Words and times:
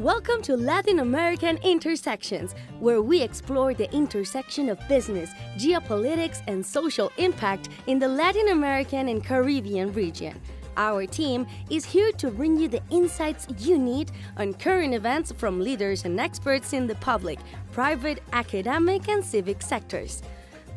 Welcome 0.00 0.40
to 0.44 0.56
Latin 0.56 1.00
American 1.00 1.58
Intersections, 1.58 2.54
where 2.78 3.02
we 3.02 3.20
explore 3.20 3.74
the 3.74 3.92
intersection 3.94 4.70
of 4.70 4.78
business, 4.88 5.30
geopolitics, 5.58 6.40
and 6.46 6.64
social 6.64 7.12
impact 7.18 7.68
in 7.86 7.98
the 7.98 8.08
Latin 8.08 8.48
American 8.48 9.10
and 9.10 9.22
Caribbean 9.22 9.92
region. 9.92 10.40
Our 10.78 11.04
team 11.04 11.46
is 11.68 11.84
here 11.84 12.12
to 12.12 12.30
bring 12.30 12.58
you 12.58 12.66
the 12.66 12.80
insights 12.88 13.46
you 13.58 13.76
need 13.76 14.10
on 14.38 14.54
current 14.54 14.94
events 14.94 15.32
from 15.32 15.60
leaders 15.60 16.06
and 16.06 16.18
experts 16.18 16.72
in 16.72 16.86
the 16.86 16.94
public, 16.94 17.38
private, 17.70 18.22
academic, 18.32 19.06
and 19.06 19.22
civic 19.22 19.60
sectors. 19.60 20.22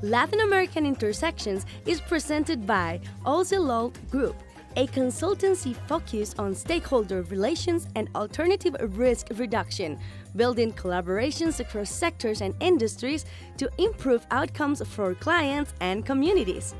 Latin 0.01 0.41
American 0.41 0.85
Intersections 0.85 1.65
is 1.85 2.01
presented 2.01 2.67
by 2.67 2.99
Ocelot 3.25 3.97
Group 4.11 4.35
a 4.75 4.87
consultancy 4.87 5.75
focused 5.87 6.39
on 6.39 6.55
stakeholder 6.55 7.21
relations 7.23 7.87
and 7.95 8.09
alternative 8.15 8.75
risk 8.97 9.27
reduction, 9.35 9.99
building 10.35 10.73
collaborations 10.73 11.59
across 11.59 11.89
sectors 11.89 12.41
and 12.41 12.55
industries 12.59 13.25
to 13.57 13.69
improve 13.77 14.25
outcomes 14.31 14.85
for 14.87 15.13
clients 15.15 15.73
and 15.79 16.05
communities. 16.05 16.73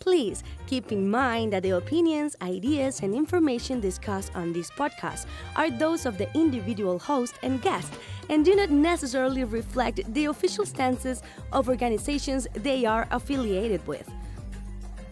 Please 0.00 0.42
keep 0.66 0.92
in 0.92 1.10
mind 1.10 1.52
that 1.52 1.62
the 1.62 1.70
opinions, 1.70 2.34
ideas, 2.40 3.00
and 3.00 3.14
information 3.14 3.80
discussed 3.80 4.34
on 4.34 4.52
this 4.52 4.70
podcast 4.70 5.26
are 5.56 5.70
those 5.70 6.06
of 6.06 6.16
the 6.16 6.32
individual 6.34 6.98
host 6.98 7.34
and 7.42 7.60
guest 7.60 7.92
and 8.30 8.44
do 8.44 8.56
not 8.56 8.70
necessarily 8.70 9.44
reflect 9.44 10.00
the 10.14 10.24
official 10.24 10.64
stances 10.64 11.22
of 11.52 11.68
organizations 11.68 12.46
they 12.54 12.86
are 12.86 13.06
affiliated 13.10 13.86
with. 13.86 14.10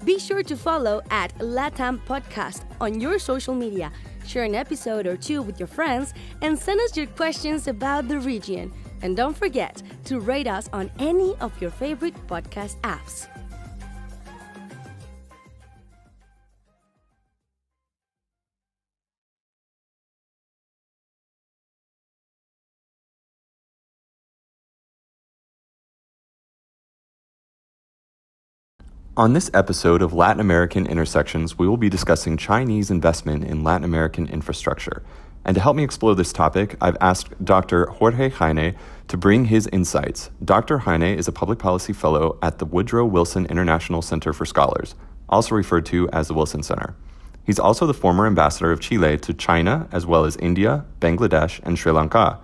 Be 0.04 0.18
sure 0.18 0.42
to 0.42 0.56
follow 0.56 1.02
at 1.10 1.36
Latam 1.38 2.00
Podcast 2.06 2.64
on 2.80 3.00
your 3.00 3.18
social 3.18 3.54
media, 3.54 3.92
share 4.26 4.44
an 4.44 4.54
episode 4.54 5.06
or 5.06 5.16
two 5.16 5.42
with 5.42 5.58
your 5.58 5.66
friends, 5.66 6.14
and 6.42 6.58
send 6.58 6.80
us 6.80 6.96
your 6.96 7.06
questions 7.06 7.68
about 7.68 8.08
the 8.08 8.20
region. 8.20 8.72
And 9.02 9.16
don't 9.16 9.36
forget 9.36 9.82
to 10.04 10.20
rate 10.20 10.46
us 10.46 10.68
on 10.72 10.90
any 10.98 11.34
of 11.40 11.60
your 11.60 11.70
favorite 11.70 12.14
podcast 12.26 12.80
apps. 12.80 13.28
On 29.18 29.32
this 29.32 29.50
episode 29.52 30.00
of 30.00 30.12
Latin 30.12 30.38
American 30.38 30.86
Intersections, 30.86 31.58
we 31.58 31.66
will 31.66 31.76
be 31.76 31.88
discussing 31.88 32.36
Chinese 32.36 32.88
investment 32.88 33.42
in 33.42 33.64
Latin 33.64 33.82
American 33.82 34.28
infrastructure. 34.28 35.02
And 35.44 35.56
to 35.56 35.60
help 35.60 35.74
me 35.74 35.82
explore 35.82 36.14
this 36.14 36.32
topic, 36.32 36.76
I've 36.80 36.96
asked 37.00 37.44
Dr. 37.44 37.86
Jorge 37.86 38.28
Heine 38.30 38.76
to 39.08 39.16
bring 39.16 39.46
his 39.46 39.66
insights. 39.72 40.30
Dr. 40.44 40.78
Heine 40.78 41.18
is 41.18 41.26
a 41.26 41.32
public 41.32 41.58
policy 41.58 41.92
fellow 41.92 42.38
at 42.42 42.60
the 42.60 42.64
Woodrow 42.64 43.06
Wilson 43.06 43.44
International 43.46 44.02
Center 44.02 44.32
for 44.32 44.46
Scholars, 44.46 44.94
also 45.28 45.56
referred 45.56 45.86
to 45.86 46.08
as 46.10 46.28
the 46.28 46.34
Wilson 46.34 46.62
Center. 46.62 46.94
He's 47.42 47.58
also 47.58 47.88
the 47.88 47.94
former 47.94 48.24
ambassador 48.24 48.70
of 48.70 48.78
Chile 48.78 49.18
to 49.18 49.34
China, 49.34 49.88
as 49.90 50.06
well 50.06 50.26
as 50.26 50.36
India, 50.36 50.84
Bangladesh, 51.00 51.58
and 51.64 51.76
Sri 51.76 51.90
Lanka. 51.90 52.38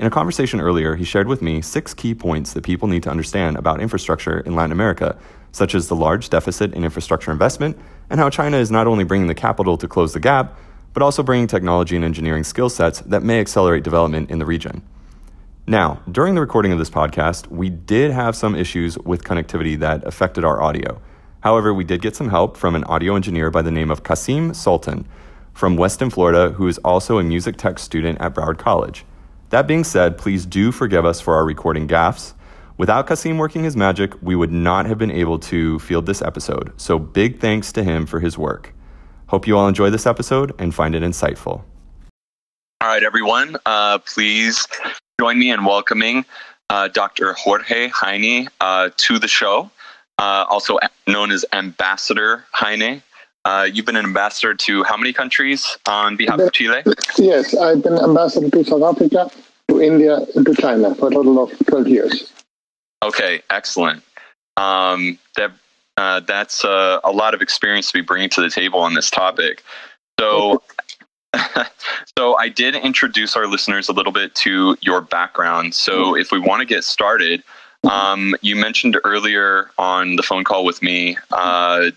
In 0.00 0.06
a 0.06 0.10
conversation 0.10 0.60
earlier, 0.60 0.96
he 0.96 1.04
shared 1.04 1.28
with 1.28 1.40
me 1.40 1.62
six 1.62 1.94
key 1.94 2.16
points 2.16 2.52
that 2.52 2.64
people 2.64 2.88
need 2.88 3.04
to 3.04 3.10
understand 3.10 3.56
about 3.56 3.80
infrastructure 3.80 4.40
in 4.40 4.56
Latin 4.56 4.72
America 4.72 5.16
such 5.56 5.74
as 5.74 5.88
the 5.88 5.96
large 5.96 6.28
deficit 6.28 6.74
in 6.74 6.84
infrastructure 6.84 7.32
investment, 7.32 7.78
and 8.10 8.20
how 8.20 8.28
China 8.28 8.58
is 8.58 8.70
not 8.70 8.86
only 8.86 9.04
bringing 9.04 9.26
the 9.26 9.34
capital 9.34 9.78
to 9.78 9.88
close 9.88 10.12
the 10.12 10.20
gap, 10.20 10.58
but 10.92 11.02
also 11.02 11.22
bringing 11.22 11.46
technology 11.46 11.96
and 11.96 12.04
engineering 12.04 12.44
skill 12.44 12.68
sets 12.68 13.00
that 13.00 13.22
may 13.22 13.40
accelerate 13.40 13.82
development 13.82 14.30
in 14.30 14.38
the 14.38 14.44
region. 14.44 14.82
Now, 15.66 16.02
during 16.12 16.34
the 16.34 16.42
recording 16.42 16.72
of 16.72 16.78
this 16.78 16.90
podcast, 16.90 17.46
we 17.48 17.70
did 17.70 18.10
have 18.10 18.36
some 18.36 18.54
issues 18.54 18.98
with 18.98 19.24
connectivity 19.24 19.78
that 19.78 20.06
affected 20.06 20.44
our 20.44 20.62
audio. 20.62 21.00
However, 21.40 21.72
we 21.72 21.84
did 21.84 22.02
get 22.02 22.14
some 22.14 22.28
help 22.28 22.56
from 22.56 22.74
an 22.74 22.84
audio 22.84 23.16
engineer 23.16 23.50
by 23.50 23.62
the 23.62 23.70
name 23.70 23.90
of 23.90 24.02
Kasim 24.02 24.52
Sultan 24.52 25.08
from 25.54 25.78
Weston, 25.78 26.10
Florida, 26.10 26.50
who 26.50 26.68
is 26.68 26.76
also 26.78 27.18
a 27.18 27.22
music 27.22 27.56
tech 27.56 27.78
student 27.78 28.20
at 28.20 28.34
Broward 28.34 28.58
College. 28.58 29.06
That 29.48 29.66
being 29.66 29.84
said, 29.84 30.18
please 30.18 30.44
do 30.44 30.70
forgive 30.70 31.06
us 31.06 31.20
for 31.20 31.34
our 31.34 31.46
recording 31.46 31.88
gaffes. 31.88 32.34
Without 32.78 33.06
Kasim 33.06 33.38
working 33.38 33.64
his 33.64 33.74
magic, 33.74 34.12
we 34.20 34.36
would 34.36 34.52
not 34.52 34.84
have 34.84 34.98
been 34.98 35.10
able 35.10 35.38
to 35.38 35.78
field 35.78 36.04
this 36.04 36.20
episode, 36.20 36.78
so 36.78 36.98
big 36.98 37.40
thanks 37.40 37.72
to 37.72 37.82
him 37.82 38.04
for 38.04 38.20
his 38.20 38.36
work. 38.36 38.74
Hope 39.28 39.46
you 39.46 39.56
all 39.56 39.66
enjoy 39.66 39.88
this 39.88 40.06
episode 40.06 40.54
and 40.58 40.74
find 40.74 40.94
it 40.94 41.02
insightful. 41.02 41.62
All 42.82 42.88
right, 42.88 43.02
everyone, 43.02 43.56
uh, 43.64 43.98
please 44.00 44.68
join 45.18 45.38
me 45.38 45.50
in 45.50 45.64
welcoming 45.64 46.26
uh, 46.68 46.88
Dr. 46.88 47.32
Jorge 47.32 47.88
Heine 47.88 48.48
uh, 48.60 48.90
to 48.98 49.18
the 49.18 49.28
show, 49.28 49.70
uh, 50.18 50.44
also 50.50 50.78
known 51.06 51.30
as 51.30 51.46
Ambassador 51.54 52.44
Heine. 52.52 53.02
Uh, 53.46 53.66
you've 53.72 53.86
been 53.86 53.96
an 53.96 54.04
ambassador 54.04 54.52
to 54.54 54.84
how 54.84 54.98
many 54.98 55.14
countries 55.14 55.78
on 55.88 56.16
behalf 56.16 56.40
of 56.40 56.52
Chile? 56.52 56.82
Yes, 57.16 57.56
I've 57.56 57.82
been 57.82 57.98
ambassador 57.98 58.50
to 58.50 58.64
South 58.64 58.82
Africa, 58.82 59.30
to 59.68 59.80
India, 59.80 60.18
and 60.34 60.44
to 60.44 60.54
China 60.54 60.94
for 60.94 61.08
a 61.08 61.10
total 61.10 61.42
of 61.42 61.58
12 61.66 61.88
years. 61.88 62.32
Okay, 63.02 63.42
excellent. 63.50 64.02
Um, 64.56 65.18
that 65.36 65.52
uh, 65.96 66.20
that's 66.20 66.64
uh, 66.64 67.00
a 67.04 67.10
lot 67.10 67.34
of 67.34 67.42
experience 67.42 67.90
to 67.90 67.98
be 67.98 68.02
bringing 68.02 68.28
to 68.30 68.40
the 68.40 68.50
table 68.50 68.80
on 68.80 68.94
this 68.94 69.10
topic. 69.10 69.62
So, 70.20 70.62
so 72.18 72.36
I 72.36 72.48
did 72.48 72.74
introduce 72.74 73.36
our 73.36 73.46
listeners 73.46 73.88
a 73.88 73.92
little 73.92 74.12
bit 74.12 74.34
to 74.36 74.76
your 74.80 75.00
background. 75.00 75.74
So, 75.74 76.16
if 76.16 76.32
we 76.32 76.38
want 76.38 76.60
to 76.60 76.66
get 76.66 76.84
started, 76.84 77.42
um, 77.90 78.34
you 78.40 78.56
mentioned 78.56 78.98
earlier 79.04 79.70
on 79.78 80.16
the 80.16 80.22
phone 80.22 80.44
call 80.44 80.64
with 80.64 80.82
me 80.82 81.16
uh, 81.32 81.90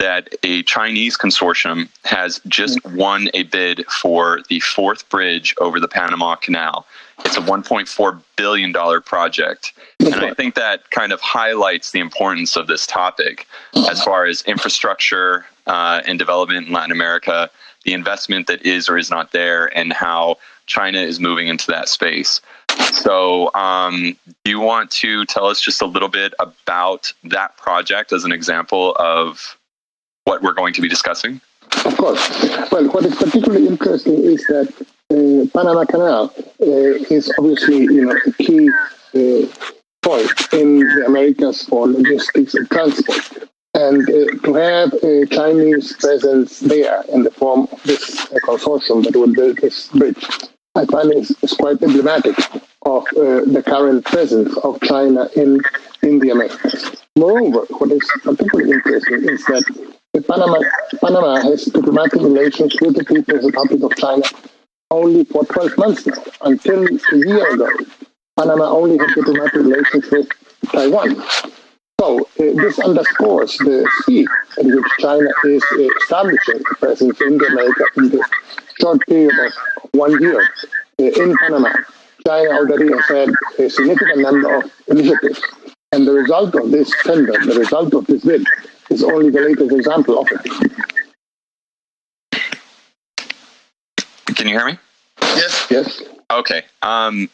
that 0.00 0.34
a 0.42 0.62
Chinese 0.64 1.16
consortium 1.16 1.88
has 2.04 2.40
just 2.48 2.84
won 2.86 3.28
a 3.34 3.44
bid 3.44 3.86
for 3.86 4.40
the 4.48 4.60
fourth 4.60 5.08
bridge 5.08 5.54
over 5.60 5.78
the 5.78 5.88
Panama 5.88 6.34
Canal. 6.34 6.86
It's 7.20 7.36
a 7.36 7.40
$1.4 7.40 8.22
billion 8.36 8.72
project. 9.02 9.72
And 10.00 10.14
I 10.14 10.34
think 10.34 10.54
that 10.54 10.90
kind 10.90 11.12
of 11.12 11.20
highlights 11.20 11.92
the 11.92 12.00
importance 12.00 12.56
of 12.56 12.66
this 12.66 12.86
topic 12.86 13.46
as 13.90 14.02
far 14.02 14.26
as 14.26 14.42
infrastructure 14.42 15.46
uh, 15.66 16.02
and 16.06 16.18
development 16.18 16.66
in 16.66 16.72
Latin 16.72 16.92
America, 16.92 17.50
the 17.84 17.92
investment 17.92 18.46
that 18.46 18.64
is 18.64 18.88
or 18.88 18.98
is 18.98 19.10
not 19.10 19.32
there, 19.32 19.66
and 19.76 19.92
how 19.92 20.36
China 20.66 20.98
is 20.98 21.20
moving 21.20 21.48
into 21.48 21.66
that 21.68 21.88
space. 21.88 22.40
So, 22.92 23.54
um, 23.54 24.16
do 24.44 24.50
you 24.50 24.60
want 24.60 24.90
to 24.92 25.24
tell 25.26 25.46
us 25.46 25.60
just 25.60 25.82
a 25.82 25.86
little 25.86 26.08
bit 26.08 26.34
about 26.38 27.12
that 27.24 27.56
project 27.56 28.12
as 28.12 28.24
an 28.24 28.32
example 28.32 28.96
of 28.98 29.56
what 30.24 30.42
we're 30.42 30.54
going 30.54 30.74
to 30.74 30.80
be 30.82 30.88
discussing? 30.88 31.40
Of 31.84 31.96
course. 31.96 32.28
Well, 32.70 32.88
what 32.90 33.04
is 33.04 33.14
particularly 33.16 33.66
interesting 33.66 34.24
is 34.24 34.44
that 34.46 34.72
uh, 35.10 35.46
Panama 35.52 35.84
Canal 35.84 36.32
uh, 36.36 37.14
is 37.16 37.32
obviously 37.38 37.82
you 37.82 38.06
know 38.06 38.16
a 38.26 38.32
key 38.32 38.68
uh, 39.14 39.46
point 40.02 40.30
in 40.52 40.80
the 40.80 41.04
Americas 41.06 41.64
for 41.64 41.86
logistics 41.88 42.54
and 42.54 42.68
transport. 42.70 43.50
And 43.74 44.06
to 44.44 44.54
have 44.54 44.92
a 45.02 45.26
Chinese 45.26 45.96
presence 45.96 46.60
there 46.60 47.02
in 47.12 47.24
the 47.24 47.30
form 47.32 47.66
of 47.72 47.82
this 47.82 48.24
consortium 48.46 49.04
that 49.04 49.16
will 49.16 49.32
build 49.32 49.58
this 49.58 49.88
bridge, 49.88 50.24
I 50.76 50.84
find 50.86 51.12
is, 51.12 51.36
is 51.42 51.52
quite 51.54 51.82
emblematic 51.82 52.38
of 52.82 53.04
the 53.14 53.62
current 53.66 54.04
presence 54.04 54.56
of 54.58 54.80
China 54.82 55.28
in, 55.34 55.60
in 56.02 56.20
the 56.20 56.30
Americas. 56.30 57.02
Moreover, 57.16 57.66
what 57.78 57.90
is 57.90 58.08
particularly 58.22 58.70
interesting 58.70 59.28
is 59.28 59.44
that 59.46 59.64
Panama, 60.28 60.60
Panama 61.00 61.36
has 61.42 61.64
diplomatic 61.64 62.22
relations 62.22 62.76
with 62.80 62.94
the 62.94 63.04
People's 63.04 63.44
Republic 63.44 63.82
of 63.82 63.96
China 63.96 64.22
only 64.94 65.24
for 65.24 65.44
12 65.44 65.78
months 65.78 66.06
now. 66.06 66.22
Until 66.42 66.84
a 66.86 67.16
year 67.16 67.54
ago, 67.54 67.68
Panama 68.36 68.64
only 68.64 68.98
had 68.98 69.14
diplomatic 69.14 69.54
relations 69.54 70.10
with 70.10 70.28
Taiwan. 70.72 71.22
So 72.00 72.20
uh, 72.20 72.26
this 72.36 72.78
underscores 72.80 73.56
the 73.58 73.88
speed 74.02 74.26
at 74.58 74.66
which 74.66 74.84
China 74.98 75.30
is 75.44 75.64
uh, 75.72 75.88
establishing 76.02 76.60
a 76.70 76.74
presence 76.76 77.20
in 77.20 77.38
the 77.38 77.46
America 77.46 77.84
in 77.96 78.10
the 78.10 78.24
short 78.80 79.00
period 79.08 79.32
of 79.38 79.52
one 79.92 80.20
year 80.20 80.42
uh, 81.00 81.04
in 81.04 81.36
Panama. 81.38 81.72
China 82.26 82.50
already 82.50 82.90
has 82.92 83.06
had 83.06 83.28
a 83.58 83.70
significant 83.70 84.20
number 84.20 84.56
of 84.56 84.72
initiatives. 84.88 85.40
And 85.92 86.06
the 86.06 86.12
result 86.12 86.54
of 86.56 86.72
this 86.72 86.90
tender, 87.04 87.32
the 87.32 87.54
result 87.58 87.94
of 87.94 88.06
this 88.06 88.24
bid, 88.24 88.44
is 88.90 89.04
only 89.04 89.30
the 89.30 89.40
latest 89.40 89.72
example 89.72 90.18
of 90.18 90.26
it. 90.32 90.40
Can 94.34 94.48
you 94.48 94.58
hear 94.58 94.66
me? 94.66 94.78
Yes. 95.36 95.66
Yes. 95.70 96.02
Okay. 96.30 96.62
Um, 96.82 97.30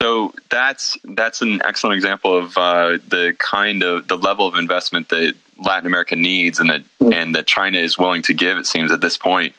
so 0.00 0.32
that's 0.48 0.96
that's 1.04 1.42
an 1.42 1.60
excellent 1.64 1.96
example 1.96 2.36
of 2.36 2.56
uh, 2.56 2.98
the 3.08 3.34
kind 3.38 3.82
of 3.82 4.06
the 4.08 4.16
level 4.16 4.46
of 4.46 4.54
investment 4.54 5.08
that 5.08 5.34
Latin 5.58 5.86
America 5.86 6.14
needs, 6.14 6.60
and 6.60 6.70
that 6.70 6.82
mm. 7.00 7.12
and 7.12 7.34
that 7.34 7.46
China 7.46 7.78
is 7.78 7.98
willing 7.98 8.22
to 8.22 8.34
give. 8.34 8.58
It 8.58 8.66
seems 8.66 8.92
at 8.92 9.00
this 9.00 9.16
point. 9.16 9.54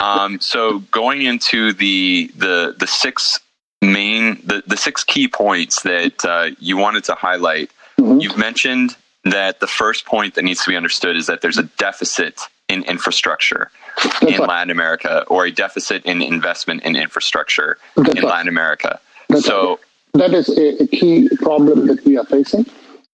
Um, 0.00 0.40
so 0.40 0.80
going 0.90 1.22
into 1.22 1.72
the 1.72 2.30
the 2.36 2.74
the 2.78 2.86
six 2.86 3.40
main 3.80 4.40
the, 4.44 4.62
the 4.66 4.76
six 4.76 5.04
key 5.04 5.28
points 5.28 5.82
that 5.82 6.24
uh, 6.24 6.50
you 6.58 6.76
wanted 6.76 7.04
to 7.04 7.14
highlight, 7.14 7.70
mm-hmm. 7.98 8.20
you've 8.20 8.36
mentioned 8.36 8.96
that 9.24 9.60
the 9.60 9.66
first 9.66 10.06
point 10.06 10.34
that 10.34 10.42
needs 10.42 10.62
to 10.64 10.70
be 10.70 10.76
understood 10.76 11.16
is 11.16 11.26
that 11.26 11.40
there's 11.40 11.58
a 11.58 11.64
deficit 11.78 12.40
in 12.68 12.82
infrastructure 12.84 13.70
That's 14.02 14.22
in 14.22 14.38
right. 14.40 14.48
Latin 14.48 14.70
America 14.70 15.24
or 15.28 15.46
a 15.46 15.50
deficit 15.50 16.04
in 16.04 16.22
investment 16.22 16.82
in 16.82 16.96
infrastructure 16.96 17.78
That's 17.96 18.10
in 18.10 18.22
right. 18.22 18.30
Latin 18.30 18.48
America. 18.48 19.00
That's 19.28 19.44
so 19.44 19.70
right. 19.70 19.78
that 20.14 20.34
is 20.34 20.48
a, 20.50 20.82
a, 20.82 20.86
key 20.86 21.28
problem 21.36 21.86
that 21.86 22.04
we 22.04 22.16
are 22.18 22.24
facing. 22.24 22.66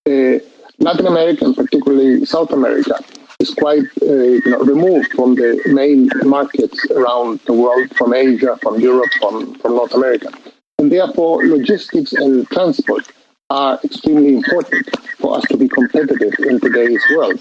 Uh, 0.07 0.39
Latin 0.79 1.07
America, 1.07 1.45
and 1.45 1.57
particularly 1.57 2.25
South 2.25 2.51
America, 2.51 2.99
is 3.39 3.55
quite 3.55 3.85
uh, 4.03 4.07
you 4.07 4.43
know, 4.47 4.59
removed 4.59 5.13
from 5.13 5.35
the 5.37 5.61
main 5.67 6.11
markets 6.25 6.85
around 6.91 7.41
the 7.47 7.53
world, 7.53 7.95
from 7.97 8.13
Asia, 8.13 8.59
from 8.61 8.81
Europe, 8.81 9.11
from, 9.21 9.55
from 9.57 9.77
North 9.77 9.95
America. 9.95 10.29
And 10.79 10.91
therefore, 10.91 11.47
logistics 11.47 12.13
and 12.13 12.49
transport 12.49 13.09
are 13.51 13.79
extremely 13.85 14.35
important 14.35 14.89
for 15.19 15.37
us 15.37 15.45
to 15.45 15.57
be 15.57 15.69
competitive 15.69 16.35
in 16.41 16.59
today's 16.61 17.03
world. 17.15 17.41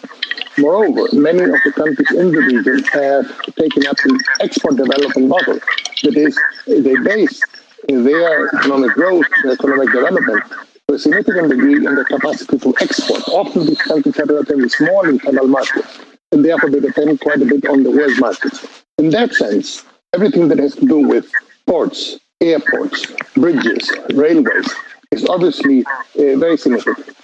Moreover, 0.57 1.07
many 1.13 1.43
of 1.43 1.57
the 1.63 1.71
countries 1.73 2.11
in 2.11 2.31
the 2.31 2.39
region 2.39 2.83
have 2.93 3.25
taken 3.55 3.87
up 3.87 3.97
the 3.97 4.23
export 4.41 4.75
development 4.75 5.27
model. 5.29 5.59
That 6.03 6.17
is, 6.17 6.37
they 6.67 6.95
base 6.97 7.41
their 7.87 8.47
economic 8.55 8.91
growth, 8.91 9.25
their 9.43 9.53
economic 9.53 9.91
development 9.91 10.43
to 10.87 10.95
a 10.95 10.99
significant 10.99 11.49
degree 11.49 11.77
in 11.77 11.95
the 11.95 12.05
capacity 12.05 12.59
to 12.59 12.73
export. 12.81 13.27
Often 13.29 13.67
these 13.67 13.81
countries 13.81 14.19
are 14.19 14.25
relatively 14.25 14.69
small 14.69 15.07
internal 15.07 15.47
markets, 15.47 15.99
and 16.31 16.43
therefore 16.43 16.69
they 16.69 16.81
depend 16.81 17.19
quite 17.21 17.41
a 17.41 17.45
bit 17.45 17.65
on 17.67 17.83
the 17.83 17.91
world 17.91 18.19
markets. 18.19 18.83
In 18.97 19.09
that 19.11 19.33
sense, 19.33 19.83
everything 20.13 20.49
that 20.49 20.59
has 20.59 20.75
to 20.75 20.85
do 20.85 21.07
with 21.07 21.31
ports, 21.65 22.19
airports, 22.41 23.07
bridges, 23.35 23.89
railways 24.13 24.67
is 25.13 25.25
obviously 25.29 25.85
uh, 25.85 26.35
very 26.45 26.57
significant. 26.57 27.15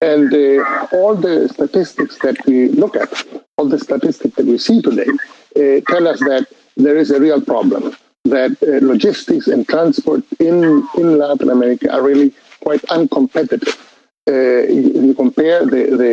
And 0.00 0.32
uh, 0.34 0.86
all 0.92 1.14
the 1.14 1.48
statistics 1.48 2.18
that 2.18 2.36
we 2.46 2.68
look 2.68 2.96
at, 2.96 3.10
all 3.56 3.68
the 3.68 3.78
statistics 3.78 4.34
that 4.36 4.46
we 4.46 4.58
see 4.58 4.82
today, 4.82 5.10
uh, 5.56 5.80
tell 5.90 6.06
us 6.06 6.20
that 6.20 6.46
there 6.76 6.96
is 6.96 7.10
a 7.10 7.20
real 7.20 7.40
problem, 7.40 7.96
that 8.24 8.52
uh, 8.62 8.84
logistics 8.84 9.46
and 9.46 9.66
transport 9.66 10.22
in, 10.38 10.86
in 10.98 11.18
Latin 11.18 11.50
America 11.50 11.90
are 11.90 12.02
really 12.02 12.34
quite 12.60 12.82
uncompetitive. 12.98 13.74
Uh, 14.28 14.66
you, 14.68 15.06
you, 15.06 15.14
compare 15.14 15.64
the, 15.64 15.82
the 16.02 16.10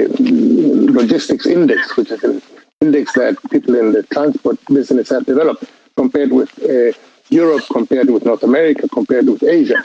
logistics 0.92 1.46
index, 1.48 1.98
which 1.98 2.12
is 2.12 2.24
an 2.24 2.42
index 2.80 3.12
that 3.14 3.36
people 3.50 3.76
in 3.76 3.92
the 3.92 4.04
transport 4.04 4.58
business 4.68 5.10
have 5.10 5.26
developed, 5.26 5.66
compared 5.98 6.32
with 6.32 6.52
uh, 6.64 6.98
Europe, 7.30 7.64
compared 7.72 8.10
with 8.12 8.24
North 8.24 8.44
America, 8.44 8.88
compared 8.88 9.28
with 9.28 9.44
Asia, 9.44 9.84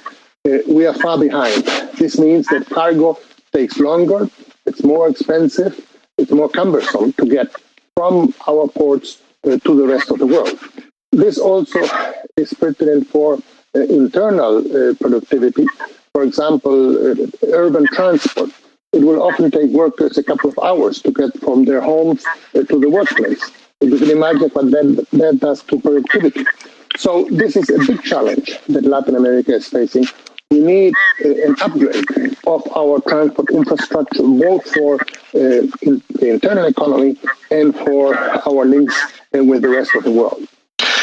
we 0.66 0.86
are 0.86 0.94
far 0.94 1.18
behind. 1.18 1.64
This 1.98 2.18
means 2.18 2.46
that 2.48 2.66
cargo 2.70 3.18
takes 3.52 3.78
longer, 3.78 4.28
it's 4.66 4.82
more 4.82 5.08
expensive, 5.08 5.74
it's 6.18 6.30
more 6.30 6.48
cumbersome 6.48 7.12
to 7.14 7.26
get 7.26 7.48
from 7.96 8.34
our 8.46 8.68
ports 8.68 9.20
uh, 9.44 9.58
to 9.58 9.76
the 9.76 9.86
rest 9.86 10.10
of 10.10 10.18
the 10.18 10.26
world. 10.26 10.58
This 11.12 11.38
also 11.38 11.80
is 12.36 12.52
pertinent 12.54 13.06
for 13.08 13.38
uh, 13.74 13.80
internal 13.80 14.58
uh, 14.58 14.94
productivity 14.94 15.66
for 16.18 16.24
example, 16.24 17.12
uh, 17.12 17.14
urban 17.52 17.86
transport, 17.92 18.50
it 18.92 19.04
will 19.04 19.22
often 19.22 19.52
take 19.52 19.70
workers 19.70 20.18
a 20.18 20.24
couple 20.24 20.50
of 20.50 20.58
hours 20.58 21.00
to 21.02 21.12
get 21.12 21.32
from 21.38 21.64
their 21.64 21.80
homes 21.80 22.24
uh, 22.26 22.64
to 22.64 22.80
the 22.80 22.90
workplace. 22.90 23.52
You 23.80 23.96
can 23.96 24.10
imagine 24.10 24.50
what 24.50 24.68
that, 24.72 25.06
that 25.12 25.38
does 25.38 25.62
to 25.62 25.78
productivity. 25.78 26.44
So 26.96 27.28
this 27.30 27.54
is 27.54 27.70
a 27.70 27.78
big 27.86 28.02
challenge 28.02 28.58
that 28.68 28.84
Latin 28.84 29.14
America 29.14 29.52
is 29.52 29.68
facing. 29.68 30.06
We 30.50 30.60
need 30.60 30.94
uh, 31.22 31.28
an 31.28 31.56
upgrade 31.60 32.36
of 32.46 32.66
our 32.74 33.00
transport 33.02 33.50
infrastructure, 33.50 34.22
both 34.22 34.64
for 34.72 34.94
uh, 35.34 35.68
in 35.82 36.02
the 36.08 36.30
internal 36.30 36.64
economy 36.64 37.18
and 37.50 37.76
for 37.76 38.16
our 38.16 38.64
links 38.64 38.98
with 39.32 39.60
the 39.60 39.68
rest 39.68 39.94
of 39.94 40.04
the 40.04 40.10
world. 40.10 40.48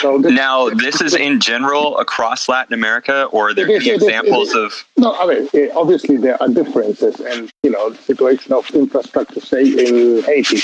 So 0.02 0.18
this, 0.18 0.32
now, 0.32 0.70
this 0.70 1.00
is 1.00 1.14
in 1.14 1.40
general 1.40 1.98
across 2.00 2.50
Latin 2.50 2.74
America, 2.74 3.26
or 3.32 3.50
are 3.50 3.54
there 3.54 3.70
any 3.70 3.90
examples 3.90 4.54
of? 4.56 4.84
No, 4.98 5.16
I 5.16 5.28
mean 5.28 5.70
obviously 5.76 6.18
there 6.18 6.42
are 6.42 6.50
differences, 6.50 7.20
and 7.20 7.52
you 7.62 7.70
know 7.70 7.92
the 7.92 7.98
situation 7.98 8.52
of 8.52 8.70
infrastructure, 8.72 9.42
say 9.42 9.62
in 9.64 10.24
Haiti, 10.24 10.58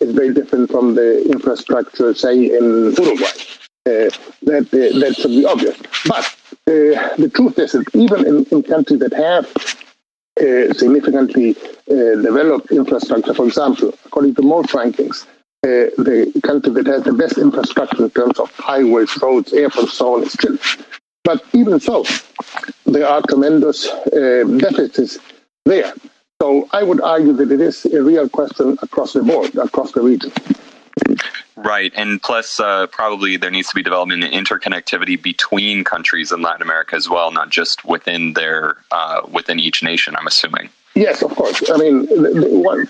is 0.00 0.14
very 0.14 0.32
different 0.32 0.70
from 0.70 0.94
the 0.94 1.28
infrastructure, 1.30 2.14
say 2.14 2.46
in 2.46 2.94
Uruguay. 2.96 3.26
Uh, 3.86 4.10
that 4.42 4.68
uh, 4.72 4.98
that 5.00 5.16
should 5.16 5.30
be 5.30 5.44
obvious. 5.44 5.76
But 6.06 6.36
uh, 6.70 7.16
the 7.16 7.30
truth 7.34 7.58
is 7.58 7.72
that 7.72 7.86
even 7.94 8.26
in, 8.26 8.44
in 8.52 8.62
countries 8.62 9.00
that 9.00 9.12
have 9.12 9.46
significantly 10.76 11.54
developed 11.86 12.70
infrastructure, 12.70 13.34
for 13.34 13.46
example, 13.46 13.92
according 14.06 14.34
to 14.34 14.42
most 14.42 14.70
rankings, 14.70 15.26
uh, 15.62 15.92
the 15.98 16.40
country 16.42 16.72
that 16.72 16.86
has 16.86 17.02
the 17.02 17.12
best 17.12 17.36
infrastructure 17.36 18.04
in 18.04 18.10
terms 18.10 18.38
of 18.38 18.50
highways, 18.52 19.14
roads, 19.20 19.52
airports, 19.52 19.92
so 19.92 20.14
on 20.14 20.22
is 20.22 20.34
Chile. 20.40 20.58
But 21.22 21.44
even 21.52 21.78
so, 21.80 22.04
there 22.86 23.06
are 23.06 23.20
tremendous 23.28 23.86
uh, 23.86 24.44
deficits 24.56 25.18
there. 25.66 25.92
So 26.40 26.66
I 26.72 26.82
would 26.82 27.02
argue 27.02 27.34
that 27.34 27.52
it 27.52 27.60
is 27.60 27.84
a 27.84 28.02
real 28.02 28.26
question 28.26 28.78
across 28.80 29.12
the 29.12 29.22
board, 29.22 29.54
across 29.56 29.92
the 29.92 30.00
region. 30.00 30.32
Right, 31.56 31.92
and 31.94 32.22
plus, 32.22 32.58
uh, 32.58 32.86
probably 32.86 33.36
there 33.36 33.50
needs 33.50 33.68
to 33.68 33.74
be 33.74 33.82
development 33.82 34.24
and 34.24 34.32
interconnectivity 34.32 35.20
between 35.20 35.84
countries 35.84 36.32
in 36.32 36.40
Latin 36.40 36.62
America 36.62 36.96
as 36.96 37.08
well, 37.08 37.32
not 37.32 37.50
just 37.50 37.84
within 37.84 38.32
their 38.32 38.78
uh, 38.90 39.22
within 39.30 39.60
each 39.60 39.82
nation. 39.82 40.16
I'm 40.16 40.26
assuming. 40.26 40.70
Yes, 40.94 41.22
of 41.22 41.34
course. 41.36 41.62
I 41.70 41.76
mean, 41.76 42.06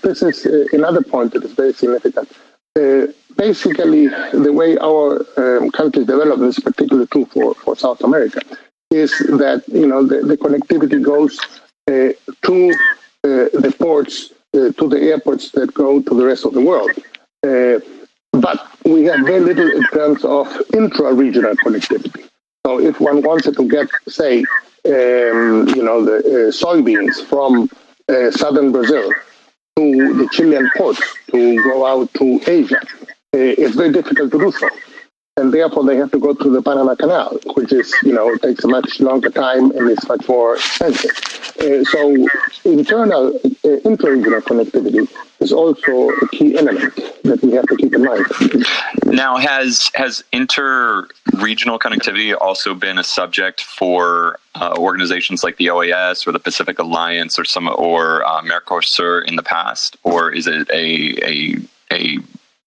this 0.01 0.23
is 0.23 0.45
uh, 0.45 0.65
another 0.73 1.01
point 1.01 1.33
that 1.33 1.43
is 1.43 1.51
very 1.51 1.73
significant. 1.73 2.31
Uh, 2.75 3.07
basically, 3.37 4.07
the 4.07 4.53
way 4.53 4.77
our 4.77 5.25
um, 5.37 5.69
countries 5.71 6.07
develop, 6.07 6.39
this 6.39 6.57
is 6.57 6.63
particularly 6.63 7.07
true 7.07 7.25
for, 7.25 7.53
for 7.55 7.75
South 7.75 8.01
America, 8.01 8.41
is 8.89 9.11
that 9.43 9.63
you 9.67 9.87
know 9.87 10.03
the, 10.03 10.21
the 10.21 10.37
connectivity 10.37 11.03
goes 11.03 11.37
uh, 11.87 12.13
to 12.41 12.71
uh, 13.23 13.49
the 13.53 13.75
ports, 13.77 14.31
to 14.53 14.87
the 14.89 14.99
airports 15.01 15.51
that 15.51 15.73
go 15.73 16.01
to 16.01 16.15
the 16.15 16.25
rest 16.25 16.45
of 16.45 16.53
the 16.53 16.61
world. 16.61 16.91
Uh, 17.43 17.79
but 18.33 18.67
we 18.85 19.03
have 19.05 19.25
very 19.25 19.39
little 19.39 19.69
in 19.69 19.83
terms 19.87 20.23
of 20.23 20.47
intra-regional 20.73 21.55
connectivity. 21.57 22.29
So 22.65 22.79
if 22.79 22.99
one 22.99 23.21
wanted 23.21 23.55
to 23.57 23.67
get, 23.67 23.89
say, 24.07 24.39
um, 24.85 25.67
you 25.75 25.83
know, 25.83 26.03
the 26.05 26.51
soybeans 26.53 27.23
from 27.25 27.69
southern 28.31 28.71
Brazil 28.71 29.11
to 29.77 30.13
the 30.13 30.29
Chilean 30.31 30.69
ports 30.75 31.01
to 31.31 31.63
go 31.63 31.85
out 31.85 32.13
to 32.15 32.41
Asia. 32.47 32.81
Uh, 33.33 33.55
it's 33.63 33.75
very 33.75 33.91
difficult 33.91 34.31
to 34.31 34.39
do 34.39 34.51
so. 34.51 34.69
And 35.37 35.53
therefore, 35.53 35.85
they 35.85 35.95
have 35.95 36.11
to 36.11 36.19
go 36.19 36.33
through 36.33 36.51
the 36.51 36.61
Panama 36.61 36.95
Canal, 36.95 37.39
which 37.55 37.71
is, 37.71 37.93
you 38.03 38.11
know, 38.11 38.35
takes 38.37 38.63
a 38.65 38.67
much 38.67 38.99
longer 38.99 39.29
time 39.29 39.71
and 39.71 39.89
is 39.89 40.07
much 40.07 40.27
more 40.27 40.55
expensive. 40.55 41.11
Uh, 41.59 41.83
so, 41.85 42.27
internal, 42.65 43.33
uh, 43.63 43.69
inter-regional 43.85 44.41
connectivity 44.41 45.07
is 45.41 45.51
also 45.51 46.09
a 46.09 46.27
key 46.29 46.57
element 46.57 46.95
that 47.23 47.41
we 47.41 47.51
have 47.51 47.65
to 47.65 47.75
keep 47.75 47.93
in 47.93 48.03
mind. 48.03 48.25
Now, 49.05 49.37
has 49.37 49.89
has 49.95 50.23
inter-regional 50.31 51.79
connectivity 51.79 52.35
also 52.39 52.73
been 52.73 52.97
a 52.97 53.03
subject 53.03 53.61
for 53.61 54.39
uh, 54.55 54.75
organizations 54.77 55.43
like 55.43 55.57
the 55.57 55.67
OAS 55.67 56.25
or 56.27 56.31
the 56.31 56.39
Pacific 56.39 56.79
Alliance 56.79 57.37
or 57.39 57.45
some 57.45 57.67
or 57.67 58.23
uh, 58.23 58.41
Mercosur 58.41 59.25
in 59.27 59.35
the 59.35 59.43
past, 59.43 59.97
or 60.03 60.31
is 60.31 60.47
it 60.47 60.69
a 60.69 61.17
a 61.25 61.55
a 61.91 62.17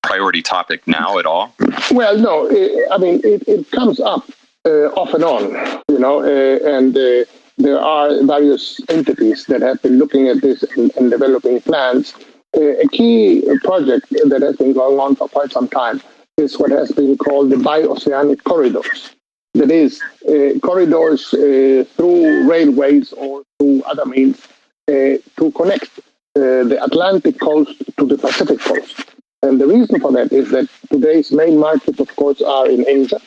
priority 0.02 0.43
topic 0.43 0.87
now 0.87 1.19
at 1.19 1.26
all? 1.26 1.54
Well, 1.90 2.19
no. 2.19 2.47
It, 2.50 2.87
I 2.90 2.99
mean, 2.99 3.21
it, 3.25 3.49
it 3.49 3.71
comes 3.71 4.00
up 4.00 4.28
uh, 4.66 4.88
off 5.00 5.14
and 5.14 5.25
on, 5.25 5.83
you 5.88 5.99
know, 5.99 6.21
uh, 6.21 6.76
and 6.76 6.97
uh, 6.97 7.25
there 7.57 7.81
are 7.81 8.23
various 8.25 8.81
entities 8.88 9.47
that 9.47 9.62
have 9.62 9.81
been 9.83 9.99
looking 9.99 10.28
at 10.28 10.43
this 10.43 10.62
and, 10.76 10.95
and 10.97 11.11
developing 11.11 11.61
plans 11.61 12.14
a 12.54 12.88
key 12.88 13.42
project 13.62 14.08
that 14.11 14.42
has 14.42 14.56
been 14.56 14.73
going 14.73 14.99
on 14.99 15.16
for 15.16 15.28
quite 15.28 15.52
some 15.52 15.68
time 15.68 16.00
is 16.37 16.58
what 16.58 16.70
has 16.70 16.90
been 16.92 17.16
called 17.16 17.50
the 17.50 17.56
bioceanic 17.56 18.42
corridors. 18.44 19.11
That 19.54 19.70
is, 19.70 20.02
uh, 20.28 20.58
corridors 20.61 21.32
uh, 21.32 21.84
through 21.96 22.50
railways 22.50 23.12
or 23.12 23.44
through 23.58 23.82
other 23.82 24.04
means 24.04 24.40
uh, 24.88 25.18
to 25.38 25.52
connect 25.54 25.90
uh, 26.37 26.64
the 26.64 26.78
Atlantic 26.82 27.38
coast 27.38 27.82
to 27.96 28.06
the 28.06 28.18
Pacific 28.18 28.58
coast. 28.58 29.04
And 29.42 29.61
the 29.61 29.66
reason 29.66 30.00
for 30.00 30.11
that 30.12 30.32
is 30.32 30.50
that 30.50 30.68
today's 30.90 31.30
main 31.30 31.58
markets, 31.58 32.00
of 32.00 32.14
course, 32.16 32.42
are 32.42 32.68
in 32.68 32.84
Asia. 32.88 33.20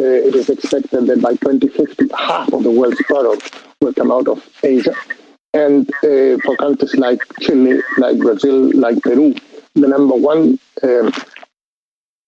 Uh, 0.00 0.04
it 0.04 0.34
is 0.34 0.50
expected 0.50 1.06
that 1.06 1.22
by 1.22 1.32
2050, 1.36 2.08
half 2.18 2.52
of 2.52 2.64
the 2.64 2.70
world's 2.70 3.00
products 3.04 3.50
will 3.80 3.94
come 3.94 4.10
out 4.10 4.28
of 4.28 4.46
Asia. 4.62 4.94
And 5.54 5.88
uh, 6.02 6.38
for 6.44 6.56
countries 6.56 6.94
like 6.94 7.20
Chile, 7.40 7.82
like 7.98 8.18
Brazil, 8.18 8.70
like 8.74 9.02
Peru, 9.02 9.34
the 9.74 9.88
number 9.88 10.14
one 10.14 10.58
um, 10.82 11.12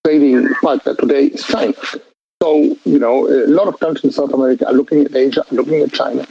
trading 0.05 0.53
partner 0.61 0.95
today 0.95 1.25
is 1.27 1.43
China. 1.43 1.73
So, 2.41 2.77
you 2.85 2.99
know, 2.99 3.27
a 3.27 3.47
lot 3.47 3.67
of 3.67 3.79
countries 3.79 4.03
in 4.03 4.11
South 4.11 4.33
America 4.33 4.67
are 4.67 4.73
looking 4.73 5.05
at 5.05 5.15
Asia, 5.15 5.43
looking 5.51 5.81
at 5.81 5.91
China. 5.93 6.27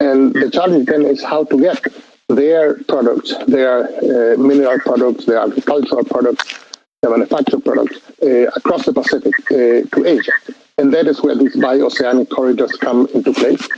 And 0.00 0.32
the 0.32 0.50
challenge 0.50 0.86
then 0.86 1.04
is 1.04 1.22
how 1.22 1.44
to 1.44 1.60
get 1.60 1.84
their 2.28 2.82
products, 2.84 3.34
their 3.46 3.84
uh, 3.84 4.36
mineral 4.38 4.78
products, 4.78 5.26
their 5.26 5.40
agricultural 5.40 6.04
products, 6.04 6.44
their 7.02 7.10
manufactured 7.10 7.64
products 7.64 7.98
uh, 8.22 8.46
across 8.56 8.86
the 8.86 8.92
Pacific 8.92 9.34
uh, 9.50 9.96
to 9.96 10.06
Asia. 10.06 10.32
And 10.78 10.94
that 10.94 11.06
is 11.06 11.22
where 11.22 11.34
these 11.34 11.56
bio-oceanic 11.56 12.30
corridors 12.30 12.72
come 12.72 13.08
into 13.12 13.32
place. 13.32 13.68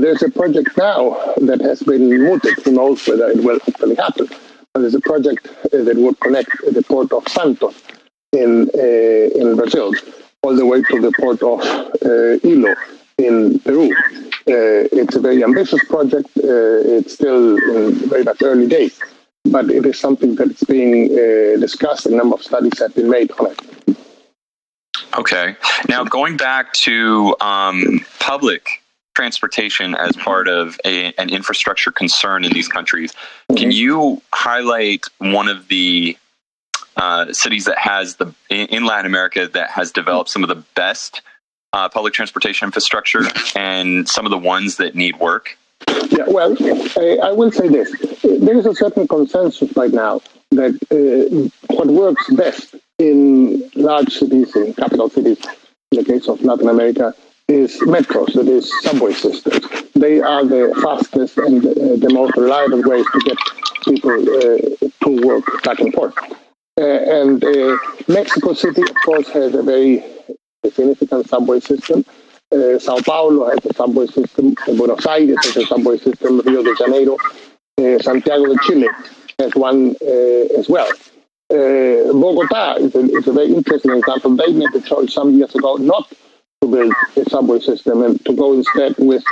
There's 0.00 0.22
a 0.22 0.30
project 0.30 0.70
now 0.78 1.34
that 1.36 1.60
has 1.60 1.82
been 1.82 2.08
mooted. 2.08 2.54
Who 2.64 2.72
knows 2.72 3.06
whether 3.06 3.28
it 3.28 3.44
will 3.44 3.58
actually 3.68 3.96
happen? 3.96 4.26
But 4.72 4.80
there's 4.80 4.94
a 4.94 5.00
project 5.00 5.46
uh, 5.46 5.82
that 5.84 5.96
would 5.96 6.18
connect 6.20 6.50
the 6.72 6.82
port 6.82 7.12
of 7.12 7.28
Santos 7.28 7.74
in 8.32 8.70
uh, 8.74 9.40
in 9.40 9.54
Brazil 9.54 9.92
all 10.42 10.56
the 10.56 10.64
way 10.64 10.80
to 10.82 11.00
the 11.00 11.12
port 11.12 11.42
of 11.42 11.60
uh, 11.60 12.48
Ilo 12.48 12.74
in 13.18 13.58
Peru. 13.60 13.90
Uh, 14.48 14.88
it's 15.00 15.14
a 15.14 15.20
very 15.20 15.44
ambitious 15.44 15.84
project. 15.84 16.28
Uh, 16.38 16.96
it's 16.96 17.12
still 17.12 17.58
very 18.08 18.24
much 18.24 18.40
early 18.42 18.66
days, 18.66 18.98
but 19.44 19.70
it 19.70 19.84
is 19.84 19.98
something 19.98 20.34
that's 20.36 20.64
being 20.64 21.12
uh, 21.12 21.60
discussed. 21.60 22.06
A 22.06 22.10
number 22.16 22.34
of 22.34 22.42
studies 22.42 22.78
have 22.78 22.94
been 22.94 23.10
made 23.10 23.30
on 23.38 23.50
it. 23.52 23.96
Okay. 25.18 25.54
Now, 25.90 26.02
going 26.04 26.38
back 26.38 26.72
to 26.88 27.36
um, 27.42 28.00
public 28.18 28.81
transportation 29.14 29.94
as 29.94 30.16
part 30.16 30.48
of 30.48 30.78
a, 30.84 31.12
an 31.14 31.30
infrastructure 31.30 31.90
concern 31.90 32.44
in 32.44 32.52
these 32.52 32.68
countries, 32.68 33.12
mm-hmm. 33.12 33.56
can 33.56 33.70
you 33.70 34.22
highlight 34.32 35.04
one 35.18 35.48
of 35.48 35.68
the 35.68 36.16
uh, 36.96 37.32
cities 37.32 37.64
that 37.64 37.78
has 37.78 38.16
the 38.16 38.34
in 38.50 38.84
Latin 38.84 39.06
America 39.06 39.48
that 39.48 39.70
has 39.70 39.90
developed 39.90 40.30
some 40.30 40.42
of 40.42 40.48
the 40.48 40.62
best 40.74 41.22
uh, 41.72 41.88
public 41.88 42.12
transportation 42.12 42.66
infrastructure 42.66 43.22
and 43.56 44.08
some 44.08 44.26
of 44.26 44.30
the 44.30 44.38
ones 44.38 44.76
that 44.76 44.94
need 44.94 45.18
work? 45.18 45.56
Yeah, 46.10 46.24
well, 46.28 46.54
I, 46.96 47.18
I 47.22 47.32
will 47.32 47.50
say 47.50 47.68
this: 47.68 47.90
there 48.22 48.56
is 48.56 48.66
a 48.66 48.74
certain 48.74 49.08
consensus 49.08 49.74
right 49.76 49.90
now 49.90 50.20
that 50.50 50.74
uh, 50.90 51.74
what 51.74 51.88
works 51.88 52.30
best 52.34 52.74
in 52.98 53.70
large 53.74 54.12
cities, 54.12 54.54
in 54.54 54.74
capital 54.74 55.08
cities, 55.08 55.38
in 55.90 55.98
the 55.98 56.04
case 56.04 56.28
of 56.28 56.42
Latin 56.42 56.68
America, 56.68 57.14
is 57.48 57.78
metros, 57.80 58.32
that 58.34 58.48
is 58.48 58.72
subway 58.82 59.12
systems. 59.12 59.66
They 59.94 60.20
are 60.20 60.44
the 60.44 60.74
fastest 60.82 61.38
and 61.38 61.64
uh, 61.64 61.96
the 61.96 62.10
most 62.12 62.36
reliable 62.36 62.82
ways 62.82 63.06
to 63.12 63.20
get 63.20 63.38
people 63.84 64.10
uh, 64.10 64.88
to 65.04 65.26
work 65.26 65.62
back 65.62 65.80
and 65.80 65.92
forth. 65.92 66.14
Uh, 66.80 66.84
and 66.84 67.44
uh, 67.44 67.76
Mexico 68.08 68.54
City, 68.54 68.82
of 68.82 68.96
course, 69.04 69.28
has 69.28 69.54
a 69.54 69.62
very 69.62 70.02
significant 70.72 71.28
subway 71.28 71.60
system. 71.60 72.04
Uh, 72.50 72.78
Sao 72.78 72.98
Paulo 73.00 73.50
has 73.50 73.64
a 73.66 73.74
subway 73.74 74.06
system. 74.06 74.54
Buenos 74.76 75.06
Aires 75.06 75.36
has 75.44 75.56
a 75.56 75.66
subway 75.66 75.98
system. 75.98 76.40
Rio 76.40 76.62
de 76.62 76.74
Janeiro, 76.76 77.16
Santiago 78.00 78.46
de 78.46 78.56
Chile 78.62 78.88
has 79.38 79.54
one 79.54 79.96
as 80.58 80.68
well. 80.68 80.88
Uh, 81.52 82.10
Bogota 82.14 82.76
is 82.76 82.94
a, 82.94 83.00
is 83.00 83.28
a, 83.28 83.32
very 83.32 83.52
interesting 83.52 83.90
example. 83.90 84.34
They 84.36 84.52
made 84.54 84.72
the 84.72 84.80
choice 84.80 85.12
some 85.12 85.36
years 85.36 85.54
ago 85.54 85.76
not 85.76 86.10
to 86.62 86.68
build 86.68 86.92
a 87.16 87.28
subway 87.28 87.60
system 87.60 88.02
and 88.02 88.24
to 88.24 88.34
go 88.34 88.54
instead 88.54 88.94
with 88.98 89.24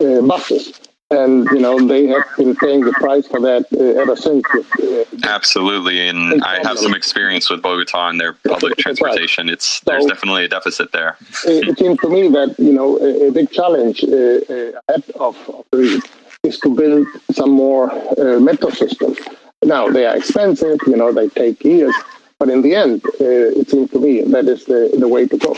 uh, 0.00 0.20
buses 0.22 0.80
and 1.10 1.46
you 1.50 1.60
know 1.60 1.78
they 1.86 2.06
have 2.06 2.24
been 2.36 2.54
paying 2.56 2.80
the 2.80 2.92
price 2.92 3.26
for 3.26 3.40
that 3.40 3.66
uh, 3.72 4.00
ever 4.00 4.16
since. 4.16 4.44
Uh, 4.82 5.04
Absolutely, 5.24 6.00
and 6.08 6.42
I 6.42 6.66
have 6.66 6.78
some 6.78 6.94
experience 6.94 7.50
with 7.50 7.62
Bogota 7.62 8.08
and 8.08 8.20
their 8.20 8.32
public 8.32 8.76
transportation. 8.78 9.46
Right. 9.46 9.54
It's 9.54 9.80
there's 9.80 10.04
so, 10.04 10.08
definitely 10.08 10.44
a 10.44 10.48
deficit 10.48 10.92
there. 10.92 11.16
it 11.44 11.78
seems 11.78 11.98
to 12.00 12.08
me 12.08 12.28
that 12.28 12.56
you 12.58 12.72
know 12.72 12.98
a, 12.98 13.28
a 13.28 13.32
big 13.32 13.50
challenge 13.50 14.02
uh, 14.04 14.08
uh 14.08 14.80
ahead 14.88 15.04
of, 15.16 15.36
of 15.48 15.64
the 15.70 15.78
region 15.78 16.02
is 16.42 16.58
to 16.60 16.74
build 16.74 17.06
some 17.30 17.50
more 17.50 17.92
uh, 18.18 18.38
metro 18.40 18.70
systems. 18.70 19.18
Now 19.62 19.88
they 19.88 20.04
are 20.06 20.16
expensive, 20.16 20.78
you 20.86 20.96
know, 20.96 21.10
they 21.10 21.28
take 21.28 21.64
years, 21.64 21.94
but 22.38 22.50
in 22.50 22.60
the 22.60 22.74
end, 22.74 23.02
uh, 23.20 23.60
it 23.60 23.70
seems 23.70 23.90
to 23.92 23.98
me 23.98 24.22
that 24.22 24.46
is 24.46 24.64
the 24.64 24.94
the 24.98 25.08
way 25.08 25.26
to 25.26 25.38
go. 25.38 25.54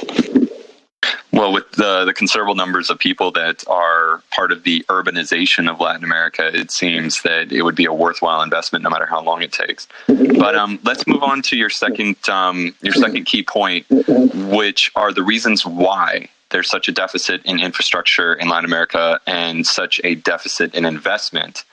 Well, 1.37 1.53
with 1.53 1.71
the 1.73 2.07
the 2.07 2.15
considerable 2.15 2.55
numbers 2.55 2.89
of 2.89 2.99
people 2.99 3.31
that 3.33 3.63
are 3.69 4.23
part 4.31 4.53
of 4.53 4.63
the 4.63 4.83
urbanization 4.89 5.71
of 5.71 5.81
Latin 5.81 6.03
America, 6.03 6.51
it 6.59 6.71
seems 6.71 7.21
that 7.23 7.53
it 7.53 7.61
would 7.61 7.75
be 7.75 7.85
a 7.85 7.93
worthwhile 7.93 8.41
investment, 8.41 8.83
no 8.83 8.89
matter 8.89 9.05
how 9.05 9.23
long 9.23 9.43
it 9.43 9.53
takes. 9.53 9.87
But 10.07 10.57
um, 10.57 10.79
let's 10.83 11.07
move 11.07 11.23
on 11.23 11.43
to 11.43 11.57
your 11.57 11.69
second 11.69 12.17
um, 12.31 12.75
your 12.81 12.95
second 12.95 13.27
key 13.27 13.43
point, 13.43 13.85
which 13.91 14.91
are 14.97 15.13
the 15.13 15.23
reasons 15.23 15.67
why 15.67 16.31
there's 16.51 16.71
such 16.71 16.89
a 16.89 16.93
deficit 16.93 17.45
in 17.45 17.61
infrastructure 17.61 18.33
in 18.33 18.49
Latin 18.49 18.65
America 18.65 19.21
and 19.27 19.67
such 19.67 20.01
a 20.05 20.15
deficit 20.15 20.75
in 20.75 20.87
investment 20.87 21.65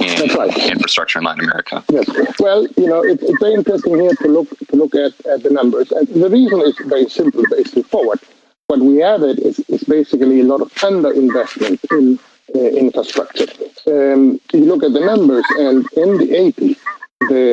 in 0.00 0.34
right. 0.34 0.56
infrastructure 0.70 1.18
in 1.18 1.26
Latin 1.26 1.44
America. 1.44 1.84
Yes. 1.90 2.08
Well, 2.38 2.66
you 2.78 2.86
know, 2.86 3.04
it, 3.04 3.18
it's 3.20 3.38
very 3.38 3.52
interesting 3.52 4.00
here 4.00 4.14
to 4.14 4.28
look 4.28 4.48
to 4.58 4.76
look 4.76 4.94
at, 4.94 5.12
at 5.26 5.42
the 5.42 5.50
numbers, 5.50 5.92
and 5.92 6.08
the 6.08 6.30
reason 6.30 6.62
is 6.62 6.74
very 6.86 7.08
simple, 7.10 7.42
very 7.50 7.64
straightforward 7.64 8.18
what 8.70 8.78
we 8.78 8.98
have 8.98 9.22
is, 9.24 9.58
is 9.68 9.82
basically 9.82 10.40
a 10.40 10.44
lot 10.44 10.60
of 10.60 10.72
underinvestment 10.74 11.78
in 11.90 12.18
uh, 12.54 12.58
infrastructure. 12.84 13.48
Um, 13.88 14.40
you 14.52 14.64
look 14.64 14.84
at 14.84 14.92
the 14.92 15.00
numbers, 15.00 15.44
and 15.58 15.84
in 15.96 16.18
the 16.18 16.28
80s, 16.54 16.78
the 17.28 17.44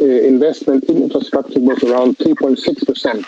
uh, 0.00 0.04
investment 0.04 0.84
in 0.84 1.04
infrastructure 1.04 1.60
was 1.60 1.80
around 1.84 2.18
3.6% 2.18 3.24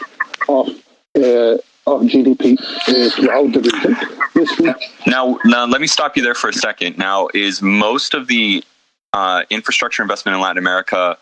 of 0.49 0.69
uh, 1.17 1.59
of 1.89 2.03
GDP 2.03 2.59
uh, 2.61 3.11
throughout 3.15 3.53
the 3.53 3.61
region. 3.61 3.97
This 4.35 4.59
week, 4.59 4.75
now, 5.07 5.39
now, 5.45 5.67
let 5.67 5.81
me 5.81 5.87
stop 5.87 6.17
you 6.17 6.23
there 6.25 6.35
for 6.35 6.49
a 6.49 6.53
second. 6.53 6.99
Now, 6.99 7.29
is 7.33 7.63
most 7.63 8.13
of 8.13 8.27
the 8.27 8.65
uh, 9.13 9.45
infrastructure 9.51 10.03
investment 10.03 10.35
in 10.35 10.43
Latin 10.43 10.59
America 10.59 11.17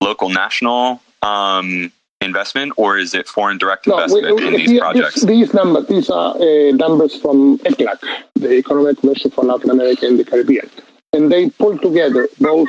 local, 0.00 0.28
national? 0.28 1.00
Um, 1.22 1.92
investment, 2.20 2.72
or 2.76 2.98
is 2.98 3.14
it 3.14 3.26
foreign 3.26 3.58
direct 3.58 3.86
investment 3.86 4.26
no, 4.26 4.34
we, 4.34 4.46
in 4.46 4.52
these 4.54 4.80
projects? 4.80 5.22
These 5.22 5.54
numbers, 5.54 5.86
these 5.86 6.10
are 6.10 6.36
uh, 6.36 6.70
numbers 6.72 7.20
from 7.20 7.58
ECLAC, 7.58 7.98
the 8.34 8.52
Economic 8.52 8.98
Commission 8.98 9.30
for 9.30 9.44
Latin 9.44 9.70
America 9.70 10.06
and 10.06 10.18
the 10.18 10.24
Caribbean, 10.24 10.68
and 11.12 11.32
they 11.32 11.50
pull 11.50 11.78
together 11.78 12.28
both 12.38 12.68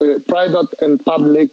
uh, 0.00 0.18
private 0.28 0.72
and 0.80 1.04
public, 1.04 1.50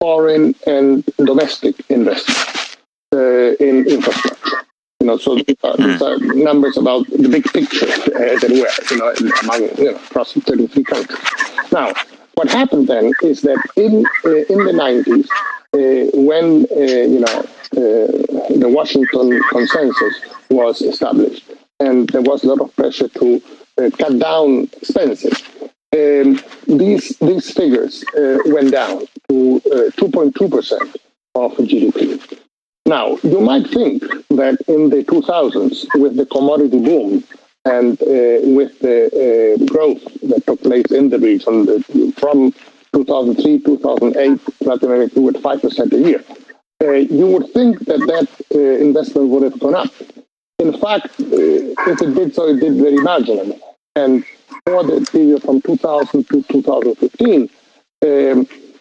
foreign 0.00 0.54
and 0.66 1.04
domestic 1.18 1.76
investment 1.90 2.76
uh, 3.14 3.54
in 3.60 3.86
infrastructure. 3.86 4.56
You 5.00 5.06
know, 5.06 5.16
so 5.16 5.36
these 5.36 5.56
are, 5.64 5.76
these 5.76 6.02
are, 6.02 6.18
numbers 6.18 6.76
about 6.76 7.06
the 7.06 7.28
big 7.28 7.44
picture, 7.44 7.86
as 7.86 8.44
it 8.44 8.50
were, 8.50 8.68
you 8.90 8.96
know, 8.98 9.30
among 9.42 9.62
you 9.78 9.92
know, 9.92 9.96
across 9.96 10.34
33 10.34 10.84
countries. 10.84 11.18
Now, 11.72 11.92
what 12.34 12.50
happened 12.50 12.88
then 12.88 13.12
is 13.22 13.42
that 13.42 13.58
in 13.76 14.04
uh, 14.24 14.30
in 14.52 14.64
the 14.64 14.72
90s, 14.72 15.28
uh, 15.72 16.10
when 16.14 16.66
uh, 16.70 17.04
you 17.14 17.20
know 17.20 17.38
uh, 17.76 18.58
the 18.62 18.68
Washington 18.68 19.40
Consensus 19.50 20.20
was 20.50 20.82
established, 20.82 21.44
and 21.78 22.08
there 22.10 22.22
was 22.22 22.44
a 22.44 22.48
lot 22.48 22.60
of 22.60 22.74
pressure 22.76 23.08
to 23.08 23.42
cut 23.98 24.18
down 24.18 24.68
expenses. 24.80 25.42
Um, 25.92 26.40
these 26.66 27.16
these 27.18 27.50
figures 27.52 28.04
went 28.46 28.72
down 28.72 29.00
to 29.28 29.60
2.2 29.96 30.50
percent 30.50 30.96
of 31.34 31.52
GDP. 31.56 32.38
Now, 32.86 33.18
you 33.22 33.40
might 33.40 33.68
think 33.68 34.02
that 34.30 34.56
in 34.66 34.90
the 34.90 35.04
2000s, 35.04 35.86
with 36.00 36.16
the 36.16 36.26
commodity 36.26 36.80
boom 36.80 37.22
and 37.64 38.00
uh, 38.02 38.40
with 38.56 38.78
the 38.80 39.06
uh, 39.12 39.64
growth 39.66 40.02
that 40.22 40.46
took 40.46 40.62
place 40.62 40.90
in 40.90 41.10
the 41.10 41.18
region 41.18 41.66
the, 41.66 42.14
from 42.16 42.52
2003, 42.94 43.60
2008, 43.60 44.40
Latin 44.66 44.88
America 44.88 45.14
grew 45.14 45.28
at 45.28 45.34
5% 45.34 45.92
a 45.92 45.98
year. 45.98 46.24
Uh, 46.82 46.92
you 46.92 47.26
would 47.26 47.52
think 47.52 47.78
that 47.80 48.00
that 48.00 48.28
uh, 48.54 48.58
investment 48.58 49.28
would 49.28 49.42
have 49.42 49.58
gone 49.60 49.74
up. 49.74 49.92
In 50.58 50.72
fact, 50.78 51.20
uh, 51.20 51.26
if 51.30 52.02
it 52.02 52.14
did 52.14 52.34
so, 52.34 52.48
it 52.48 52.60
did 52.60 52.74
very 52.74 52.96
marginally. 52.96 53.58
And 53.94 54.24
for 54.66 54.82
the 54.84 55.06
period 55.12 55.42
from 55.42 55.60
2000 55.60 56.24
to 56.28 56.42
2015, 56.42 57.42
um, 57.42 57.48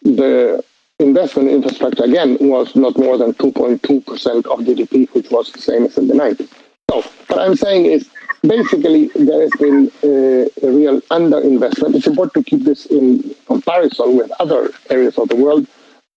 the 0.02 0.64
investment 1.00 1.50
in 1.50 1.56
infrastructure 1.56 2.04
again 2.04 2.38
was 2.40 2.76
not 2.76 2.98
more 2.98 3.18
than 3.18 3.34
2.2% 3.34 4.46
of 4.46 4.60
GDP, 4.60 5.10
which 5.14 5.30
was 5.30 5.52
the 5.52 5.62
same 5.62 5.86
as 5.86 5.98
in 5.98 6.08
the 6.08 6.14
90s. 6.14 6.50
So, 6.90 7.02
what 7.28 7.40
I'm 7.40 7.56
saying 7.56 7.86
is 7.86 8.10
basically 8.42 9.08
there 9.16 9.42
has 9.42 9.52
been 9.60 9.92
a, 10.04 10.48
a 10.64 10.72
real 10.72 11.02
underinvestment. 11.12 11.96
It's 11.96 12.08
important 12.08 12.34
to 12.34 12.50
keep 12.50 12.64
this 12.64 12.86
in 12.86 13.36
comparison 13.46 14.18
with 14.18 14.32
other 14.40 14.72
areas 14.90 15.18
of 15.18 15.30
the 15.30 15.36
world. 15.36 15.68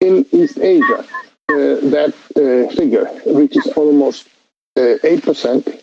In 0.01 0.27
East 0.33 0.59
Asia, 0.59 1.05
uh, 1.53 1.77
that 1.91 2.15
uh, 2.37 2.75
figure 2.75 3.11
reaches 3.27 3.67
almost 3.77 4.29
uh, 4.77 4.97
8%. 5.03 5.81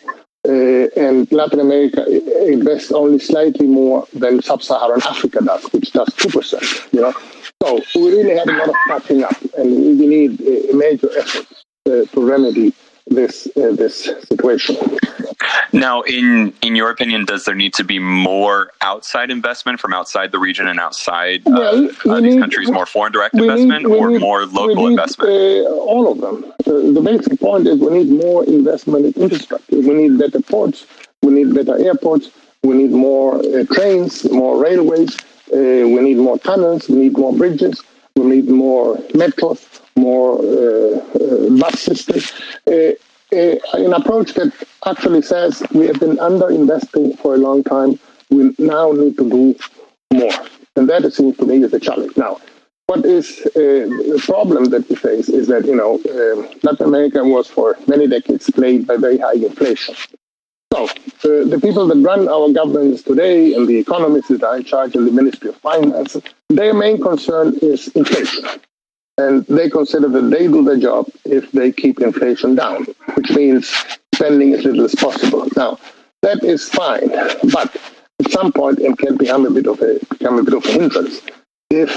Uh, 0.48 0.52
and 0.96 1.30
Latin 1.32 1.60
America 1.60 2.06
invests 2.48 2.92
only 2.92 3.20
slightly 3.20 3.68
more 3.68 4.08
than 4.14 4.42
sub-Saharan 4.42 5.02
Africa 5.04 5.44
does, 5.44 5.64
which 5.74 5.92
does 5.92 6.08
2%. 6.10 6.94
You 6.94 7.02
know, 7.02 7.14
so 7.62 8.00
we 8.00 8.12
really 8.18 8.38
have 8.38 8.48
a 8.48 8.54
lot 8.54 8.70
of 8.70 8.76
catching 8.88 9.24
up, 9.24 9.36
and 9.58 10.00
we 10.00 10.08
need 10.08 10.40
major 10.74 11.10
efforts 11.18 11.66
uh, 11.86 12.06
to 12.06 12.22
remedy 12.22 12.74
this 13.10 13.48
uh, 13.58 13.72
this 13.72 14.06
situation. 14.28 14.76
Now, 15.72 16.02
in 16.02 16.54
in 16.62 16.76
your 16.76 16.90
opinion, 16.90 17.26
does 17.26 17.46
there 17.46 17.56
need 17.56 17.74
to 17.76 17.84
be 17.84 18.00
more 18.00 18.72
outside 18.82 19.30
investment 19.32 19.80
from 19.80 19.94
outside 19.94 20.32
the 20.32 20.40
region 20.40 20.68
and 20.68 20.80
outside 20.80 21.42
uh, 21.48 21.52
Well, 21.52 21.90
uh, 22.06 22.22
these 22.22 22.36
need- 22.36 22.40
countries? 22.42 22.70
More 22.72 22.86
foreign 22.86 23.12
direct 23.12 23.36
investment 23.36 23.86
need- 23.88 23.96
or 23.96 24.10
need- 24.12 24.22
more 24.22 24.46
local 24.46 24.84
need, 24.86 24.92
investment? 24.92 25.30
Uh, 25.32 25.70
all 25.72 26.12
of 26.12 26.22
them. 26.22 26.46
Uh, 26.68 26.92
the 26.94 27.02
basic 27.04 27.40
point 27.40 27.68
is 27.68 27.80
we 27.80 27.92
need 28.04 28.10
more 28.10 28.44
investment 28.46 29.06
in 29.06 29.24
infrastructure. 29.24 29.76
We 29.76 29.94
need 29.94 30.18
better 30.18 30.42
ports. 30.42 30.86
We 31.22 31.32
need 31.34 31.54
better 31.54 31.78
airports. 31.78 32.30
We 32.64 32.76
need 32.76 32.92
more 32.92 33.36
uh, 33.40 33.64
trains, 33.74 34.30
more 34.32 34.62
railways. 34.62 35.16
Uh, 35.52 35.88
we 35.94 36.00
need 36.02 36.18
more 36.18 36.38
tunnels. 36.38 36.88
We 36.90 36.96
need 36.98 37.18
more 37.18 37.34
bridges. 37.34 37.82
We 38.16 38.26
need 38.26 38.50
more 38.50 38.98
metros, 39.14 39.79
more 40.08 40.32
uh, 40.40 40.98
uh. 41.24 41.40
Uh, 42.68 42.92
uh, 43.32 43.56
an 43.88 43.94
approach 43.94 44.30
that 44.34 44.52
actually 44.92 45.22
says 45.22 45.52
we 45.80 45.86
have 45.90 46.00
been 46.00 46.18
underinvesting 46.18 47.08
for 47.22 47.36
a 47.36 47.38
long 47.38 47.64
time. 47.64 47.92
We 48.32 48.42
now 48.58 48.92
need 48.92 49.16
to 49.18 49.30
do 49.38 49.44
more. 50.22 50.38
And 50.76 50.90
that, 50.90 51.02
seems 51.14 51.38
to 51.38 51.46
me, 51.46 51.56
is 51.64 51.72
the 51.72 51.80
challenge. 51.80 52.16
Now, 52.18 52.34
what 52.90 53.06
is 53.06 53.26
uh, 53.56 53.62
the 54.14 54.22
problem 54.26 54.66
that 54.74 54.84
we 54.90 54.96
face 54.96 55.30
is 55.40 55.46
that, 55.52 55.64
you 55.72 55.78
know, 55.82 55.92
um 56.16 56.38
Latin 56.64 56.88
America 56.92 57.24
was 57.24 57.46
for 57.48 57.78
many 57.94 58.08
decades 58.08 58.50
plagued 58.58 58.88
by 58.90 58.98
very 58.98 59.20
high 59.26 59.40
inflation. 59.50 59.96
So 60.74 60.80
uh, 60.86 61.46
the 61.54 61.60
people 61.66 61.86
that 61.90 62.00
run 62.12 62.28
our 62.36 62.50
governments 62.60 63.02
today 63.04 63.54
and 63.56 63.68
the 63.68 63.78
economists 63.86 64.30
that 64.30 64.44
are 64.44 64.58
in 64.58 64.64
charge 64.64 64.96
in 64.96 65.04
the 65.06 65.12
Ministry 65.20 65.50
of 65.50 65.58
Finance, 65.58 66.12
their 66.60 66.74
main 66.74 66.98
concern 67.10 67.48
is 67.62 67.80
inflation. 67.90 68.44
And 69.20 69.46
they 69.48 69.70
consider 69.70 70.08
that 70.08 70.30
they 70.30 70.48
do 70.48 70.64
their 70.64 70.78
job 70.78 71.08
if 71.26 71.52
they 71.52 71.74
keep 71.74 72.00
inflation 72.00 72.56
down, 72.56 72.86
which 73.16 73.30
means 73.32 73.68
spending 74.16 74.54
as 74.54 74.64
little 74.64 74.86
as 74.86 74.96
possible. 74.96 75.46
Now, 75.58 75.78
that 76.22 76.42
is 76.42 76.70
fine, 76.70 77.10
but 77.52 77.76
at 78.24 78.32
some 78.32 78.54
point 78.54 78.80
it 78.80 78.98
can 78.98 79.18
become 79.18 79.46
a 79.46 79.52
bit 79.52 79.68
of 79.68 79.82
a 79.82 80.00
become 80.10 80.40
a 80.40 80.44
bit 80.44 80.54
of 80.54 80.66
a 80.66 80.72
hindrance. 80.72 81.20
If 81.70 81.92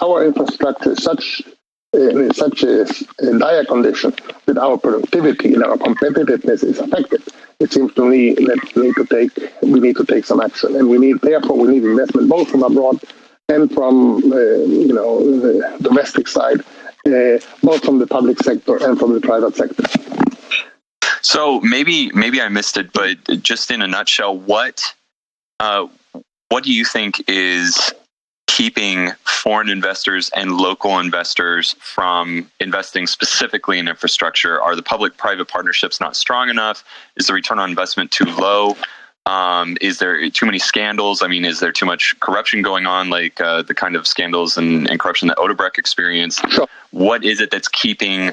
our 0.00 0.24
infrastructure 0.24 0.92
is 0.92 1.02
such 1.02 1.42
in 1.94 2.32
such 2.32 2.62
a, 2.62 2.82
a 3.18 3.38
dire 3.38 3.64
condition 3.64 4.14
that 4.46 4.56
our 4.56 4.78
productivity 4.78 5.54
and 5.54 5.64
our 5.64 5.76
competitiveness 5.76 6.62
is 6.62 6.78
affected, 6.78 7.22
it 7.58 7.72
seems 7.72 7.92
to 7.94 8.08
me 8.08 8.34
that 8.34 8.60
we 8.76 8.82
need 8.82 8.94
to 8.94 9.06
take 9.06 9.32
we 9.62 9.80
need 9.80 9.96
to 9.96 10.04
take 10.04 10.24
some 10.24 10.40
action, 10.40 10.76
and 10.76 10.88
we 10.88 10.98
need 10.98 11.20
therefore 11.22 11.56
we 11.58 11.66
need 11.72 11.82
investment 11.82 12.28
both 12.28 12.48
from 12.48 12.62
abroad 12.62 13.00
and 13.52 13.72
from 13.72 14.16
uh, 14.32 14.36
you 14.36 14.92
know 14.92 15.18
the 15.40 15.78
domestic 15.80 16.28
side, 16.28 16.60
uh, 17.06 17.38
both 17.62 17.84
from 17.84 17.98
the 17.98 18.06
public 18.06 18.38
sector 18.40 18.76
and 18.84 18.98
from 18.98 19.12
the 19.12 19.20
private 19.20 19.54
sector. 19.56 19.84
So 21.22 21.60
maybe 21.60 22.10
maybe 22.12 22.40
I 22.40 22.48
missed 22.48 22.76
it, 22.76 22.92
but 22.92 23.18
just 23.42 23.70
in 23.70 23.82
a 23.82 23.86
nutshell, 23.86 24.36
what 24.36 24.94
uh, 25.60 25.86
what 26.48 26.64
do 26.64 26.72
you 26.72 26.84
think 26.84 27.22
is 27.28 27.92
keeping 28.48 29.10
foreign 29.24 29.70
investors 29.70 30.30
and 30.36 30.58
local 30.58 30.98
investors 30.98 31.74
from 31.80 32.50
investing 32.60 33.06
specifically 33.06 33.78
in 33.78 33.88
infrastructure? 33.88 34.60
Are 34.60 34.76
the 34.76 34.82
public-private 34.82 35.48
partnerships 35.48 36.00
not 36.00 36.16
strong 36.16 36.50
enough? 36.50 36.84
Is 37.16 37.28
the 37.28 37.32
return 37.32 37.58
on 37.58 37.70
investment 37.70 38.10
too 38.10 38.26
low? 38.26 38.76
Um, 39.26 39.76
is 39.80 39.98
there 39.98 40.28
too 40.30 40.46
many 40.46 40.58
scandals? 40.58 41.22
I 41.22 41.28
mean, 41.28 41.44
is 41.44 41.60
there 41.60 41.70
too 41.72 41.86
much 41.86 42.18
corruption 42.20 42.60
going 42.62 42.86
on, 42.86 43.08
like 43.08 43.40
uh, 43.40 43.62
the 43.62 43.74
kind 43.74 43.94
of 43.94 44.06
scandals 44.06 44.56
and, 44.56 44.90
and 44.90 44.98
corruption 44.98 45.28
that 45.28 45.36
Odebrecht 45.38 45.78
experienced? 45.78 46.40
Sure. 46.50 46.66
What 46.90 47.24
is 47.24 47.40
it 47.40 47.50
that's 47.50 47.68
keeping 47.68 48.32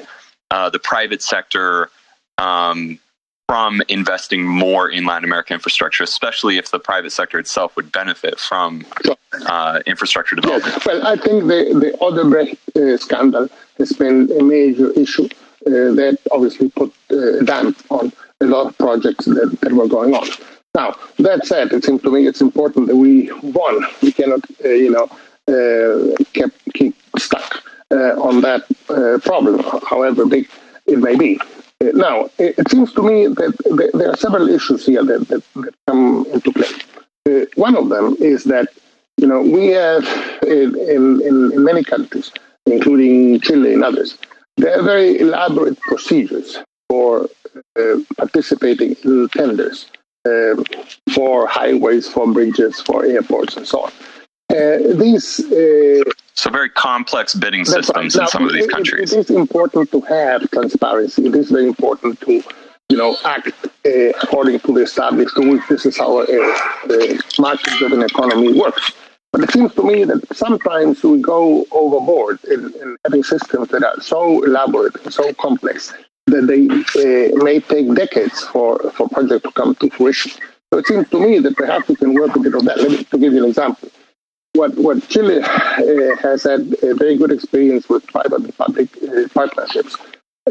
uh, 0.50 0.68
the 0.70 0.80
private 0.80 1.22
sector 1.22 1.90
um, 2.38 2.98
from 3.46 3.82
investing 3.88 4.44
more 4.44 4.88
in 4.88 5.06
Latin 5.06 5.24
American 5.24 5.54
infrastructure, 5.54 6.02
especially 6.02 6.58
if 6.58 6.72
the 6.72 6.80
private 6.80 7.10
sector 7.12 7.38
itself 7.38 7.76
would 7.76 7.92
benefit 7.92 8.40
from 8.40 8.84
Sure. 9.04 9.16
uh, 9.46 9.80
infrastructure 9.86 10.34
development? 10.34 10.74
Yes. 10.74 10.86
Well, 10.86 11.06
I 11.06 11.16
think 11.16 11.44
the, 11.44 11.78
the 11.78 11.96
Odebrecht 12.00 12.58
uh, 12.76 12.96
scandal 12.96 13.48
has 13.78 13.92
been 13.92 14.30
a 14.38 14.42
major 14.42 14.90
issue 14.92 15.24
uh, 15.66 15.94
that 15.94 16.18
obviously 16.32 16.68
put 16.70 16.92
uh, 17.12 17.44
damp 17.44 17.78
on 17.90 18.12
a 18.40 18.46
lot 18.46 18.68
of 18.68 18.78
projects 18.78 19.26
that, 19.26 19.56
that 19.60 19.72
were 19.72 19.86
going 19.86 20.14
on. 20.14 20.26
Now, 20.74 20.94
that 21.18 21.46
said, 21.46 21.72
it 21.72 21.84
seems 21.84 22.02
to 22.02 22.10
me 22.10 22.26
it's 22.26 22.40
important 22.40 22.86
that 22.86 22.96
we, 22.96 23.26
one, 23.62 23.84
we 24.02 24.12
cannot, 24.12 24.40
uh, 24.64 24.68
you 24.68 24.90
know, 24.90 25.08
uh, 25.48 26.14
keep, 26.32 26.52
keep 26.74 26.94
stuck 27.18 27.62
uh, 27.90 28.20
on 28.20 28.40
that 28.42 28.64
uh, 28.88 29.18
problem, 29.18 29.58
however 29.88 30.26
big 30.26 30.48
it 30.86 30.98
may 30.98 31.16
be. 31.16 31.40
Uh, 31.80 31.90
now, 31.94 32.30
it, 32.38 32.56
it 32.56 32.70
seems 32.70 32.92
to 32.92 33.02
me 33.02 33.26
that 33.26 33.52
th- 33.78 33.90
there 33.94 34.10
are 34.10 34.16
several 34.16 34.48
issues 34.48 34.86
here 34.86 35.02
that, 35.04 35.26
that, 35.28 35.42
that 35.54 35.74
come 35.88 36.24
into 36.32 36.52
play. 36.52 36.68
Uh, 37.28 37.46
one 37.56 37.76
of 37.76 37.88
them 37.88 38.16
is 38.20 38.44
that 38.44 38.68
you 39.16 39.26
know, 39.26 39.42
we 39.42 39.68
have 39.68 40.04
in, 40.46 40.78
in, 40.78 41.20
in 41.52 41.64
many 41.64 41.82
countries, 41.82 42.30
including 42.66 43.40
Chile 43.40 43.74
and 43.74 43.84
others, 43.84 44.16
there 44.56 44.78
are 44.78 44.82
very 44.82 45.18
elaborate 45.18 45.78
procedures 45.80 46.58
for 46.88 47.28
participating 48.16 48.96
in 49.04 49.28
tenders 49.28 49.86
um, 50.28 50.64
for 51.14 51.46
highways, 51.46 52.08
for 52.08 52.30
bridges, 52.32 52.80
for 52.80 53.04
airports, 53.04 53.56
and 53.56 53.66
so 53.66 53.84
on. 53.84 53.92
Uh, 54.50 54.78
these 54.94 55.40
uh, 55.52 56.02
So 56.34 56.50
very 56.50 56.70
complex 56.70 57.34
bidding 57.34 57.64
systems 57.64 57.94
right. 57.96 58.14
in 58.14 58.20
Now, 58.20 58.26
some 58.26 58.46
of 58.46 58.52
these 58.52 58.64
it- 58.64 58.70
countries. 58.70 59.12
It 59.12 59.18
is 59.20 59.30
important 59.30 59.90
to 59.92 60.00
have 60.02 60.50
transparency. 60.50 61.26
It 61.26 61.34
is 61.36 61.50
very 61.50 61.66
important 61.66 62.20
to, 62.22 62.42
you 62.88 62.96
know, 62.96 63.16
act 63.24 63.52
uh, 63.86 63.90
according 64.22 64.60
to 64.60 64.74
the 64.74 64.82
established 64.82 65.36
rules. 65.36 65.60
This 65.68 65.86
is 65.86 65.96
how 65.96 66.20
a, 66.22 66.24
a 66.24 67.18
market-driven 67.38 68.02
economy 68.02 68.52
works. 68.58 68.92
But 69.32 69.44
it 69.44 69.52
seems 69.52 69.72
to 69.76 69.84
me 69.84 70.02
that 70.04 70.20
sometimes 70.36 71.04
we 71.04 71.20
go 71.20 71.64
overboard 71.70 72.40
in, 72.50 72.72
in 72.82 72.96
having 73.04 73.22
systems 73.22 73.68
that 73.68 73.84
are 73.84 74.00
so 74.00 74.42
elaborate 74.42 74.96
and 75.04 75.14
so 75.14 75.32
complex 75.34 75.92
that 76.30 76.46
they 76.46 76.62
uh, 76.68 77.44
may 77.44 77.60
take 77.60 77.92
decades 77.94 78.40
for, 78.44 78.78
for 78.92 79.08
projects 79.08 79.42
to 79.42 79.52
come 79.52 79.74
to 79.76 79.90
fruition. 79.90 80.32
So 80.72 80.78
it 80.78 80.86
seems 80.86 81.08
to 81.10 81.20
me 81.20 81.38
that 81.40 81.56
perhaps 81.56 81.88
we 81.88 81.96
can 81.96 82.14
work 82.14 82.34
a 82.36 82.40
bit 82.40 82.54
on 82.54 82.64
that. 82.66 82.78
Let 82.78 82.90
me 82.90 83.04
to 83.04 83.18
give 83.18 83.32
you 83.32 83.44
an 83.44 83.50
example 83.50 83.90
what 84.54 84.76
what 84.76 85.06
Chile 85.08 85.38
uh, 85.42 86.16
has 86.22 86.42
had 86.44 86.74
a 86.82 86.94
very 86.94 87.16
good 87.16 87.32
experience 87.32 87.88
with 87.88 88.06
private 88.06 88.40
and 88.44 88.56
public 88.56 88.88
uh, 89.02 89.28
partnerships. 89.34 89.96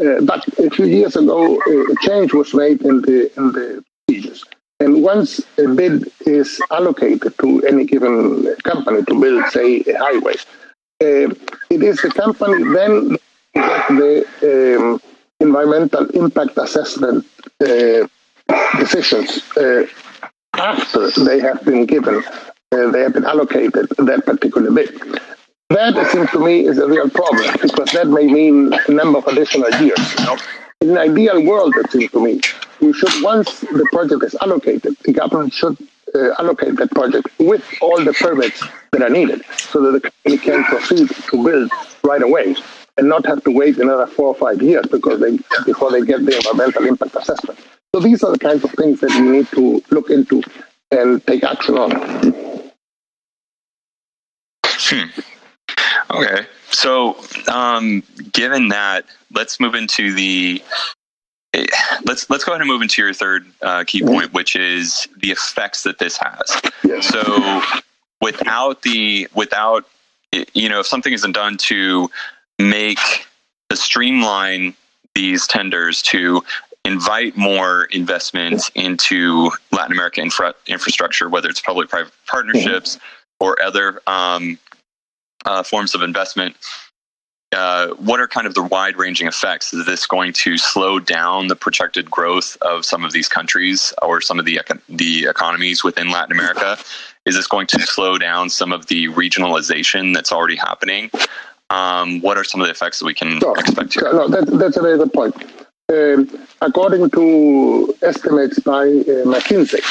Uh, 0.00 0.20
but 0.22 0.46
a 0.58 0.70
few 0.70 0.86
years 0.86 1.16
ago, 1.16 1.56
uh, 1.56 1.92
a 1.92 1.96
change 2.06 2.32
was 2.32 2.54
made 2.54 2.82
in 2.82 3.02
the 3.02 3.30
in 3.36 3.52
the 3.52 3.84
procedures. 4.06 4.44
And 4.82 5.02
once 5.02 5.40
a 5.58 5.68
bid 5.68 6.10
is 6.26 6.58
allocated 6.70 7.36
to 7.40 7.62
any 7.66 7.84
given 7.84 8.56
company 8.64 9.04
to 9.04 9.20
build, 9.20 9.44
say, 9.50 9.80
a 9.80 9.98
highway, 9.98 10.36
uh, 11.02 11.28
it 11.74 11.82
is 11.82 12.00
the 12.00 12.10
company 12.22 12.64
then 12.72 13.18
that 13.54 13.88
the 14.00 14.78
um, 14.78 15.00
environmental 15.40 16.06
impact 16.10 16.56
assessment 16.58 17.26
uh, 17.60 18.06
decisions 18.78 19.42
uh, 19.56 19.86
after 20.54 21.10
they 21.24 21.40
have 21.40 21.64
been 21.64 21.86
given 21.86 22.22
uh, 22.72 22.90
they 22.90 23.00
have 23.00 23.12
been 23.12 23.24
allocated 23.24 23.88
that 23.98 24.22
particular 24.24 24.70
bit. 24.70 24.94
That, 25.70 25.96
it 25.96 26.06
seems 26.08 26.30
to 26.30 26.38
me, 26.38 26.66
is 26.66 26.78
a 26.78 26.86
real 26.86 27.08
problem 27.10 27.52
because 27.60 27.90
that 27.92 28.08
may 28.08 28.26
mean 28.26 28.72
a 28.88 28.92
number 28.92 29.18
of 29.18 29.26
additional 29.26 29.70
years. 29.82 30.14
You 30.18 30.24
know? 30.24 30.36
In 30.80 30.90
an 30.90 30.98
ideal 30.98 31.44
world, 31.44 31.74
it 31.76 31.90
seems 31.90 32.10
to 32.12 32.24
me, 32.24 32.40
we 32.80 32.92
should, 32.92 33.10
once 33.22 33.60
the 33.60 33.86
project 33.92 34.22
is 34.24 34.36
allocated, 34.40 34.96
the 35.04 35.12
government 35.12 35.52
should 35.52 35.76
uh, 36.14 36.30
allocate 36.38 36.76
that 36.76 36.90
project 36.92 37.28
with 37.38 37.64
all 37.80 38.02
the 38.04 38.12
permits 38.12 38.62
that 38.92 39.02
are 39.02 39.10
needed 39.10 39.42
so 39.56 39.80
that 39.82 39.92
the 39.92 40.10
company 40.10 40.38
can 40.38 40.64
proceed 40.64 41.08
to 41.30 41.44
build 41.44 41.70
right 42.02 42.22
away 42.22 42.54
and 43.00 43.08
not 43.08 43.24
have 43.24 43.42
to 43.44 43.50
wait 43.50 43.78
another 43.78 44.06
four 44.06 44.26
or 44.28 44.34
five 44.34 44.60
years 44.60 44.86
because 44.86 45.20
they, 45.20 45.38
before 45.64 45.90
they 45.90 46.02
get 46.02 46.24
the 46.26 46.36
environmental 46.36 46.86
impact 46.86 47.16
assessment. 47.16 47.58
So 47.94 48.00
these 48.00 48.22
are 48.22 48.30
the 48.30 48.38
kinds 48.38 48.62
of 48.62 48.70
things 48.72 49.00
that 49.00 49.10
we 49.18 49.22
need 49.22 49.48
to 49.48 49.82
look 49.90 50.10
into 50.10 50.42
and 50.90 51.26
take 51.26 51.42
action 51.42 51.78
on. 51.78 52.70
Okay. 56.10 56.46
So, 56.72 57.16
um, 57.48 58.02
given 58.32 58.68
that, 58.68 59.06
let's 59.32 59.58
move 59.58 59.74
into 59.74 60.12
the. 60.12 60.62
Let's 62.04 62.30
let's 62.30 62.44
go 62.44 62.52
ahead 62.52 62.60
and 62.60 62.68
move 62.68 62.82
into 62.82 63.02
your 63.02 63.12
third 63.12 63.44
uh, 63.62 63.82
key 63.84 64.02
point, 64.02 64.32
which 64.32 64.54
is 64.54 65.08
the 65.20 65.32
effects 65.32 65.82
that 65.82 65.98
this 65.98 66.16
has. 66.16 66.62
Yes. 66.84 67.08
So, 67.08 67.62
without 68.20 68.82
the 68.82 69.26
without 69.34 69.84
you 70.54 70.68
know, 70.68 70.80
if 70.80 70.86
something 70.86 71.12
isn't 71.12 71.32
done 71.32 71.56
to 71.56 72.08
make 72.60 72.98
to 73.70 73.76
streamline 73.76 74.74
these 75.14 75.46
tenders 75.46 76.02
to 76.02 76.42
invite 76.84 77.36
more 77.36 77.84
investment 77.86 78.70
into 78.74 79.50
Latin 79.72 79.92
America 79.92 80.20
infra- 80.20 80.54
infrastructure, 80.66 81.28
whether 81.28 81.48
it's 81.48 81.60
public-private 81.60 82.12
partnerships 82.26 82.98
or 83.38 83.60
other 83.62 84.00
um, 84.06 84.58
uh, 85.44 85.62
forms 85.62 85.94
of 85.94 86.02
investment. 86.02 86.56
uh, 87.52 87.88
what 87.94 88.20
are 88.20 88.28
kind 88.28 88.46
of 88.46 88.54
the 88.54 88.62
wide 88.62 88.96
ranging 88.96 89.26
effects? 89.26 89.72
Is 89.74 89.84
this 89.84 90.06
going 90.06 90.32
to 90.34 90.56
slow 90.56 91.00
down 91.00 91.48
the 91.48 91.56
projected 91.56 92.08
growth 92.10 92.56
of 92.62 92.84
some 92.84 93.04
of 93.04 93.12
these 93.12 93.28
countries 93.28 93.92
or 94.02 94.20
some 94.20 94.38
of 94.38 94.44
the 94.44 94.60
the 94.88 95.26
economies 95.26 95.82
within 95.82 96.10
Latin 96.10 96.32
America? 96.32 96.78
Is 97.26 97.34
this 97.34 97.48
going 97.48 97.66
to 97.68 97.80
slow 97.80 98.18
down 98.18 98.50
some 98.50 98.72
of 98.72 98.86
the 98.86 99.08
regionalization 99.08 100.14
that's 100.14 100.30
already 100.32 100.56
happening? 100.56 101.10
Um, 101.70 102.20
what 102.20 102.36
are 102.36 102.44
some 102.44 102.60
of 102.60 102.66
the 102.66 102.72
effects 102.72 102.98
that 102.98 103.06
we 103.06 103.14
can 103.14 103.40
expect 103.56 103.94
here? 103.94 104.12
No, 104.12 104.28
that, 104.28 104.46
that's 104.46 104.76
a 104.76 104.82
very 104.82 104.98
good 104.98 105.12
point. 105.12 105.34
Um, 105.88 106.28
according 106.60 107.10
to 107.10 107.94
estimates 108.02 108.58
by 108.58 108.82
uh, 108.82 109.24
McKinsey, 109.24 109.82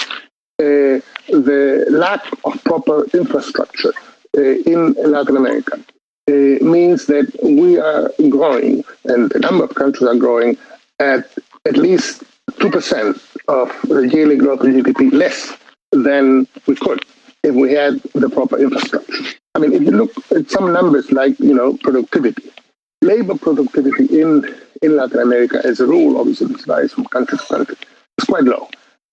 uh, 0.60 1.00
the 1.30 1.86
lack 1.90 2.26
of 2.44 2.62
proper 2.64 3.06
infrastructure 3.14 3.94
uh, 4.38 4.42
in 4.42 4.94
Latin 4.94 5.38
America 5.38 5.80
uh, 6.30 6.32
means 6.62 7.06
that 7.08 7.28
we 7.44 7.80
are 7.80 8.12
growing, 8.30 8.84
and 9.06 9.34
a 9.34 9.40
number 9.40 9.64
of 9.64 9.74
countries 9.76 10.08
are 10.08 10.16
growing 10.16 10.58
at 11.00 11.32
at 11.66 11.78
least 11.78 12.24
2% 12.52 13.22
of 13.48 13.90
the 13.90 14.08
yearly 14.08 14.36
growth 14.36 14.62
of 14.62 14.68
GDP 14.68 15.12
less 15.14 15.58
than 15.92 16.48
we 16.68 16.76
could 16.76 17.04
if 17.44 17.56
we 17.56 17.74
had 17.74 18.02
the 18.14 18.30
proper 18.30 18.58
infrastructure. 18.58 19.39
I 19.56 19.60
mean, 19.60 19.74
if 19.74 19.82
you 19.82 19.92
look 19.92 20.12
at 20.32 20.50
some 20.50 20.72
numbers 20.72 21.12
like, 21.12 21.40
you 21.40 21.54
know, 21.54 21.78
productivity, 21.78 22.52
labor 23.02 23.38
productivity 23.38 24.22
in, 24.22 24.48
in 24.82 24.96
Latin 24.96 25.20
America 25.20 25.62
as 25.64 25.80
a 25.80 25.88
rule, 25.88 26.20
obviously 26.20 26.48
this 26.48 26.66
varies 26.66 26.94
from 26.94 27.06
country 27.06 27.38
to 27.38 27.46
country, 27.46 27.76
is 28.18 28.26
quite 28.26 28.44
low. 28.44 28.70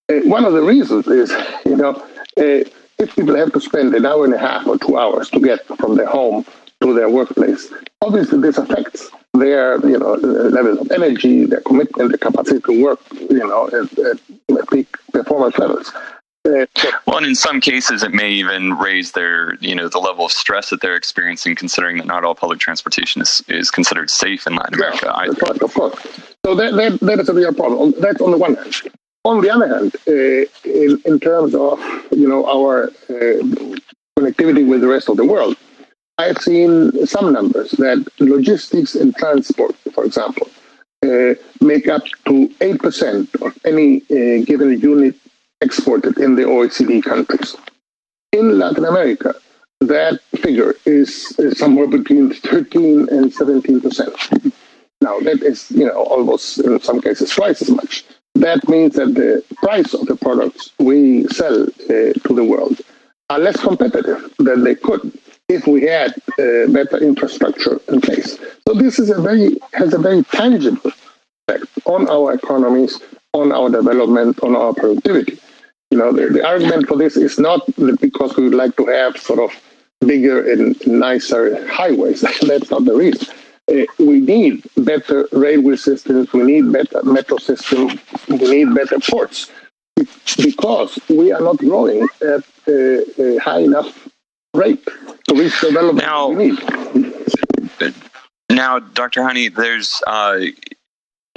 Uh, 0.09 0.21
one 0.29 0.45
of 0.45 0.53
the 0.53 0.63
reasons 0.63 1.07
is, 1.09 1.33
you 1.65 1.77
know, 1.77 1.95
uh, 2.39 2.65
if 2.99 3.15
people 3.15 3.35
have 3.37 3.53
to 3.53 3.61
spend 3.61 3.95
an 3.95 4.07
hour 4.07 4.25
and 4.25 4.35
a 4.35 4.39
half 4.39 4.67
or 4.67 4.79
two 4.79 4.97
hours 4.97 5.29
to 5.31 5.41
get 5.41 5.67
from 5.67 5.97
their 5.97 6.07
home 6.07 6.45
to 6.83 6.95
their 6.95 7.09
workplace. 7.09 7.73
Obviously, 8.03 8.41
this 8.41 8.59
affects 8.59 9.11
their 9.35 9.79
you 9.87 9.99
know 9.99 10.15
level 10.15 10.79
of 10.79 10.91
energy, 10.91 11.47
their 11.47 11.61
commitment, 11.63 12.11
their 12.11 12.19
capacity 12.19 12.61
to 12.61 12.83
work, 12.83 13.01
you 13.13 13.39
know, 13.39 13.69
at, 13.69 13.99
at 13.99 14.71
peak 14.71 14.89
performance 15.13 15.59
levels. 15.59 15.93
Uh, 16.47 16.67
well, 17.07 17.17
and 17.17 17.27
in 17.27 17.35
some 17.35 17.61
cases, 17.61 18.03
it 18.03 18.13
may 18.13 18.31
even 18.31 18.75
raise 18.75 19.13
their, 19.13 19.55
you 19.57 19.75
know, 19.75 19.89
the 19.89 19.99
level 19.99 20.27
of 20.27 20.33
stress 20.33 20.71
that 20.71 20.81
they're 20.81 20.95
experiencing, 20.95 21.57
considering 21.57 21.97
that 21.97 22.07
not 22.07 22.25
all 22.25 22.35
public 22.35 22.61
transportation 22.61 23.21
is, 23.21 23.43
is 23.49 23.71
considered 23.71 24.11
safe 24.11 24.47
in 24.47 24.55
Latin 24.55 24.75
America. 24.75 25.13
Yeah, 25.17 25.31
of 25.31 25.39
course, 25.39 25.59
of 25.59 25.75
course. 25.75 25.95
So 26.45 26.55
that, 26.55 26.75
that, 26.77 27.01
that 27.01 27.19
is 27.19 27.29
a 27.29 27.35
real 27.35 27.53
problem. 27.53 27.95
That's 27.99 28.21
on 28.21 28.31
the 28.31 28.39
one 28.39 28.55
hand. 28.55 28.75
On 29.25 29.41
the 29.41 29.51
other 29.51 29.67
hand, 29.67 29.97
uh, 30.07 30.47
in, 30.65 31.03
in 31.05 31.19
terms 31.19 31.55
of, 31.55 31.81
you 32.13 32.29
know, 32.29 32.47
our 32.47 32.85
uh, 32.85 33.43
connectivity 34.17 34.69
with 34.69 34.83
the 34.83 34.87
rest 34.87 35.09
of 35.09 35.17
the 35.17 35.25
world, 35.25 35.57
I've 36.19 36.39
seen 36.39 37.07
some 37.07 37.33
numbers 37.33 37.73
that 37.73 38.07
logistics 38.21 38.95
and 38.95 39.15
transport, 39.17 39.75
for 39.93 40.05
example, 40.05 40.49
uh, 41.05 41.35
make 41.61 41.89
up 41.89 42.05
to 42.27 42.49
8% 42.61 43.43
of 43.45 43.59
any 43.65 44.03
uh, 44.11 44.45
given 44.45 44.81
unit 44.81 45.17
exported 45.61 46.19
in 46.19 46.37
the 46.37 46.43
OECD 46.43 47.03
countries. 47.03 47.57
In 48.33 48.59
Latin 48.59 48.85
America, 48.85 49.35
that 49.81 50.21
figure 50.37 50.75
is, 50.85 51.35
is 51.39 51.59
somewhere 51.59 51.87
between 51.87 52.33
13 52.33 53.09
and 53.11 53.33
17%. 53.33 54.53
Now, 55.01 55.21
that 55.21 55.43
is, 55.43 55.71
you 55.71 55.87
know, 55.87 56.03
almost 56.05 56.59
in 56.59 56.81
some 56.81 57.01
cases 57.01 57.31
twice 57.31 57.61
as 57.63 57.71
much. 57.71 58.05
That 58.35 58.69
means 58.69 58.97
that 58.97 59.15
the 59.15 59.43
price 59.57 59.95
of 59.95 60.07
the 60.07 60.17
products 60.17 60.73
we 60.79 61.27
sell 61.29 61.63
uh, 61.65 62.13
to 62.13 62.35
the 62.35 62.45
world 62.45 62.81
are 63.31 63.39
less 63.39 63.61
competitive 63.61 64.33
than 64.39 64.65
they 64.65 64.75
could 64.75 65.13
if 65.49 65.67
we 65.67 65.83
had 65.83 66.13
uh, 66.39 66.67
better 66.69 66.99
infrastructure 66.99 67.81
in 67.89 68.01
place. 68.01 68.39
So 68.67 68.75
this 68.75 68.99
is 68.99 69.11
a 69.11 69.21
very 69.21 69.59
has 69.73 69.95
a 69.95 69.99
very 69.99 70.23
tangible 70.25 70.91
effect 71.49 71.67
on 71.85 72.09
our 72.09 72.35
economies, 72.35 73.01
on 73.33 73.53
our 73.53 73.71
development, 73.71 74.43
on 74.43 74.57
our 74.57 74.75
productivity. 74.75 75.39
You 75.97 76.03
know, 76.03 76.13
the, 76.13 76.29
the 76.29 76.47
argument 76.47 76.89
for 76.89 76.99
this 76.99 77.17
is 77.17 77.39
not 77.39 77.65
because 78.03 78.37
we 78.37 78.45
would 78.45 78.55
like 78.55 78.77
to 78.77 78.85
have 78.85 79.17
sort 79.17 79.39
of 79.39 79.51
bigger 80.07 80.47
and 80.53 80.77
nicer 80.87 81.67
highways. 81.69 82.21
That's 82.43 82.71
not 82.71 82.85
the 82.85 82.95
reason. 82.95 83.35
Uh, 83.73 83.87
we 83.99 84.21
need 84.21 84.63
better 84.77 85.27
railway 85.33 85.77
systems. 85.77 86.31
We 86.35 86.43
need 86.43 86.71
better 86.71 87.03
metro 87.03 87.39
systems. 87.39 87.99
We 88.29 88.37
need 88.37 88.75
better 88.75 88.99
ports 89.11 89.51
because 90.37 90.99
we 91.09 91.33
are 91.33 91.41
not 91.41 91.57
growing 91.57 92.07
at 92.21 92.45
a, 92.69 93.05
a 93.19 93.39
high 93.39 93.61
enough 93.61 94.07
rate 94.53 94.85
to 94.85 95.35
reach 95.35 95.59
the 95.63 95.69
development 95.69 96.07
now, 96.07 96.29
we 96.29 96.51
need. 96.51 97.95
Now, 98.51 98.81
Dr. 98.81 99.23
Heine, 99.23 99.51
there's 99.55 100.03
uh, 100.07 100.41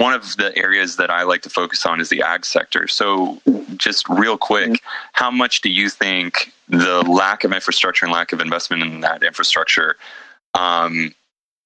one 0.00 0.14
of 0.14 0.36
the 0.38 0.56
areas 0.56 0.96
that 0.96 1.10
I 1.10 1.24
like 1.24 1.42
to 1.42 1.50
focus 1.50 1.84
on 1.84 2.00
is 2.00 2.08
the 2.08 2.22
ag 2.22 2.46
sector. 2.46 2.88
So, 2.88 3.38
just 3.76 4.08
real 4.08 4.38
quick, 4.38 4.80
how 5.12 5.30
much 5.30 5.60
do 5.60 5.68
you 5.68 5.90
think 5.90 6.52
the 6.70 7.02
lack 7.02 7.44
of 7.44 7.52
infrastructure 7.52 8.06
and 8.06 8.12
lack 8.12 8.32
of 8.32 8.40
investment 8.40 8.82
in 8.82 9.00
that 9.00 9.22
infrastructure 9.22 9.96
um, 10.54 11.14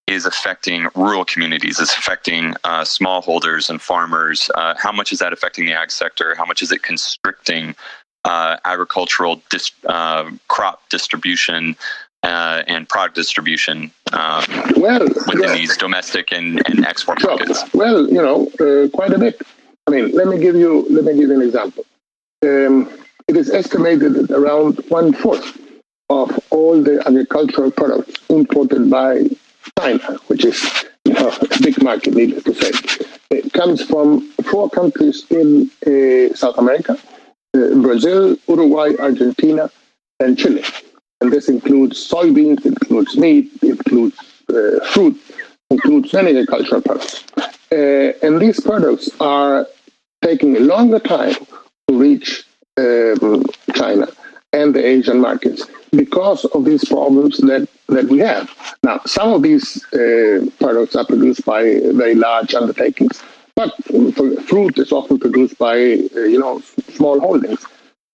is 0.09 0.27
affecting 0.27 0.89
rural 0.97 1.25
communities, 1.25 1.79
is 1.79 1.91
affecting 1.91 2.57
uh, 2.65 2.83
smallholders 2.83 3.71
and 3.71 3.81
farmers? 3.81 4.51
Uh, 4.57 4.75
how 4.79 4.91
much 4.91 5.13
is 5.13 5.21
that 5.21 5.33
affecting 5.33 5.65
the 5.65 5.73
ag 5.73 5.93
sector? 5.93 6.35
How 6.35 6.45
much 6.45 6.61
is 6.61 6.73
it 6.73 6.83
constricting 6.83 7.77
uh, 8.25 8.57
agricultural 8.65 9.43
dis- 9.51 9.71
uh, 9.87 10.29
crop 10.49 10.89
distribution 10.89 11.77
uh, 12.25 12.63
and 12.67 12.89
product 12.89 13.15
distribution 13.15 13.91
um, 14.13 14.45
well, 14.77 15.01
within 15.01 15.43
yeah. 15.43 15.53
these 15.55 15.77
domestic 15.77 16.33
and, 16.33 16.63
and 16.69 16.85
export 16.87 17.21
sure. 17.21 17.37
markets? 17.37 17.63
Well, 17.75 18.09
you 18.09 18.23
know, 18.23 18.49
uh, 18.61 18.89
quite 18.89 19.13
a 19.13 19.19
bit. 19.19 19.41
I 19.87 19.91
mean, 19.91 20.13
let 20.13 20.27
me 20.29 20.39
give 20.39 20.57
you 20.57 20.87
let 20.91 21.05
me 21.05 21.13
give 21.13 21.29
you 21.29 21.35
an 21.35 21.43
example. 21.43 21.85
Um, 22.43 22.91
it 23.29 23.37
is 23.37 23.51
estimated 23.51 24.15
that 24.15 24.31
around 24.31 24.81
one 24.89 25.13
fourth 25.13 25.59
of 26.11 26.39
all 26.51 26.83
the 26.83 27.03
agricultural 27.07 27.71
products 27.71 28.15
imported 28.29 28.91
by 28.91 29.29
China, 29.79 30.19
which 30.27 30.45
is 30.45 30.85
you 31.05 31.15
know, 31.15 31.29
a 31.41 31.63
big 31.63 31.83
market, 31.83 32.15
needless 32.15 32.45
to 32.45 32.55
say, 32.55 32.73
it 33.31 33.53
comes 33.53 33.83
from 33.85 34.29
four 34.51 34.69
countries 34.71 35.25
in 35.31 35.71
uh, 35.87 36.35
South 36.35 36.59
America 36.59 36.99
uh, 37.55 37.75
Brazil, 37.81 38.37
Uruguay, 38.49 38.93
Argentina, 38.99 39.71
and 40.21 40.39
Chile. 40.39 40.65
And 41.25 41.33
this 41.33 41.49
includes 41.49 42.07
soybeans, 42.07 42.67
includes 42.67 43.17
meat, 43.17 43.51
includes 43.63 44.19
uh, 44.51 44.85
fruit, 44.93 45.19
includes 45.71 46.13
many 46.13 46.33
agricultural 46.33 46.83
products. 46.83 47.25
Uh, 47.73 48.13
and 48.23 48.39
these 48.39 48.61
products 48.61 49.09
are 49.21 49.67
taking 50.23 50.55
a 50.59 50.61
longer 50.61 50.99
time 50.99 51.35
to 51.89 51.99
reach 51.99 52.45
um, 52.77 53.43
China 53.75 54.07
and 54.53 54.75
the 54.75 54.85
Asian 54.87 55.19
markets 55.19 55.65
because 55.93 56.45
of 56.45 56.67
these 56.67 56.85
problems 56.85 57.39
that, 57.39 57.67
that 57.89 58.05
we 58.09 58.19
have. 58.19 58.51
Now, 58.83 59.01
some 59.07 59.33
of 59.33 59.41
these 59.41 59.83
uh, 59.95 60.45
products 60.61 60.95
are 60.95 61.07
produced 61.07 61.47
by 61.47 61.63
very 61.95 62.17
large 62.17 62.55
undertakings, 62.55 63.23
but 63.57 63.73
fruit 64.47 64.79
is 64.79 64.93
often 64.93 65.19
produced 65.19 65.57
by, 65.57 65.73
uh, 65.73 66.21
you 66.35 66.39
know, 66.39 66.61
small 66.93 67.19
holdings. 67.19 67.65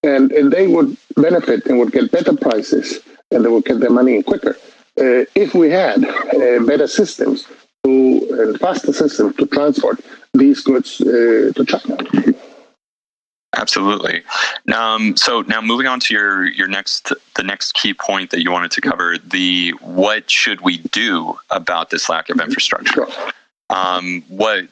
And, 0.03 0.33
and 0.33 0.51
they 0.51 0.67
would 0.67 0.97
benefit 1.17 1.67
and 1.67 1.79
would 1.79 1.93
get 1.93 2.11
better 2.11 2.35
prices 2.35 3.01
and 3.31 3.45
they 3.45 3.49
would 3.49 3.65
get 3.65 3.81
their 3.81 3.91
money 3.91 4.17
in 4.17 4.23
quicker 4.23 4.57
uh, 4.99 5.25
if 5.35 5.55
we 5.55 5.71
had 5.71 6.05
uh, 6.05 6.65
better 6.65 6.87
systems 6.87 7.47
to, 7.85 8.29
and 8.31 8.61
faster 8.61 8.93
systems 8.93 9.37
to 9.37 9.47
transport 9.47 10.01
these 10.35 10.61
goods 10.63 11.01
uh, 11.01 11.53
to 11.55 11.65
China. 11.67 11.97
Absolutely. 13.57 14.23
Um, 14.73 15.17
so 15.17 15.43
now 15.43 15.61
moving 15.61 15.87
on 15.87 15.99
to 16.01 16.15
your 16.15 16.47
your 16.47 16.69
next 16.69 17.13
the 17.37 17.43
next 17.43 17.75
key 17.75 17.93
point 17.93 18.31
that 18.31 18.43
you 18.43 18.51
wanted 18.51 18.71
to 18.73 18.81
cover 18.81 19.17
the 19.19 19.71
what 19.81 20.31
should 20.31 20.61
we 20.61 20.79
do 20.79 21.37
about 21.51 21.91
this 21.91 22.09
lack 22.09 22.31
of 22.31 22.41
infrastructure? 22.41 22.93
Sure. 22.93 23.09
Um, 23.69 24.23
what 24.29 24.67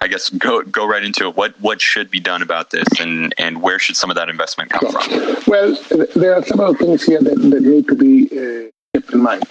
I 0.00 0.08
guess 0.08 0.28
go 0.30 0.62
go 0.62 0.86
right 0.86 1.02
into 1.02 1.26
it. 1.28 1.36
What 1.36 1.58
what 1.60 1.80
should 1.80 2.10
be 2.10 2.20
done 2.20 2.42
about 2.42 2.70
this, 2.70 2.86
and 2.98 3.34
and 3.38 3.62
where 3.62 3.78
should 3.78 3.96
some 3.96 4.10
of 4.10 4.16
that 4.16 4.28
investment 4.28 4.70
come 4.70 4.92
from? 4.92 5.36
Well, 5.46 5.76
there 6.14 6.34
are 6.34 6.42
several 6.42 6.74
things 6.74 7.04
here 7.04 7.20
that, 7.20 7.36
that 7.36 7.62
need 7.62 7.88
to 7.88 7.94
be 7.94 8.26
uh, 8.26 8.70
kept 8.94 9.12
in 9.12 9.22
mind. 9.22 9.44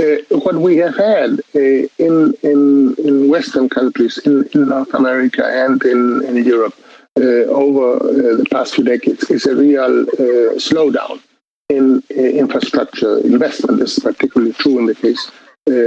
Uh, 0.00 0.16
what 0.38 0.54
we 0.56 0.76
have 0.76 0.96
had 0.96 1.40
uh, 1.54 1.58
in 1.58 2.34
in 2.42 2.94
in 2.98 3.28
Western 3.28 3.68
countries, 3.68 4.16
in, 4.18 4.48
in 4.54 4.68
North 4.68 4.94
America 4.94 5.44
and 5.44 5.82
in 5.84 6.24
in 6.24 6.44
Europe 6.44 6.74
uh, 7.18 7.44
over 7.64 7.96
uh, 7.96 8.36
the 8.36 8.46
past 8.50 8.74
few 8.74 8.84
decades, 8.84 9.24
is 9.30 9.44
a 9.44 9.54
real 9.54 10.00
uh, 10.02 10.54
slowdown 10.56 11.20
in 11.68 12.02
infrastructure 12.10 13.18
investment. 13.18 13.80
This 13.80 13.98
is 13.98 14.02
particularly 14.02 14.54
true 14.54 14.78
in 14.78 14.86
the 14.86 14.94
case 14.94 15.30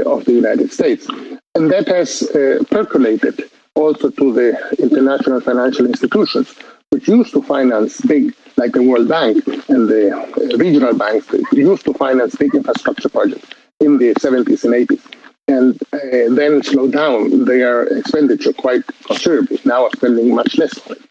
of 0.05 0.25
the 0.25 0.33
United 0.33 0.71
States, 0.71 1.07
and 1.55 1.71
that 1.71 1.87
has 1.87 2.29
percolated 2.69 3.49
also 3.75 4.09
to 4.09 4.33
the 4.33 4.75
international 4.79 5.41
financial 5.41 5.85
institutions, 5.85 6.53
which 6.89 7.07
used 7.07 7.33
to 7.33 7.41
finance 7.41 8.01
big, 8.01 8.35
like 8.57 8.73
the 8.73 8.83
World 8.83 9.07
Bank 9.07 9.45
and 9.69 9.87
the 9.89 10.15
uh, 10.15 10.57
regional 10.57 10.93
banks, 10.93 11.27
used 11.53 11.85
to 11.85 11.93
finance 11.93 12.35
big 12.35 12.53
infrastructure 12.53 13.09
projects 13.09 13.49
in 13.79 13.97
the 13.97 14.13
70s 14.15 14.63
and 14.63 14.73
80s. 14.73 15.01
and 15.47 15.81
uh, 15.93 16.33
then 16.35 16.63
slow 16.63 16.87
down 16.87 17.45
their 17.45 17.83
expenditure 17.97 18.53
quite 18.53 18.83
considerably. 19.05 19.59
Now 19.65 19.85
are 19.85 19.89
spending 19.95 20.33
much 20.35 20.57
less 20.57 20.77
on 20.87 20.95
it. 20.95 21.01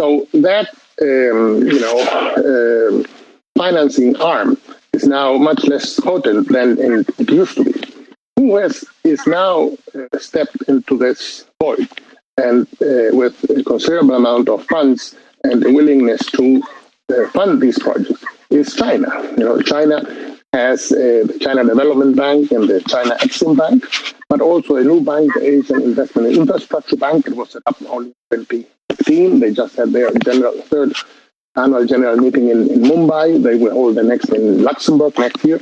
So 0.00 0.26
that 0.34 0.68
um, 1.02 1.62
you 1.72 1.80
know 1.80 1.98
uh, 2.42 3.02
financing 3.56 4.16
arm 4.16 4.58
is 4.92 5.04
now 5.04 5.36
much 5.36 5.64
less 5.64 5.98
potent 6.00 6.48
than 6.48 6.78
it 6.78 7.30
used 7.30 7.56
to 7.56 7.64
be. 7.64 7.97
The 8.38 8.54
US 8.54 8.84
is 9.02 9.26
now 9.26 9.72
uh, 9.96 10.16
stepped 10.18 10.62
into 10.68 10.96
this 10.96 11.44
void 11.60 11.88
and 12.36 12.68
uh, 12.80 13.10
with 13.20 13.34
a 13.50 13.64
considerable 13.64 14.14
amount 14.14 14.48
of 14.48 14.64
funds 14.66 15.16
and 15.42 15.66
a 15.66 15.72
willingness 15.72 16.24
to 16.38 16.62
uh, 17.10 17.28
fund 17.30 17.60
these 17.60 17.80
projects 17.80 18.24
is 18.50 18.76
China. 18.76 19.08
You 19.36 19.44
know, 19.44 19.60
China 19.60 19.96
has 20.52 20.92
uh, 20.92 21.24
the 21.26 21.36
China 21.40 21.64
Development 21.64 22.14
Bank 22.14 22.52
and 22.52 22.68
the 22.68 22.80
China 22.82 23.16
Exim 23.16 23.56
Bank, 23.58 23.84
but 24.28 24.40
also 24.40 24.76
a 24.76 24.84
new 24.84 25.00
bank, 25.00 25.34
the 25.34 25.44
Asian 25.44 25.82
Investment 25.82 26.28
and 26.28 26.36
Infrastructure 26.36 26.96
Bank. 26.96 27.26
It 27.26 27.34
was 27.34 27.50
set 27.50 27.62
up 27.66 27.76
only 27.88 28.14
in 28.30 28.46
2015. 28.46 29.40
They 29.40 29.52
just 29.52 29.74
had 29.74 29.90
their 29.90 30.12
general 30.12 30.62
third 30.70 30.92
annual 31.56 31.84
general 31.86 32.16
meeting 32.16 32.50
in, 32.50 32.70
in 32.70 32.82
Mumbai. 32.82 33.42
They 33.42 33.56
will 33.56 33.72
hold 33.72 33.96
the 33.96 34.04
next 34.04 34.28
in 34.28 34.62
Luxembourg 34.62 35.18
next 35.18 35.44
year. 35.44 35.60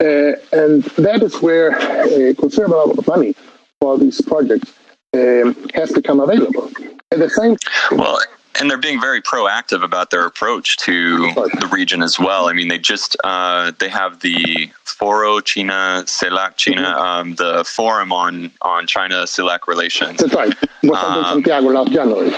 Uh, 0.00 0.32
and 0.52 0.84
that 0.96 1.22
is 1.22 1.40
where 1.42 1.70
a 1.70 2.34
considerable 2.34 2.82
amount 2.82 2.98
of 2.98 3.06
money 3.06 3.34
for 3.80 3.98
these 3.98 4.20
projects 4.20 4.72
um, 5.14 5.56
has 5.74 5.92
become 5.92 6.20
available. 6.20 6.70
At 7.10 7.18
the 7.18 7.30
same 7.30 7.56
well, 7.90 8.20
and 8.60 8.70
they're 8.70 8.76
being 8.76 9.00
very 9.00 9.22
proactive 9.22 9.82
about 9.82 10.10
their 10.10 10.26
approach 10.26 10.76
to 10.78 11.32
the 11.32 11.68
region 11.72 12.02
as 12.02 12.18
well. 12.18 12.48
I 12.48 12.52
mean, 12.52 12.68
they 12.68 12.78
just 12.78 13.16
uh, 13.24 13.72
they 13.78 13.88
have 13.88 14.20
the 14.20 14.70
Foro 14.84 15.40
China 15.40 16.02
CELAC 16.06 16.56
China, 16.56 16.82
mm-hmm. 16.82 17.00
um, 17.00 17.34
the 17.36 17.64
forum 17.64 18.12
on 18.12 18.50
on 18.62 18.86
China 18.86 19.24
CELAC 19.24 19.66
relations. 19.66 20.18
That's 20.18 20.34
right. 20.34 20.54
Um, 20.84 21.24
Santiago 21.24 21.68
last 21.68 21.92
January. 21.92 22.30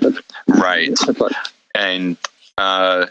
That's, 0.00 0.18
right. 0.48 0.90
That's 1.06 1.20
right. 1.20 1.32
And 1.74 2.16
uh, 2.58 3.06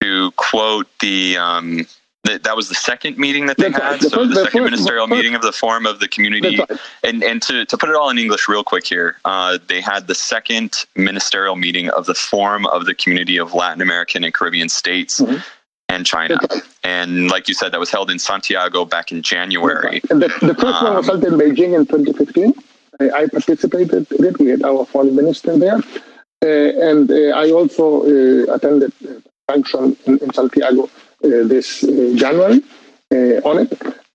to 0.00 0.30
quote 0.32 0.86
the 1.00 1.36
um, 1.36 1.86
that, 2.24 2.42
that 2.44 2.56
was 2.56 2.68
the 2.68 2.74
second 2.74 3.18
meeting 3.18 3.46
that 3.46 3.56
they 3.56 3.70
That's 3.70 3.82
had. 3.82 3.90
Right. 3.90 4.00
The 4.00 4.10
so 4.10 4.16
first, 4.16 4.30
the 4.30 4.34
second 4.36 4.60
first, 4.60 4.70
ministerial 4.72 5.06
first, 5.06 5.16
meeting 5.16 5.34
of 5.34 5.42
the 5.42 5.52
Forum 5.52 5.86
of 5.86 6.00
the 6.00 6.08
Community. 6.08 6.58
Right. 6.58 6.80
And 7.02 7.22
and 7.22 7.40
to, 7.42 7.64
to 7.64 7.78
put 7.78 7.88
it 7.88 7.96
all 7.96 8.10
in 8.10 8.18
English 8.18 8.48
real 8.48 8.64
quick 8.64 8.86
here, 8.86 9.16
uh, 9.24 9.58
they 9.68 9.80
had 9.80 10.06
the 10.06 10.14
second 10.14 10.84
ministerial 10.96 11.56
meeting 11.56 11.88
of 11.90 12.06
the 12.06 12.14
Forum 12.14 12.66
of 12.66 12.86
the 12.86 12.94
Community 12.94 13.38
of 13.38 13.54
Latin 13.54 13.80
American 13.80 14.24
and 14.24 14.34
Caribbean 14.34 14.68
States. 14.68 15.20
Mm-hmm. 15.20 15.38
And 15.88 16.06
China, 16.06 16.38
right. 16.48 16.62
and 16.84 17.32
like 17.32 17.48
you 17.48 17.54
said, 17.54 17.72
that 17.72 17.80
was 17.80 17.90
held 17.90 18.12
in 18.12 18.20
Santiago 18.20 18.84
back 18.84 19.10
in 19.10 19.22
January. 19.22 20.00
And 20.08 20.22
the, 20.22 20.28
the 20.40 20.54
first 20.54 20.80
um, 20.80 20.84
one 20.84 20.96
was 20.98 21.06
held 21.06 21.24
in 21.24 21.32
Beijing 21.32 21.76
in 21.76 21.84
2015. 21.84 22.54
I, 23.00 23.10
I 23.22 23.26
participated 23.26 24.06
in 24.12 24.24
it. 24.24 24.38
We 24.38 24.50
had 24.50 24.62
our 24.62 24.86
foreign 24.86 25.16
minister 25.16 25.58
there, 25.58 25.78
uh, 25.78 26.46
and 26.46 27.10
uh, 27.10 27.36
I 27.36 27.50
also 27.50 28.04
uh, 28.04 28.54
attended 28.54 28.92
a 29.02 29.20
function 29.52 29.96
in, 30.06 30.18
in 30.18 30.32
Santiago 30.32 30.88
this 31.22 31.84
uh, 31.84 32.12
January 32.16 32.62
uh, 33.12 33.48
on 33.48 33.58
it. 33.58 33.72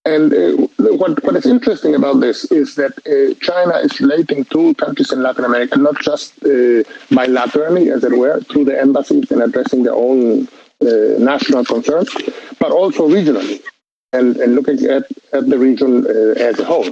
And 0.07 0.69
what, 0.77 1.23
what 1.23 1.35
is 1.35 1.47
interesting 1.47 1.95
about 1.95 2.19
this 2.19 2.45
is 2.51 2.75
that 2.75 2.93
China 3.41 3.77
is 3.79 3.99
relating 3.99 4.45
to 4.45 4.75
countries 4.75 5.11
in 5.11 5.23
Latin 5.23 5.45
America, 5.45 5.79
not 5.79 5.99
just 5.99 6.39
bilaterally, 6.41 7.91
as 7.91 8.03
it 8.03 8.15
were, 8.15 8.39
through 8.41 8.65
the 8.65 8.79
embassies 8.79 9.31
and 9.31 9.41
addressing 9.41 9.81
their 9.81 9.95
own 9.95 10.47
national 10.79 11.65
concerns, 11.65 12.13
but 12.59 12.71
also 12.71 13.09
regionally 13.09 13.63
and, 14.13 14.37
and 14.37 14.53
looking 14.53 14.85
at, 14.85 15.05
at 15.33 15.49
the 15.49 15.57
region 15.57 16.05
as 16.37 16.59
a 16.59 16.65
whole. 16.65 16.91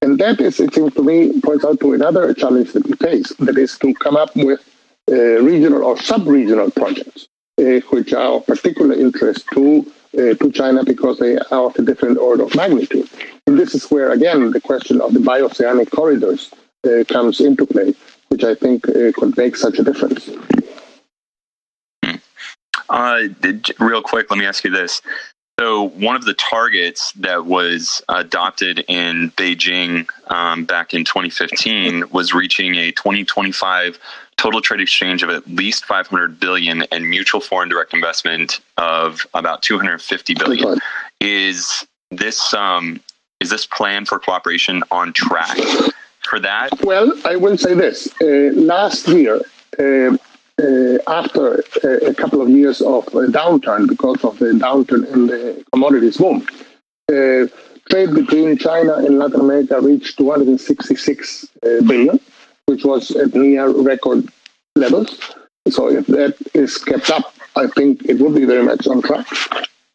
And 0.00 0.18
that 0.18 0.40
is, 0.40 0.58
it 0.60 0.72
seems 0.72 0.94
to 0.94 1.02
me, 1.02 1.40
points 1.40 1.66
out 1.66 1.80
to 1.80 1.92
another 1.92 2.32
challenge 2.32 2.72
that 2.72 2.86
we 2.86 2.94
face, 2.94 3.28
that 3.40 3.58
is 3.58 3.76
to 3.78 3.92
come 3.94 4.16
up 4.16 4.34
with 4.36 4.60
uh, 5.10 5.14
regional 5.42 5.82
or 5.84 5.98
sub-regional 5.98 6.70
projects 6.70 7.26
uh, 7.26 7.37
which 7.58 8.12
are 8.12 8.34
of 8.34 8.46
particular 8.46 8.94
interest 8.94 9.46
to 9.52 9.84
uh, 10.16 10.34
to 10.34 10.50
China 10.52 10.84
because 10.84 11.18
they 11.18 11.36
are 11.36 11.66
of 11.66 11.76
a 11.76 11.82
different 11.82 12.18
order 12.18 12.44
of 12.44 12.54
magnitude. 12.54 13.08
And 13.46 13.58
this 13.58 13.74
is 13.74 13.90
where, 13.90 14.10
again, 14.12 14.50
the 14.52 14.60
question 14.60 15.00
of 15.00 15.12
the 15.12 15.20
bioceanic 15.20 15.90
corridors 15.90 16.50
uh, 16.84 17.04
comes 17.08 17.40
into 17.40 17.66
play, 17.66 17.94
which 18.28 18.42
I 18.42 18.54
think 18.54 18.84
could 18.84 19.36
make 19.36 19.56
such 19.56 19.78
a 19.78 19.82
difference. 19.82 20.30
Uh, 22.88 23.24
real 23.78 24.02
quick, 24.02 24.30
let 24.30 24.38
me 24.38 24.46
ask 24.46 24.64
you 24.64 24.70
this. 24.70 25.02
So, 25.60 25.88
one 25.88 26.14
of 26.16 26.24
the 26.24 26.34
targets 26.34 27.12
that 27.12 27.44
was 27.44 28.00
adopted 28.08 28.84
in 28.88 29.32
Beijing 29.36 30.08
um, 30.28 30.64
back 30.64 30.94
in 30.94 31.04
2015 31.04 32.04
was 32.10 32.32
reaching 32.32 32.76
a 32.76 32.92
2025 32.92 33.98
total 34.38 34.62
trade 34.62 34.80
exchange 34.80 35.22
of 35.22 35.28
at 35.28 35.46
least 35.48 35.84
500 35.84 36.40
billion 36.40 36.82
and 36.92 37.10
mutual 37.10 37.40
foreign 37.40 37.68
direct 37.68 37.92
investment 37.92 38.60
of 38.78 39.26
about 39.34 39.62
250 39.62 40.34
billion. 40.34 40.78
Is 41.20 41.86
this 42.10 42.54
um, 42.54 43.00
is 43.40 43.50
this 43.50 43.66
plan 43.66 44.06
for 44.06 44.18
cooperation 44.18 44.82
on 44.90 45.12
track 45.12 45.58
for 46.28 46.40
that? 46.40 46.70
Well, 46.82 47.12
I 47.24 47.36
will 47.36 47.58
say 47.58 47.74
this: 47.74 48.08
uh, 48.22 48.52
last 48.54 49.06
year. 49.08 49.40
Uh, 49.78 50.16
uh, 50.60 50.98
after 51.06 51.62
a, 51.84 52.08
a, 52.08 52.14
couple 52.14 52.42
of 52.42 52.48
years 52.48 52.80
of 52.80 53.04
downturn 53.06 53.88
because 53.88 54.24
of 54.24 54.36
the 54.40 54.46
downturn 54.46 55.06
in 55.12 55.28
the 55.28 55.64
commodities 55.72 56.16
boom, 56.16 56.44
uh, 57.12 57.46
trade 57.88 58.12
between 58.12 58.58
China 58.58 58.94
and 58.94 59.20
Latin 59.20 59.40
America 59.40 59.80
reached 59.80 60.18
266 60.18 61.44
uh, 61.44 61.80
billion 61.86 62.18
which 62.68 62.84
was 62.84 63.10
at 63.12 63.34
near 63.34 63.70
record 63.70 64.28
levels. 64.76 65.18
So 65.70 65.88
if 65.88 66.06
that 66.08 66.36
is 66.52 66.76
kept 66.76 67.10
up, 67.10 67.34
I 67.56 67.66
think 67.66 68.04
it 68.04 68.18
would 68.20 68.34
be 68.34 68.44
very 68.44 68.62
much 68.62 68.86
on 68.86 69.00
track. 69.00 69.26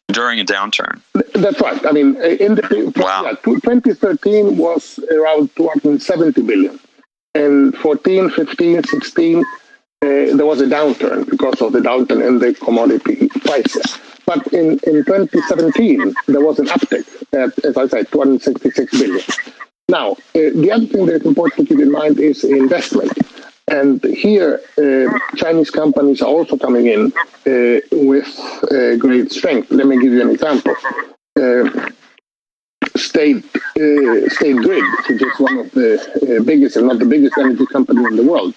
During 0.08 0.40
a 0.40 0.44
downturn. 0.44 1.00
That's 1.34 1.60
right. 1.60 1.84
I 1.86 1.92
mean, 1.92 2.16
in 2.16 2.56
the 2.56 2.92
wow. 2.96 3.22
yeah, 3.24 3.36
2013 3.44 4.56
was 4.56 4.98
around 5.10 5.54
270 5.56 6.42
billion. 6.42 6.78
And 7.34 7.76
14, 7.78 8.30
15, 8.30 8.84
16, 8.84 9.38
uh, 9.38 9.44
there 10.00 10.46
was 10.46 10.60
a 10.60 10.66
downturn 10.66 11.28
because 11.30 11.60
of 11.62 11.72
the 11.72 11.80
downturn 11.80 12.26
in 12.26 12.38
the 12.38 12.54
commodity 12.54 13.28
prices. 13.40 13.98
But 14.26 14.46
in, 14.52 14.78
in 14.86 15.04
2017, 15.04 16.14
there 16.26 16.44
was 16.44 16.58
an 16.58 16.66
uptick 16.66 17.06
at, 17.32 17.64
as 17.64 17.76
I 17.76 17.86
said, 17.86 18.10
266 18.10 18.98
billion. 18.98 19.24
Now, 19.88 20.12
uh, 20.12 20.16
the 20.32 20.70
other 20.72 20.86
thing 20.86 21.06
that 21.06 21.16
is 21.16 21.26
important 21.26 21.68
to 21.68 21.74
keep 21.74 21.82
in 21.82 21.92
mind 21.92 22.18
is 22.18 22.42
investment. 22.42 23.12
And 23.68 24.02
here, 24.04 24.60
uh, 24.78 25.18
Chinese 25.36 25.70
companies 25.70 26.22
are 26.22 26.28
also 26.28 26.56
coming 26.56 26.86
in 26.86 27.12
uh, 27.46 27.80
with 27.92 28.28
uh, 28.70 28.96
great 28.96 29.30
strength. 29.32 29.70
Let 29.70 29.86
me 29.86 30.00
give 30.00 30.12
you 30.12 30.22
an 30.22 30.30
example. 30.30 30.74
Uh, 31.38 31.90
State 32.96 33.44
uh, 33.76 34.28
State 34.28 34.56
Grid, 34.56 34.84
which 35.08 35.22
is 35.22 35.38
one 35.38 35.58
of 35.58 35.70
the 35.72 36.42
biggest, 36.46 36.76
if 36.76 36.84
not 36.84 36.98
the 36.98 37.06
biggest, 37.06 37.36
energy 37.38 37.66
company 37.66 38.04
in 38.04 38.16
the 38.16 38.22
world, 38.22 38.54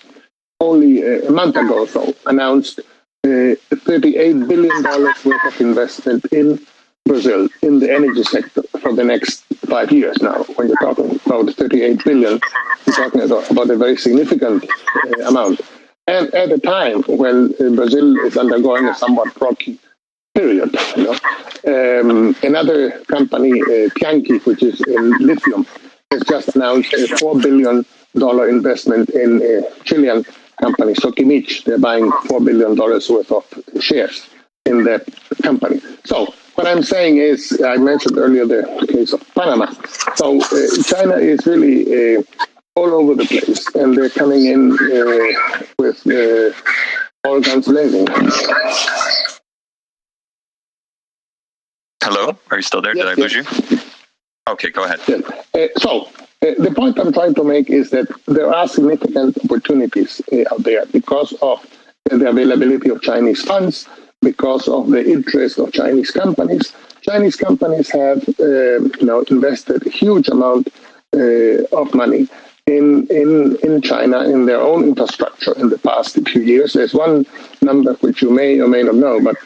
only 0.59 1.01
a 1.01 1.31
month 1.31 1.55
ago 1.55 1.83
or 1.83 1.87
so 1.87 2.13
announced 2.27 2.79
$38 3.25 4.47
billion 4.47 4.83
worth 4.83 5.45
of 5.45 5.61
investment 5.61 6.25
in 6.31 6.59
Brazil 7.07 7.47
in 7.61 7.79
the 7.79 7.91
energy 7.91 8.23
sector 8.23 8.63
for 8.81 8.93
the 8.93 9.03
next 9.03 9.43
five 9.67 9.91
years 9.91 10.17
now. 10.21 10.43
When 10.55 10.67
you're 10.67 10.77
talking 10.77 11.19
about 11.25 11.49
38 11.53 12.03
billion, 12.03 12.39
you're 12.85 12.95
talking 12.95 13.21
about 13.21 13.69
a 13.69 13.77
very 13.77 13.97
significant 13.97 14.65
uh, 14.65 15.23
amount. 15.27 15.61
And 16.07 16.33
at 16.33 16.51
a 16.51 16.59
time 16.59 17.03
when 17.03 17.53
uh, 17.59 17.69
Brazil 17.75 18.17
is 18.25 18.37
undergoing 18.37 18.85
a 18.85 18.95
somewhat 18.95 19.39
rocky 19.41 19.79
period, 20.35 20.75
you 20.95 21.03
know, 21.03 21.17
um, 21.67 22.35
another 22.43 22.91
company, 23.07 23.61
uh, 23.61 23.89
which 24.45 24.63
is 24.63 24.79
in 24.87 25.11
lithium, 25.19 25.65
has 26.11 26.23
just 26.23 26.55
announced 26.55 26.93
a 26.93 26.97
$4 26.97 27.41
billion 27.41 27.85
investment 28.49 29.09
in 29.09 29.41
a 29.41 29.83
Chilean 29.83 30.23
company, 30.61 30.93
Soquimich. 30.93 31.65
They're 31.65 31.77
buying 31.77 32.09
$4 32.09 32.45
billion 32.45 32.77
worth 32.77 33.31
of 33.31 33.83
shares 33.83 34.29
in 34.65 34.85
that 34.85 35.05
company. 35.43 35.81
So 36.05 36.33
what 36.57 36.65
I'm 36.65 36.81
saying 36.81 37.17
is, 37.17 37.61
I 37.63 37.77
mentioned 37.77 38.17
earlier 38.17 38.45
the 38.47 38.87
case 38.91 39.13
of 39.13 39.21
Panama. 39.35 39.71
So 40.15 40.41
uh, 40.41 40.83
China 40.83 41.15
is 41.17 41.45
really 41.45 42.17
uh, 42.17 42.23
all 42.75 42.91
over 42.95 43.13
the 43.13 43.27
place, 43.27 43.63
and 43.75 43.95
they're 43.95 44.09
coming 44.09 44.45
in 44.45 44.71
uh, 44.71 45.63
with 45.77 46.01
uh, 46.07 47.27
all 47.27 47.41
guns 47.41 47.67
blazing. 47.67 48.07
Hello, 52.03 52.35
are 52.49 52.57
you 52.57 52.63
still 52.63 52.81
there? 52.81 52.95
Yes, 52.95 53.05
Did 53.05 53.19
I 53.19 53.21
lose 53.21 53.33
you? 53.33 53.79
Okay, 54.49 54.71
go 54.71 54.85
ahead. 54.85 54.99
Yes. 55.07 55.21
Uh, 55.53 55.67
so 55.79 56.05
uh, 56.41 56.55
the 56.57 56.73
point 56.75 56.97
I'm 56.97 57.13
trying 57.13 57.35
to 57.35 57.43
make 57.43 57.69
is 57.69 57.91
that 57.91 58.07
there 58.25 58.51
are 58.51 58.67
significant 58.67 59.37
opportunities 59.43 60.21
out 60.51 60.63
there 60.63 60.87
because 60.87 61.33
of 61.43 61.63
the 62.05 62.27
availability 62.27 62.89
of 62.89 63.03
Chinese 63.03 63.43
funds 63.43 63.87
because 64.21 64.67
of 64.67 64.89
the 64.89 65.03
interest 65.05 65.59
of 65.59 65.71
Chinese 65.71 66.11
companies. 66.11 66.73
Chinese 67.01 67.35
companies 67.35 67.89
have, 67.89 68.27
uh, 68.39 68.79
you 68.99 69.05
know, 69.05 69.23
invested 69.29 69.85
a 69.85 69.89
huge 69.89 70.27
amount 70.29 70.67
uh, 71.15 71.63
of 71.71 71.93
money 71.93 72.27
in, 72.65 73.07
in, 73.09 73.57
in 73.63 73.81
China 73.81 74.23
in 74.23 74.45
their 74.45 74.59
own 74.59 74.83
infrastructure 74.83 75.57
in 75.57 75.69
the 75.69 75.77
past 75.77 76.17
few 76.27 76.41
years. 76.41 76.73
There's 76.73 76.93
one 76.93 77.25
number 77.61 77.93
which 77.95 78.21
you 78.21 78.29
may 78.29 78.59
or 78.59 78.67
may 78.67 78.83
not 78.83 78.95
know, 78.95 79.21
but 79.21 79.37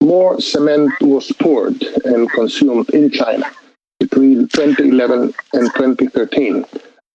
more 0.00 0.40
cement 0.40 0.92
was 1.00 1.32
poured 1.32 1.82
and 2.04 2.30
consumed 2.30 2.88
in 2.90 3.10
China 3.10 3.50
between 3.98 4.46
2011 4.48 5.34
and 5.54 5.74
2013 5.74 6.64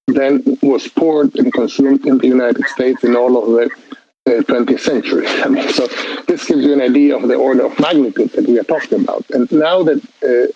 than 0.07 0.43
was 0.61 0.87
poured 0.89 1.33
and 1.35 1.53
consumed 1.53 2.05
in 2.05 2.17
the 2.17 2.27
United 2.27 2.65
States 2.67 3.03
in 3.03 3.15
all 3.15 3.41
of 3.41 3.49
the 3.51 3.69
uh, 4.25 4.41
20th 4.43 4.79
century. 4.79 5.27
I 5.27 5.47
mean, 5.47 5.67
so 5.69 5.87
this 6.27 6.45
gives 6.45 6.63
you 6.63 6.73
an 6.73 6.81
idea 6.81 7.15
of 7.15 7.27
the 7.27 7.35
order 7.35 7.65
of 7.65 7.79
magnitude 7.79 8.31
that 8.31 8.47
we 8.47 8.59
are 8.59 8.63
talking 8.63 9.01
about. 9.01 9.25
And 9.31 9.51
now 9.51 9.83
that 9.83 10.01
uh, 10.23 10.51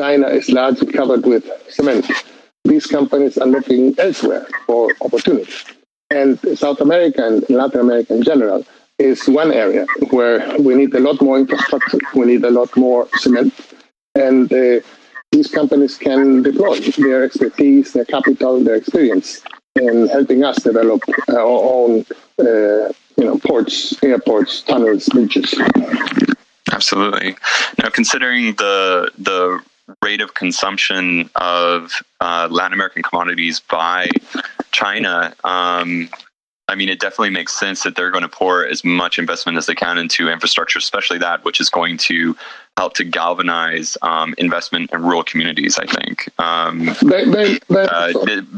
China 0.00 0.28
is 0.28 0.48
largely 0.48 0.92
covered 0.92 1.24
with 1.26 1.44
cement, 1.68 2.06
these 2.64 2.86
companies 2.86 3.38
are 3.38 3.46
looking 3.46 3.94
elsewhere 3.98 4.46
for 4.66 4.94
opportunities. 5.00 5.64
And 6.10 6.38
South 6.56 6.80
America 6.80 7.26
and 7.26 7.48
Latin 7.50 7.80
America 7.80 8.14
in 8.14 8.22
general 8.22 8.64
is 8.98 9.28
one 9.28 9.52
area 9.52 9.86
where 10.10 10.58
we 10.58 10.74
need 10.74 10.94
a 10.94 11.00
lot 11.00 11.20
more 11.20 11.38
infrastructure, 11.38 11.98
we 12.14 12.26
need 12.26 12.44
a 12.44 12.50
lot 12.50 12.74
more 12.76 13.08
cement, 13.16 13.54
and 14.14 14.52
uh, 14.52 14.80
these 15.30 15.48
companies 15.48 15.96
can 15.98 16.42
deploy 16.42 16.80
their 16.80 17.22
expertise, 17.22 17.92
their 17.92 18.04
capital, 18.04 18.60
their 18.64 18.76
experience 18.76 19.42
in 19.76 20.08
helping 20.08 20.42
us 20.42 20.56
develop 20.62 21.02
our 21.28 21.40
own, 21.46 22.04
uh, 22.40 22.92
you 23.18 23.24
know, 23.24 23.38
ports, 23.38 24.02
airports, 24.02 24.62
tunnels, 24.62 25.08
bridges. 25.08 25.54
Absolutely. 26.72 27.36
Now, 27.82 27.90
considering 27.90 28.54
the 28.54 29.10
the 29.18 29.60
rate 30.02 30.20
of 30.20 30.34
consumption 30.34 31.28
of 31.34 31.90
uh, 32.20 32.48
Latin 32.50 32.72
American 32.72 33.02
commodities 33.02 33.60
by 33.60 34.08
China, 34.70 35.34
um, 35.44 36.08
I 36.68 36.74
mean, 36.74 36.90
it 36.90 37.00
definitely 37.00 37.30
makes 37.30 37.58
sense 37.58 37.82
that 37.82 37.96
they're 37.96 38.10
going 38.10 38.22
to 38.22 38.28
pour 38.28 38.66
as 38.66 38.84
much 38.84 39.18
investment 39.18 39.56
as 39.56 39.66
they 39.66 39.74
can 39.74 39.96
into 39.96 40.28
infrastructure, 40.28 40.78
especially 40.78 41.18
that 41.18 41.42
which 41.44 41.60
is 41.60 41.70
going 41.70 41.96
to 41.98 42.36
help 42.76 42.92
to 42.94 43.04
galvanize 43.04 43.96
um, 44.02 44.34
investment 44.36 44.92
in 44.92 45.02
rural 45.02 45.24
communities. 45.24 45.78
I 45.78 45.86
think 45.86 46.28
um, 46.38 46.94
they, 47.02 47.24
they, 47.24 47.58
they, 47.68 47.82
uh, 47.82 48.12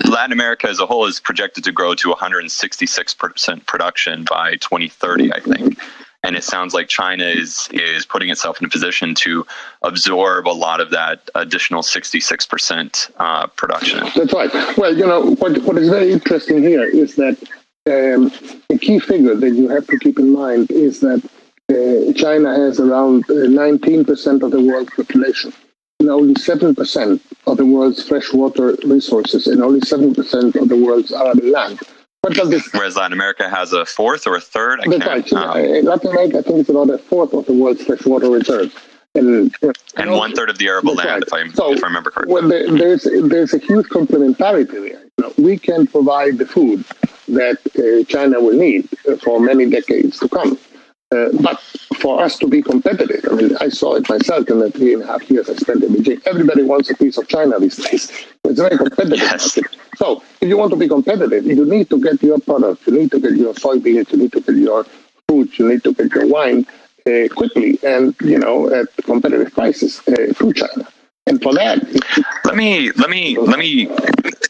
Latin 0.08 0.32
America 0.32 0.68
as 0.68 0.80
a 0.80 0.86
whole 0.86 1.06
is 1.06 1.20
projected 1.20 1.62
to 1.64 1.72
grow 1.72 1.94
to 1.94 2.08
166 2.08 3.14
percent 3.14 3.66
production 3.66 4.24
by 4.28 4.56
2030. 4.56 5.32
I 5.32 5.40
think 5.40 5.78
and 6.22 6.36
it 6.36 6.44
sounds 6.44 6.74
like 6.74 6.88
China 6.88 7.24
is 7.24 7.68
is 7.72 8.04
putting 8.04 8.28
itself 8.28 8.60
in 8.60 8.66
a 8.66 8.68
position 8.68 9.14
to 9.14 9.46
absorb 9.82 10.46
a 10.48 10.50
lot 10.50 10.80
of 10.80 10.90
that 10.90 11.30
additional 11.34 11.82
66 11.82 12.46
percent 12.46 13.08
uh, 13.18 13.46
production. 13.46 14.00
That's 14.14 14.34
right. 14.34 14.52
Well, 14.76 14.96
you 14.96 15.06
know 15.06 15.34
what 15.36 15.58
what 15.62 15.78
is 15.78 15.88
very 15.88 16.12
interesting 16.12 16.62
here 16.62 16.84
is 16.84 17.16
that 17.16 17.38
um, 17.86 18.30
a 18.68 18.78
key 18.78 18.98
figure 18.98 19.34
that 19.34 19.50
you 19.50 19.68
have 19.68 19.86
to 19.86 19.98
keep 19.98 20.18
in 20.18 20.32
mind 20.32 20.70
is 20.70 21.00
that 21.00 21.22
uh, 21.70 22.12
China 22.14 22.54
has 22.54 22.80
around 22.80 23.24
19 23.28 24.00
uh, 24.00 24.04
percent 24.04 24.42
of 24.42 24.50
the 24.50 24.60
world's 24.60 24.90
population. 24.94 25.52
And 25.98 26.08
only 26.08 26.34
7% 26.34 27.20
of 27.46 27.56
the 27.58 27.66
world's 27.66 28.06
freshwater 28.08 28.74
resources 28.84 29.46
and 29.46 29.62
only 29.62 29.80
7% 29.80 30.54
of 30.54 30.68
the 30.68 30.76
world's 30.76 31.12
arable 31.12 31.48
land. 31.48 31.78
What 32.22 32.34
does 32.34 32.50
this? 32.50 32.72
Whereas 32.72 32.96
Latin 32.96 33.12
America 33.12 33.48
has 33.48 33.72
a 33.72 33.84
fourth 33.84 34.26
or 34.26 34.36
a 34.36 34.40
third. 34.40 34.80
I 34.80 34.98
That's 34.98 35.32
right. 35.32 35.32
Um, 35.32 35.84
Latin 35.84 36.10
America, 36.10 36.38
I 36.38 36.42
think 36.42 36.60
it's 36.60 36.68
about 36.68 36.90
a 36.90 36.98
fourth 36.98 37.32
of 37.34 37.46
the 37.46 37.52
world's 37.52 37.84
freshwater 37.84 38.30
reserves. 38.30 38.74
And, 39.16 39.52
and 39.96 40.12
one 40.12 40.32
third 40.34 40.50
of 40.50 40.58
the 40.58 40.68
arable 40.68 40.94
land, 40.94 41.08
right. 41.08 41.22
if, 41.22 41.32
I, 41.32 41.48
so, 41.48 41.72
if 41.72 41.82
I 41.82 41.88
remember 41.88 42.12
correctly. 42.12 42.32
Well, 42.32 42.48
there, 42.48 42.70
there's 42.70 43.08
there's 43.24 43.52
a 43.52 43.58
huge 43.58 43.86
complementarity 43.88 44.70
there. 44.70 44.82
You 44.84 45.10
know, 45.18 45.32
we 45.36 45.58
can 45.58 45.88
provide 45.88 46.38
the 46.38 46.46
food 46.46 46.84
that 47.26 47.58
uh, 47.76 48.04
China 48.08 48.40
will 48.40 48.56
need 48.56 48.88
for 49.20 49.40
many 49.40 49.68
decades 49.68 50.20
to 50.20 50.28
come. 50.28 50.56
Uh, 51.12 51.30
but 51.42 51.60
for 51.98 52.22
us 52.22 52.38
to 52.38 52.46
be 52.46 52.62
competitive, 52.62 53.26
I 53.28 53.34
mean, 53.34 53.56
I 53.60 53.68
saw 53.68 53.96
it 53.96 54.08
myself 54.08 54.48
in 54.48 54.60
the 54.60 54.70
three 54.70 54.94
and 54.94 55.02
a 55.02 55.06
half 55.06 55.28
years 55.28 55.50
I 55.50 55.54
spent 55.54 55.82
in 55.82 55.92
Beijing. 55.92 56.24
Everybody 56.24 56.62
wants 56.62 56.88
a 56.88 56.96
piece 56.96 57.18
of 57.18 57.26
China 57.26 57.58
these 57.58 57.78
days. 57.78 58.12
It's 58.44 58.60
very 58.60 58.78
competitive 58.78 59.18
yes. 59.18 59.58
So 59.96 60.22
if 60.40 60.48
you 60.48 60.56
want 60.56 60.70
to 60.70 60.76
be 60.76 60.86
competitive, 60.86 61.44
you 61.46 61.64
need 61.64 61.90
to 61.90 62.00
get 62.00 62.22
your 62.22 62.38
products, 62.38 62.86
you 62.86 62.96
need 62.96 63.10
to 63.10 63.18
get 63.18 63.32
your 63.32 63.54
soybeans, 63.54 64.12
you 64.12 64.18
need 64.18 64.32
to 64.32 64.40
get 64.40 64.54
your 64.54 64.86
fruits, 65.26 65.58
you 65.58 65.68
need 65.68 65.82
to 65.82 65.92
get 65.94 66.12
your 66.12 66.28
wine 66.28 66.64
quickly 67.28 67.78
and, 67.82 68.14
you 68.20 68.38
know, 68.38 68.72
at 68.72 68.88
competitive 69.04 69.52
prices 69.52 70.00
uh, 70.08 70.32
through 70.34 70.54
China. 70.54 70.86
And 71.26 71.40
for 71.42 71.54
that, 71.54 71.78
let 72.44 72.56
me 72.56 72.90
let 72.92 73.10
me 73.10 73.38
let 73.38 73.58
me 73.58 73.88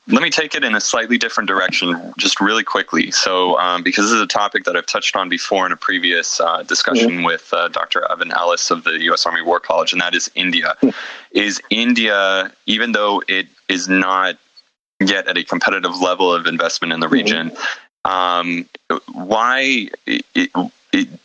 let 0.06 0.22
me 0.22 0.30
take 0.30 0.54
it 0.54 0.64
in 0.64 0.74
a 0.74 0.80
slightly 0.80 1.18
different 1.18 1.48
direction, 1.48 2.14
just 2.16 2.40
really 2.40 2.64
quickly. 2.64 3.10
So, 3.10 3.58
um, 3.58 3.82
because 3.82 4.06
this 4.06 4.14
is 4.14 4.22
a 4.22 4.26
topic 4.26 4.64
that 4.64 4.76
I've 4.76 4.86
touched 4.86 5.16
on 5.16 5.28
before 5.28 5.66
in 5.66 5.72
a 5.72 5.76
previous 5.76 6.40
uh, 6.40 6.62
discussion 6.62 7.10
mm-hmm. 7.10 7.24
with 7.24 7.52
uh, 7.52 7.68
Dr. 7.68 8.10
Evan 8.10 8.32
Ellis 8.32 8.70
of 8.70 8.84
the 8.84 9.02
U.S. 9.04 9.26
Army 9.26 9.42
War 9.42 9.60
College, 9.60 9.92
and 9.92 10.00
that 10.00 10.14
is 10.14 10.30
India. 10.34 10.76
Mm-hmm. 10.82 11.38
Is 11.38 11.60
India, 11.70 12.52
even 12.66 12.92
though 12.92 13.22
it 13.28 13.48
is 13.68 13.88
not 13.88 14.36
yet 15.00 15.28
at 15.28 15.36
a 15.36 15.44
competitive 15.44 16.00
level 16.00 16.32
of 16.32 16.46
investment 16.46 16.92
in 16.92 17.00
the 17.00 17.08
region, 17.08 17.50
mm-hmm. 17.50 18.10
um, 18.10 18.68
why 19.12 19.88
it, 20.06 20.50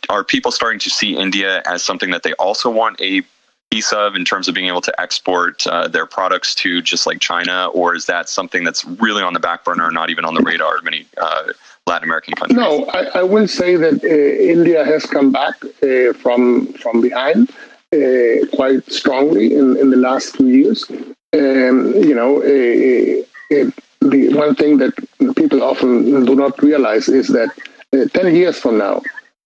are 0.08 0.24
people 0.24 0.52
starting 0.52 0.78
to 0.80 0.90
see 0.90 1.16
India 1.16 1.62
as 1.66 1.82
something 1.82 2.10
that 2.10 2.22
they 2.22 2.32
also 2.34 2.70
want 2.70 3.00
a 3.00 3.22
piece 3.70 3.92
of 3.92 4.14
in 4.14 4.24
terms 4.24 4.48
of 4.48 4.54
being 4.54 4.68
able 4.68 4.80
to 4.80 5.00
export 5.00 5.66
uh, 5.66 5.88
their 5.88 6.06
products 6.06 6.54
to 6.54 6.80
just 6.80 7.06
like 7.06 7.20
China, 7.20 7.68
or 7.74 7.94
is 7.94 8.06
that 8.06 8.28
something 8.28 8.64
that's 8.64 8.84
really 8.84 9.22
on 9.22 9.32
the 9.32 9.40
back 9.40 9.64
burner, 9.64 9.90
not 9.90 10.08
even 10.10 10.24
on 10.24 10.34
the 10.34 10.42
radar 10.42 10.76
of 10.76 10.84
many 10.84 11.06
uh, 11.20 11.52
Latin 11.86 12.04
American 12.08 12.34
countries? 12.34 12.56
No, 12.56 12.86
I, 12.86 13.20
I 13.20 13.22
will 13.22 13.48
say 13.48 13.76
that 13.76 14.04
uh, 14.04 14.52
India 14.56 14.84
has 14.84 15.04
come 15.04 15.32
back 15.32 15.54
uh, 15.82 16.12
from 16.14 16.72
from 16.74 17.00
behind 17.00 17.50
uh, 17.92 18.46
quite 18.54 18.84
strongly 18.90 19.54
in, 19.54 19.76
in 19.76 19.90
the 19.90 19.96
last 19.96 20.36
few 20.36 20.46
years. 20.46 20.84
Um, 21.32 21.92
you 21.94 22.14
know, 22.14 22.38
uh, 22.38 23.70
the 24.00 24.28
one 24.34 24.54
thing 24.54 24.78
that 24.78 24.94
people 25.36 25.62
often 25.62 26.24
do 26.24 26.34
not 26.34 26.62
realize 26.62 27.08
is 27.08 27.28
that 27.28 27.50
10 27.92 28.34
years 28.34 28.58
from 28.58 28.78
now, 28.78 29.02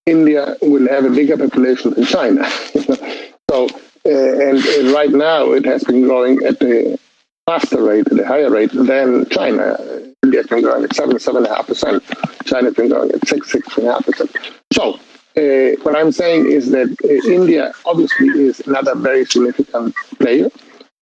India 0.06 0.56
will 0.62 0.88
have 0.88 1.04
a 1.04 1.10
bigger 1.10 1.36
population 1.36 1.92
than 1.94 2.04
China. 2.04 2.48
so 3.50 3.68
uh, 4.06 4.08
and, 4.08 4.58
and, 4.64 4.92
right 4.92 5.10
now 5.10 5.52
it 5.52 5.64
has 5.64 5.84
been 5.84 6.02
growing 6.02 6.42
at 6.44 6.60
a 6.62 6.98
faster 7.46 7.82
rate, 7.82 8.06
at 8.10 8.18
a 8.18 8.26
higher 8.26 8.50
rate 8.50 8.70
than 8.72 9.28
China. 9.28 9.76
India 10.22 10.40
has 10.40 10.46
been 10.46 10.62
growing 10.62 10.84
at 10.84 10.94
seven, 10.94 11.18
seven 11.18 11.44
and 11.44 11.52
a 11.52 11.54
half 11.54 11.66
percent. 11.66 12.02
China 12.44 12.66
has 12.66 12.74
been 12.74 12.88
growing 12.88 13.10
at 13.12 13.26
six, 13.28 13.52
six 13.52 13.76
and 13.76 13.88
a 13.88 13.92
half 13.92 14.06
percent. 14.06 14.34
So 14.72 14.98
uh, 15.36 15.76
what 15.82 15.96
I'm 15.96 16.12
saying 16.12 16.50
is 16.50 16.70
that 16.70 16.88
uh, 17.04 17.30
India 17.30 17.72
obviously 17.84 18.28
is 18.28 18.60
another 18.60 18.94
very 18.94 19.24
significant 19.26 19.94
player. 20.18 20.50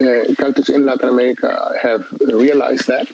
Uh, 0.01 0.33
countries 0.37 0.69
in 0.69 0.87
Latin 0.87 1.09
America 1.09 1.77
have 1.83 2.07
realized 2.21 2.87
that. 2.87 3.11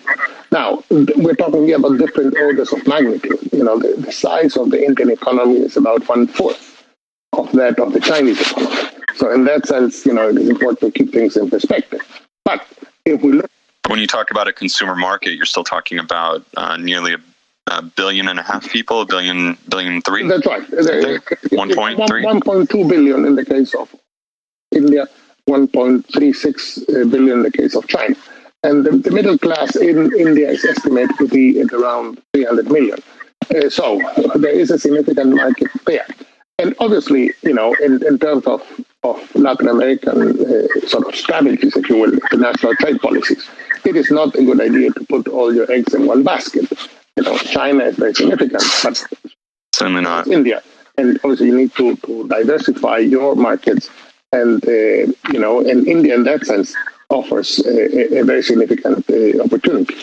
Now, 0.52 0.84
we're 0.90 1.34
talking 1.34 1.64
here 1.64 1.78
about 1.78 1.96
different 1.96 2.36
orders 2.36 2.74
of 2.74 2.86
magnitude. 2.86 3.40
You 3.52 3.64
know, 3.64 3.78
the, 3.78 3.94
the 3.96 4.12
size 4.12 4.54
of 4.58 4.70
the 4.70 4.84
Indian 4.84 5.10
economy 5.10 5.60
is 5.60 5.78
about 5.78 6.06
one 6.06 6.26
fourth 6.26 6.84
of 7.32 7.50
that 7.52 7.78
of 7.78 7.94
the 7.94 8.00
Chinese 8.00 8.38
economy. 8.38 8.90
So 9.16 9.32
in 9.32 9.44
that 9.46 9.66
sense, 9.66 10.04
you 10.04 10.12
know, 10.12 10.28
it 10.28 10.36
is 10.36 10.50
important 10.50 10.80
to 10.80 10.90
keep 10.90 11.10
things 11.10 11.38
in 11.38 11.48
perspective. 11.48 12.02
But 12.44 12.66
if 13.06 13.22
we 13.22 13.32
look 13.32 13.50
when 13.88 13.98
you 13.98 14.06
talk 14.06 14.30
about 14.30 14.48
a 14.48 14.52
consumer 14.52 14.94
market, 14.94 15.32
you're 15.32 15.46
still 15.46 15.64
talking 15.64 15.98
about 15.98 16.44
uh, 16.56 16.76
nearly 16.76 17.14
a, 17.14 17.20
a, 17.68 17.82
billion 17.82 18.28
and 18.28 18.38
a 18.38 18.42
half 18.42 18.68
people, 18.70 19.00
a 19.02 19.06
billion, 19.06 19.56
billion 19.68 20.02
three. 20.02 20.26
That's 20.26 20.46
right. 20.46 20.62
One 21.52 21.74
point 21.74 22.06
three. 22.08 22.24
One 22.24 22.40
point 22.40 22.68
two 22.68 22.86
billion 22.86 23.24
in 23.24 23.36
the 23.36 23.44
case 23.44 23.74
of 23.74 23.94
India. 24.70 25.06
1.36 25.48 27.10
billion 27.10 27.38
in 27.38 27.42
the 27.42 27.50
case 27.50 27.74
of 27.74 27.86
China. 27.88 28.16
And 28.62 28.84
the, 28.84 28.92
the, 28.92 29.10
middle 29.10 29.36
class 29.36 29.76
in 29.76 30.10
India 30.18 30.50
is 30.50 30.64
estimated 30.64 31.16
to 31.18 31.28
be 31.28 31.60
at 31.60 31.72
around 31.72 32.22
300 32.32 32.70
million. 32.70 32.98
Uh, 33.54 33.68
so 33.68 34.00
there 34.36 34.52
is 34.52 34.70
a 34.70 34.78
significant 34.78 35.34
market 35.36 35.68
there. 35.84 36.06
And 36.58 36.74
obviously, 36.78 37.32
you 37.42 37.52
know, 37.52 37.74
in, 37.82 38.04
in 38.06 38.18
terms 38.18 38.46
of 38.46 38.62
of 39.04 39.34
Latin 39.34 39.68
American 39.68 40.30
uh, 40.40 40.86
sort 40.86 41.06
of 41.06 41.14
strategies, 41.14 41.76
if 41.76 41.88
you 41.88 41.98
will, 41.98 42.12
international 42.12 42.74
trade 42.76 43.00
policies. 43.00 43.48
It 43.84 43.96
is 43.96 44.10
not 44.10 44.34
a 44.34 44.42
good 44.42 44.60
idea 44.60 44.90
to 44.92 45.04
put 45.04 45.28
all 45.28 45.54
your 45.54 45.70
eggs 45.70 45.92
in 45.94 46.06
one 46.06 46.24
basket. 46.24 46.72
You 47.16 47.24
know, 47.24 47.36
China 47.38 47.84
is 47.84 47.96
very 47.96 48.14
significant, 48.14 48.64
but 48.82 49.04
certainly 49.74 50.02
not 50.02 50.26
India. 50.26 50.62
And 50.96 51.18
obviously, 51.22 51.48
you 51.48 51.56
need 51.56 51.74
to, 51.74 51.96
to 51.96 52.28
diversify 52.28 52.98
your 52.98 53.36
markets. 53.36 53.90
And, 54.40 54.58
uh, 54.64 55.02
you 55.32 55.40
know, 55.44 55.54
and 55.70 55.86
India, 55.86 56.14
in 56.18 56.24
that 56.24 56.44
sense, 56.44 56.74
offers 57.08 57.48
a, 57.66 58.18
a 58.20 58.24
very 58.24 58.42
significant 58.42 59.08
uh, 59.08 59.42
opportunity. 59.44 59.94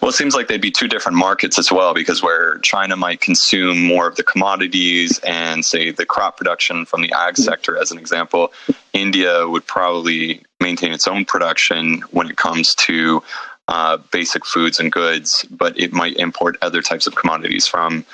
Well, 0.00 0.08
it 0.10 0.14
seems 0.14 0.34
like 0.34 0.48
they'd 0.48 0.68
be 0.70 0.70
two 0.70 0.88
different 0.88 1.18
markets 1.18 1.58
as 1.58 1.70
well, 1.70 1.92
because 1.92 2.22
where 2.22 2.58
China 2.72 2.96
might 2.96 3.20
consume 3.20 3.76
more 3.84 4.06
of 4.08 4.16
the 4.16 4.22
commodities 4.22 5.18
and, 5.20 5.64
say, 5.64 5.90
the 5.90 6.06
crop 6.06 6.36
production 6.38 6.86
from 6.86 7.02
the 7.02 7.12
ag 7.12 7.36
sector, 7.36 7.76
as 7.76 7.90
an 7.90 7.98
example, 7.98 8.52
India 8.92 9.46
would 9.52 9.66
probably 9.66 10.42
maintain 10.60 10.92
its 10.92 11.06
own 11.06 11.24
production 11.24 12.00
when 12.16 12.30
it 12.30 12.36
comes 12.36 12.74
to 12.76 13.22
uh, 13.68 13.98
basic 14.10 14.46
foods 14.46 14.80
and 14.80 14.90
goods, 14.90 15.44
but 15.50 15.78
it 15.78 15.92
might 15.92 16.16
import 16.16 16.56
other 16.62 16.80
types 16.80 17.06
of 17.06 17.14
commodities 17.14 17.66
from. 17.66 18.04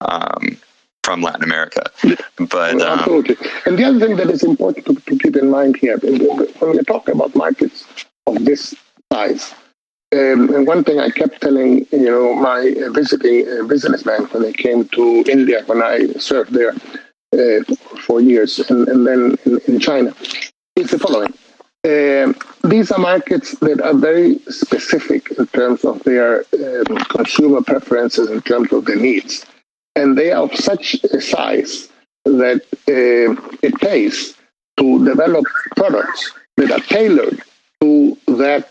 Um, 0.00 0.56
from 1.04 1.20
Latin 1.20 1.44
America, 1.44 1.82
but 2.50 2.80
um, 2.80 2.98
absolutely. 2.98 3.36
And 3.66 3.78
the 3.78 3.84
other 3.84 4.00
thing 4.00 4.16
that 4.16 4.30
is 4.30 4.42
important 4.42 4.86
to, 4.86 4.94
to 4.94 5.18
keep 5.18 5.36
in 5.36 5.50
mind 5.50 5.76
here, 5.76 5.98
when 5.98 6.46
we're 6.60 6.82
talking 6.82 7.14
about 7.14 7.34
markets 7.36 7.84
of 8.26 8.44
this 8.44 8.74
size, 9.12 9.54
um, 10.14 10.54
and 10.54 10.66
one 10.66 10.82
thing 10.84 11.00
I 11.00 11.10
kept 11.10 11.40
telling, 11.40 11.86
you 11.92 12.10
know, 12.10 12.34
my 12.34 12.72
visiting 12.92 13.46
uh, 13.48 13.64
businessmen 13.64 14.22
when 14.26 14.42
they 14.42 14.52
came 14.52 14.88
to 14.88 15.24
India 15.28 15.62
when 15.66 15.82
I 15.82 16.06
served 16.18 16.52
there 16.52 16.74
uh, 17.34 17.64
for 18.06 18.20
years, 18.20 18.58
and, 18.70 18.88
and 18.88 19.06
then 19.06 19.36
in, 19.44 19.60
in, 19.66 19.80
China, 19.80 20.14
is 20.76 20.90
the 20.90 20.98
following. 20.98 21.34
Um, 21.84 22.36
these 22.70 22.90
are 22.92 22.98
markets 22.98 23.58
that 23.58 23.80
are 23.82 23.94
very 23.94 24.38
specific 24.48 25.30
in 25.32 25.46
terms 25.48 25.84
of 25.84 26.02
their 26.04 26.44
um, 26.54 26.96
consumer 27.16 27.60
preferences, 27.62 28.30
in 28.30 28.40
terms 28.42 28.72
of 28.72 28.84
their 28.84 28.96
needs. 28.96 29.44
And 29.96 30.18
they 30.18 30.32
are 30.32 30.44
of 30.44 30.54
such 30.56 30.94
a 31.04 31.20
size 31.20 31.88
that 32.24 32.62
uh, 32.88 33.56
it 33.62 33.74
pays 33.80 34.34
to 34.78 35.04
develop 35.04 35.44
products 35.76 36.32
that 36.56 36.70
are 36.70 36.80
tailored 36.80 37.42
to 37.80 38.16
that 38.26 38.70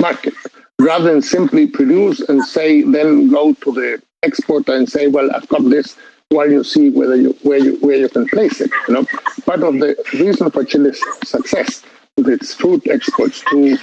market 0.00 0.34
rather 0.80 1.12
than 1.12 1.22
simply 1.22 1.66
produce 1.66 2.20
and 2.20 2.42
say, 2.44 2.82
then 2.82 3.28
go 3.30 3.54
to 3.54 3.72
the 3.72 4.02
exporter 4.22 4.74
and 4.74 4.88
say, 4.88 5.06
well, 5.06 5.30
I've 5.34 5.48
got 5.48 5.62
this 5.64 5.96
while 6.30 6.50
you 6.50 6.64
see 6.64 6.90
whether 6.90 7.16
you 7.16 7.36
where 7.42 7.58
you 7.58 7.76
where 7.76 7.96
you 7.96 8.08
can 8.08 8.26
place 8.28 8.60
it. 8.60 8.70
You 8.88 8.94
know, 8.94 9.06
part 9.44 9.62
of 9.62 9.74
the 9.74 9.96
reason 10.14 10.50
for 10.50 10.64
Chile's 10.64 11.00
success 11.24 11.82
with 12.16 12.28
its 12.28 12.54
fruit 12.54 12.86
exports 12.88 13.42
to 13.50 13.76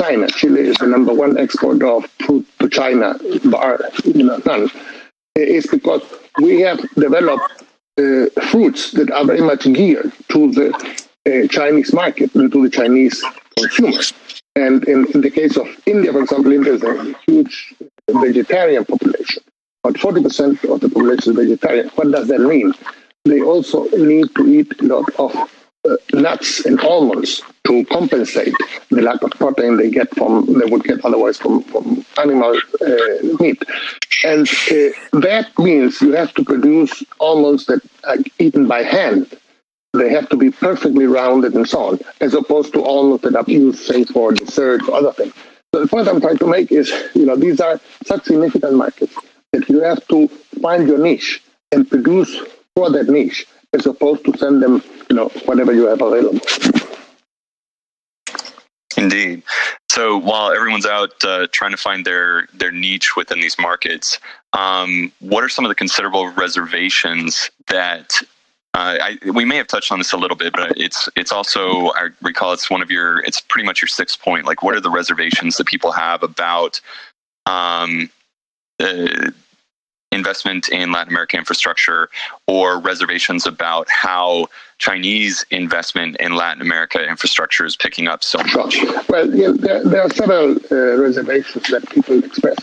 China. 0.00 0.28
Chile 0.28 0.60
is 0.60 0.76
the 0.76 0.86
number 0.86 1.12
one 1.12 1.36
exporter 1.38 1.86
of 1.86 2.06
fruit 2.24 2.46
to 2.60 2.68
China, 2.68 3.18
bar 3.46 3.80
you 4.04 4.22
know, 4.22 4.40
none, 4.44 4.70
is 5.34 5.66
because 5.66 6.02
we 6.38 6.60
have 6.60 6.80
developed 6.94 7.64
uh, 7.98 8.26
fruits 8.50 8.90
that 8.92 9.10
are 9.10 9.24
very 9.24 9.40
much 9.40 9.64
geared 9.72 10.12
to 10.28 10.50
the 10.52 10.68
uh, 11.26 11.46
Chinese 11.48 11.92
market 11.92 12.32
to 12.32 12.48
the 12.48 12.70
Chinese 12.70 13.24
consumers. 13.58 14.12
And 14.54 14.84
in, 14.84 15.06
in 15.12 15.20
the 15.20 15.30
case 15.30 15.56
of 15.56 15.68
India, 15.86 16.12
for 16.12 16.22
example, 16.22 16.52
India 16.52 16.74
is 16.74 16.82
a 16.82 17.14
huge 17.26 17.74
vegetarian 18.10 18.84
population. 18.84 19.42
About 19.84 20.00
40% 20.00 20.72
of 20.72 20.80
the 20.80 20.88
population 20.88 21.32
is 21.32 21.36
vegetarian. 21.36 21.88
What 21.90 22.10
does 22.10 22.28
that 22.28 22.40
mean? 22.40 22.72
They 23.24 23.42
also 23.42 23.84
need 23.90 24.34
to 24.36 24.46
eat 24.46 24.80
a 24.80 24.84
lot 24.84 25.08
of 25.18 25.34
nuts 26.12 26.64
and 26.66 26.80
almonds 26.80 27.42
to 27.66 27.84
compensate 27.86 28.54
the 28.90 29.02
lack 29.02 29.22
of 29.22 29.30
protein 29.32 29.76
they 29.76 29.90
get 29.90 30.14
from 30.14 30.46
they 30.58 30.66
would 30.66 30.84
get 30.84 31.04
otherwise 31.04 31.38
from, 31.38 31.62
from 31.64 32.04
animal 32.18 32.56
uh, 32.80 33.36
meat. 33.40 33.62
And 34.24 34.48
uh, 34.48 35.20
that 35.20 35.50
means 35.58 36.00
you 36.00 36.12
have 36.12 36.32
to 36.34 36.44
produce 36.44 37.02
almonds 37.20 37.66
that 37.66 37.80
are 38.04 38.16
eaten 38.38 38.66
by 38.66 38.82
hand 38.82 39.36
they 39.96 40.10
have 40.10 40.28
to 40.28 40.36
be 40.36 40.50
perfectly 40.50 41.06
rounded 41.06 41.54
and 41.54 41.68
so 41.68 41.80
on, 41.80 41.98
as 42.20 42.34
opposed 42.34 42.72
to 42.74 42.84
almonds 42.84 43.22
that 43.22 43.34
are 43.34 43.44
used, 43.46 43.80
say, 43.80 44.04
for 44.04 44.32
dessert 44.32 44.86
or 44.88 44.94
other 44.96 45.12
things. 45.12 45.34
So 45.74 45.80
the 45.80 45.88
point 45.88 46.08
I'm 46.08 46.20
trying 46.20 46.38
to 46.38 46.46
make 46.46 46.70
is, 46.72 46.92
you 47.14 47.26
know, 47.26 47.36
these 47.36 47.60
are 47.60 47.80
such 48.04 48.24
significant 48.24 48.74
markets 48.74 49.14
that 49.52 49.68
you 49.68 49.80
have 49.80 50.06
to 50.08 50.28
find 50.60 50.86
your 50.86 50.98
niche 50.98 51.42
and 51.72 51.88
produce 51.88 52.36
for 52.74 52.90
that 52.90 53.08
niche, 53.08 53.46
as 53.72 53.86
opposed 53.86 54.24
to 54.26 54.36
send 54.38 54.62
them, 54.62 54.82
you 55.08 55.16
know, 55.16 55.28
whenever 55.44 55.72
you 55.72 55.86
have 55.86 56.00
available. 56.02 56.40
Indeed. 58.96 59.42
So 59.90 60.18
while 60.18 60.52
everyone's 60.52 60.86
out 60.86 61.22
uh, 61.24 61.46
trying 61.52 61.70
to 61.70 61.76
find 61.76 62.04
their 62.04 62.48
their 62.54 62.72
niche 62.72 63.16
within 63.16 63.40
these 63.40 63.58
markets, 63.58 64.18
um, 64.52 65.12
what 65.20 65.44
are 65.44 65.48
some 65.48 65.64
of 65.64 65.68
the 65.68 65.74
considerable 65.74 66.28
reservations 66.28 67.50
that 67.68 68.12
uh, 68.74 68.98
I, 69.00 69.30
we 69.32 69.46
may 69.46 69.56
have 69.56 69.68
touched 69.68 69.90
on 69.90 69.98
this 69.98 70.12
a 70.12 70.18
little 70.18 70.36
bit, 70.36 70.52
but 70.52 70.76
it's 70.76 71.08
it's 71.16 71.32
also 71.32 71.92
I 71.92 72.08
recall 72.20 72.52
it's 72.52 72.70
one 72.70 72.82
of 72.82 72.90
your 72.90 73.20
it's 73.20 73.40
pretty 73.40 73.64
much 73.64 73.80
your 73.80 73.88
sixth 73.88 74.20
point. 74.20 74.44
Like, 74.44 74.62
what 74.62 74.74
are 74.74 74.80
the 74.80 74.90
reservations 74.90 75.56
that 75.56 75.66
people 75.66 75.92
have 75.92 76.22
about 76.22 76.80
um, 77.46 78.10
uh, 78.78 79.30
investment 80.12 80.68
in 80.68 80.92
Latin 80.92 81.12
American 81.12 81.38
infrastructure, 81.38 82.08
or 82.46 82.80
reservations 82.80 83.46
about 83.46 83.88
how 83.90 84.46
Chinese 84.78 85.44
investment 85.50 86.16
in 86.18 86.34
Latin 86.34 86.62
America 86.62 87.06
infrastructure 87.06 87.64
is 87.64 87.76
picking 87.76 88.08
up 88.08 88.22
so 88.24 88.38
much? 88.54 88.78
Well, 89.08 89.28
there, 89.30 89.84
there, 89.84 90.02
are 90.02 90.10
several 90.10 90.56
uh, 90.70 91.00
reservations 91.00 91.68
that 91.68 91.88
people 91.90 92.22
express. 92.24 92.56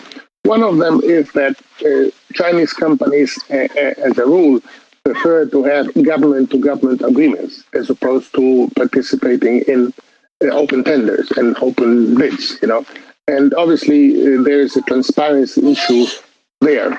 One 0.44 0.64
of 0.64 0.78
them 0.78 1.02
is 1.04 1.32
that 1.34 1.56
uh, 1.86 2.12
Chinese 2.34 2.74
companies, 2.74 3.40
uh, 3.50 3.56
uh, 3.56 3.94
as 4.10 4.18
a 4.18 4.26
rule, 4.26 4.60
prefer 5.06 5.46
to 5.46 5.64
have 5.64 5.94
government 6.04 6.52
to 6.52 6.58
government 6.58 7.02
agreements 7.02 7.64
as 7.74 7.90
opposed 7.90 8.34
to 8.36 8.70
participating 8.76 9.62
in 9.68 9.94
uh, 10.44 10.48
open 10.48 10.84
tenders 10.84 11.32
and 11.32 11.58
open 11.62 12.16
bids, 12.16 12.58
you 12.62 12.68
know. 12.68 12.86
And 13.28 13.54
obviously, 13.54 14.22
uh, 14.22 14.42
there 14.44 14.60
is 14.60 14.76
a 14.76 14.82
transparency 14.82 15.72
issue 15.72 16.06
there, 16.62 16.98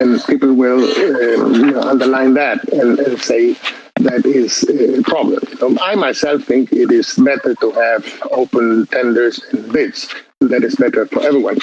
and 0.00 0.22
people 0.24 0.54
will 0.54 0.82
uh, 0.82 1.88
underline 1.88 2.34
that 2.34 2.66
and, 2.72 2.98
and, 2.98 3.20
say 3.20 3.54
that 3.96 4.24
is 4.24 4.64
a 4.64 5.02
problem. 5.02 5.78
I 5.82 5.94
myself 5.94 6.44
think 6.44 6.72
it 6.72 6.90
is 6.90 7.14
better 7.16 7.54
to 7.56 7.70
have 7.72 8.22
open 8.30 8.86
tenders 8.86 9.40
and 9.52 9.70
bids. 9.72 10.08
That 10.40 10.64
is 10.64 10.74
better 10.76 11.06
for 11.06 11.22
everyone. 11.22 11.58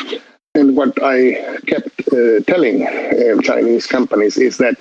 And 0.54 0.78
what 0.78 0.98
I 1.02 1.58
kept 1.66 2.02
uh, 2.14 2.40
telling 2.46 2.86
uh, 2.86 3.42
Chinese 3.42 3.88
companies 3.88 4.38
is 4.38 4.58
that 4.58 4.76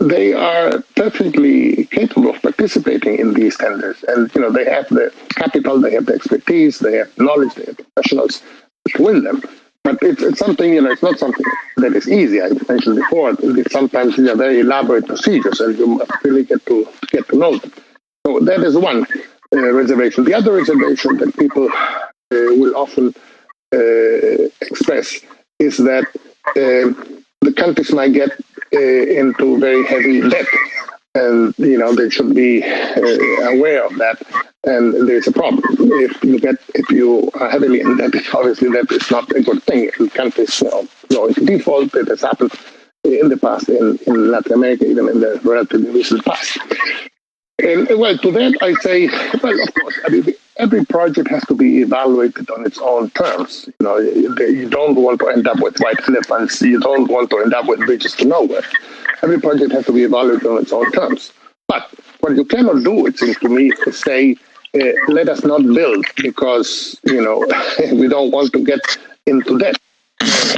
they 0.00 0.32
are 0.32 0.80
perfectly 0.96 1.84
capable 1.86 2.30
of 2.30 2.40
participating 2.40 3.18
in 3.18 3.34
these 3.34 3.56
tenders. 3.56 4.02
And, 4.08 4.30
you 4.34 4.40
know, 4.40 4.50
they 4.50 4.64
have 4.64 4.88
the 4.88 5.12
capital, 5.30 5.80
they 5.80 5.92
have 5.92 6.06
the 6.06 6.14
expertise, 6.14 6.78
they 6.78 6.96
have 6.96 7.16
knowledge, 7.18 7.54
they 7.54 7.66
have 7.66 7.76
professionals 7.76 8.42
to 8.88 9.02
win 9.02 9.24
them. 9.24 9.42
But 9.88 10.02
it's, 10.02 10.22
it's 10.22 10.38
something, 10.38 10.74
you 10.74 10.82
know, 10.82 10.90
it's 10.90 11.02
not 11.02 11.18
something 11.18 11.46
that 11.78 11.94
is 11.94 12.06
easy. 12.10 12.42
I 12.42 12.50
mentioned 12.68 12.96
before, 12.96 13.34
it's 13.40 13.72
sometimes 13.72 14.16
these 14.16 14.28
are 14.28 14.36
very 14.36 14.60
elaborate 14.60 15.06
procedures 15.06 15.60
and 15.60 15.78
you 15.78 16.04
really 16.24 16.44
get 16.44 16.66
to 16.66 16.86
get 17.06 17.26
to 17.28 17.38
know 17.38 17.56
them. 17.56 17.72
So 18.26 18.38
that 18.40 18.60
is 18.60 18.76
one 18.76 19.06
uh, 19.56 19.72
reservation. 19.72 20.24
The 20.24 20.34
other 20.34 20.52
reservation 20.52 21.16
that 21.16 21.34
people 21.38 21.70
uh, 21.72 22.52
will 22.60 22.76
often 22.76 23.14
uh, 23.74 24.50
express 24.60 25.20
is 25.58 25.78
that 25.78 26.04
uh, 26.48 26.92
the 27.40 27.54
countries 27.56 27.90
might 27.90 28.12
get 28.12 28.32
uh, 28.74 28.78
into 28.78 29.58
very 29.58 29.86
heavy 29.86 30.20
debt. 30.28 30.48
And, 31.14 31.54
you 31.56 31.78
know, 31.78 31.94
they 31.94 32.10
should 32.10 32.34
be 32.34 32.62
uh, 32.62 33.54
aware 33.54 33.86
of 33.86 33.96
that. 33.96 34.20
And 34.64 35.08
there's 35.08 35.26
a 35.26 35.32
problem. 35.32 35.62
If 35.78 36.22
you 36.24 36.40
get, 36.40 36.56
if 36.74 36.90
you 36.90 37.30
are 37.34 37.48
heavily 37.48 37.80
indebted, 37.80 38.22
obviously 38.34 38.68
that 38.70 38.90
is 38.90 39.10
not 39.10 39.30
a 39.32 39.42
good 39.42 39.62
thing. 39.62 39.90
And 39.98 40.12
countries 40.12 40.60
you 40.60 40.68
know, 40.68 40.88
go 41.10 41.26
into 41.26 41.44
default. 41.44 41.94
It 41.94 42.08
has 42.08 42.22
happened 42.22 42.52
in 43.04 43.28
the 43.28 43.36
past 43.36 43.68
in, 43.68 43.98
in 44.06 44.30
Latin 44.30 44.52
America, 44.52 44.84
even 44.84 45.08
in 45.08 45.20
the 45.20 45.40
relatively 45.44 45.90
recent 45.90 46.24
past. 46.24 46.58
And 47.60 47.88
well, 47.98 48.16
to 48.18 48.30
that 48.32 48.56
I 48.62 48.74
say, 48.74 49.08
well, 49.42 49.60
of 49.60 49.74
course, 49.74 49.98
I 50.04 50.10
mean, 50.10 50.34
every 50.58 50.84
project 50.84 51.28
has 51.28 51.44
to 51.46 51.54
be 51.54 51.82
evaluated 51.82 52.50
on 52.50 52.66
its 52.66 52.78
own 52.78 53.10
terms. 53.10 53.68
You 53.80 53.86
know, 53.86 53.98
you 53.98 54.68
don't 54.68 54.94
want 54.94 55.20
to 55.20 55.28
end 55.28 55.48
up 55.48 55.60
with 55.60 55.78
white 55.78 56.00
elephants. 56.08 56.60
You 56.62 56.78
don't 56.78 57.08
want 57.10 57.30
to 57.30 57.38
end 57.38 57.54
up 57.54 57.66
with 57.66 57.80
bridges 57.80 58.14
to 58.14 58.26
nowhere. 58.26 58.62
Every 59.22 59.40
project 59.40 59.72
has 59.72 59.86
to 59.86 59.92
be 59.92 60.04
evaluated 60.04 60.46
on 60.46 60.58
its 60.58 60.72
own 60.72 60.90
terms. 60.92 61.32
But 61.66 61.92
what 62.20 62.34
you 62.36 62.44
cannot 62.44 62.84
do, 62.84 63.06
it 63.06 63.18
seems 63.18 63.38
to 63.38 63.48
me, 63.48 63.72
is 63.86 64.00
say, 64.00 64.36
uh, 64.74 64.92
let 65.08 65.28
us 65.28 65.44
not 65.44 65.62
build 65.62 66.04
because 66.16 66.98
you 67.04 67.22
know 67.22 67.38
we 67.94 68.08
don't 68.08 68.30
want 68.30 68.52
to 68.52 68.64
get 68.64 68.80
into 69.26 69.58
debt. 69.58 69.76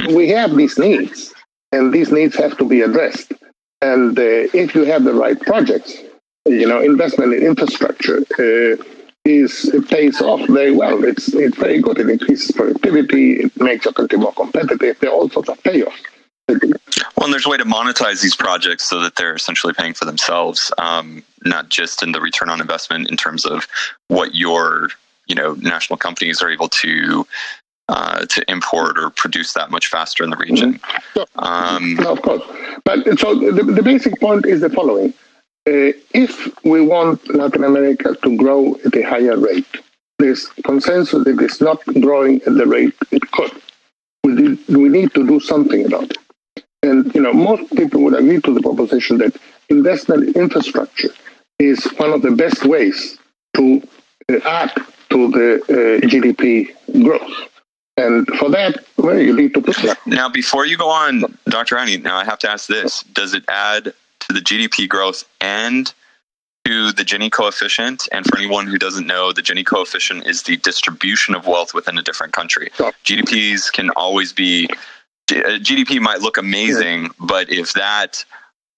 We 0.07 0.29
have 0.29 0.55
these 0.55 0.77
needs, 0.77 1.33
and 1.71 1.93
these 1.93 2.11
needs 2.11 2.35
have 2.35 2.57
to 2.57 2.65
be 2.65 2.81
addressed. 2.81 3.33
And 3.81 4.17
uh, 4.17 4.47
if 4.53 4.75
you 4.75 4.83
have 4.85 5.03
the 5.03 5.13
right 5.13 5.39
projects, 5.39 5.97
you 6.45 6.67
know, 6.67 6.81
investment 6.81 7.33
in 7.33 7.43
infrastructure. 7.43 8.19
Uh, 8.39 8.83
is 9.23 9.65
it 9.65 9.87
pays 9.87 10.19
off 10.21 10.41
very 10.47 10.71
well. 10.71 11.03
It's 11.03 11.33
it's 11.33 11.57
very 11.57 11.79
good. 11.79 11.99
It 11.99 12.09
increases 12.09 12.51
productivity. 12.51 13.33
It 13.41 13.61
makes 13.61 13.85
your 13.85 13.93
country 13.93 14.17
more 14.17 14.33
competitive. 14.33 14.97
There 14.99 15.11
are 15.11 15.13
all 15.13 15.29
sorts 15.29 15.49
of 15.49 15.61
payoffs. 15.61 16.01
Well, 17.15 17.25
and 17.25 17.33
there's 17.33 17.45
a 17.45 17.49
way 17.49 17.57
to 17.57 17.65
monetize 17.65 18.21
these 18.21 18.35
projects 18.35 18.89
so 18.89 18.99
that 19.01 19.15
they're 19.15 19.35
essentially 19.35 19.73
paying 19.73 19.93
for 19.93 20.05
themselves, 20.05 20.71
um, 20.77 21.23
not 21.45 21.69
just 21.69 22.03
in 22.03 22.11
the 22.11 22.21
return 22.21 22.49
on 22.49 22.61
investment 22.61 23.09
in 23.09 23.17
terms 23.17 23.45
of 23.45 23.67
what 24.07 24.35
your 24.35 24.89
you 25.27 25.35
know 25.35 25.53
national 25.55 25.97
companies 25.97 26.41
are 26.41 26.49
able 26.49 26.67
to 26.67 27.25
uh, 27.89 28.25
to 28.25 28.43
import 28.49 28.97
or 28.97 29.09
produce 29.09 29.53
that 29.53 29.69
much 29.69 29.87
faster 29.87 30.23
in 30.23 30.29
the 30.29 30.37
region. 30.37 30.79
Um, 31.35 31.95
no, 31.95 32.13
of 32.13 32.21
course. 32.21 32.41
But 32.85 33.19
so 33.19 33.35
the, 33.35 33.63
the 33.63 33.83
basic 33.83 34.19
point 34.19 34.45
is 34.45 34.61
the 34.61 34.69
following. 34.69 35.13
Uh, 35.67 35.93
if 36.13 36.63
we 36.63 36.81
want 36.81 37.27
Latin 37.35 37.63
America 37.63 38.15
to 38.23 38.37
grow 38.37 38.75
at 38.85 38.95
a 38.95 39.01
higher 39.03 39.37
rate, 39.37 39.67
there's 40.19 40.47
consensus 40.63 41.23
that 41.23 41.39
it's 41.39 41.61
not 41.61 41.83
growing 41.99 42.41
at 42.47 42.55
the 42.55 42.65
rate 42.65 42.93
it 43.11 43.29
could. 43.31 43.51
We 44.23 44.55
we 44.69 44.89
need 44.89 45.13
to 45.13 45.27
do 45.27 45.39
something 45.39 45.85
about 45.85 46.11
it. 46.11 46.17
And 46.83 47.13
you 47.13 47.21
know, 47.21 47.33
most 47.33 47.75
people 47.75 48.01
would 48.03 48.15
agree 48.15 48.41
to 48.41 48.53
the 48.53 48.61
proposition 48.61 49.17
that 49.19 49.37
investment 49.69 50.35
infrastructure 50.35 51.09
is 51.59 51.83
one 51.97 52.11
of 52.11 52.21
the 52.21 52.31
best 52.31 52.65
ways 52.65 53.19
to 53.55 53.87
uh, 54.29 54.39
add 54.45 54.73
to 55.11 55.29
the 55.31 55.55
uh, 55.63 56.07
GDP 56.07 56.73
growth. 57.03 57.49
And 57.97 58.25
for 58.39 58.49
that, 58.49 58.83
well, 58.97 59.19
you 59.19 59.35
need 59.35 59.53
to 59.53 59.61
push 59.61 59.81
that. 59.83 59.99
Now, 60.07 60.29
before 60.29 60.65
you 60.65 60.77
go 60.77 60.89
on, 60.89 61.37
Dr. 61.45 61.77
Heine, 61.77 62.01
now 62.01 62.17
I 62.17 62.23
have 62.23 62.39
to 62.39 62.49
ask 62.49 62.67
this. 62.67 63.03
Does 63.03 63.33
it 63.33 63.43
add 63.47 63.93
to 64.21 64.33
the 64.33 64.39
GDP 64.39 64.87
growth 64.87 65.23
and 65.39 65.93
to 66.65 66.91
the 66.93 67.03
Gini 67.03 67.31
coefficient? 67.31 68.07
And 68.11 68.25
for 68.25 68.37
anyone 68.37 68.65
who 68.65 68.77
doesn't 68.77 69.05
know, 69.05 69.31
the 69.31 69.41
Gini 69.41 69.65
coefficient 69.65 70.25
is 70.25 70.43
the 70.43 70.57
distribution 70.57 71.35
of 71.35 71.45
wealth 71.45 71.73
within 71.73 71.97
a 71.97 72.01
different 72.01 72.33
country. 72.33 72.69
GDPs 73.05 73.71
can 73.71 73.89
always 73.91 74.31
be, 74.33 74.67
GDP 75.31 75.99
might 75.99 76.21
look 76.21 76.37
amazing, 76.37 77.03
yeah. 77.03 77.09
but 77.19 77.51
if 77.51 77.73
that 77.73 78.23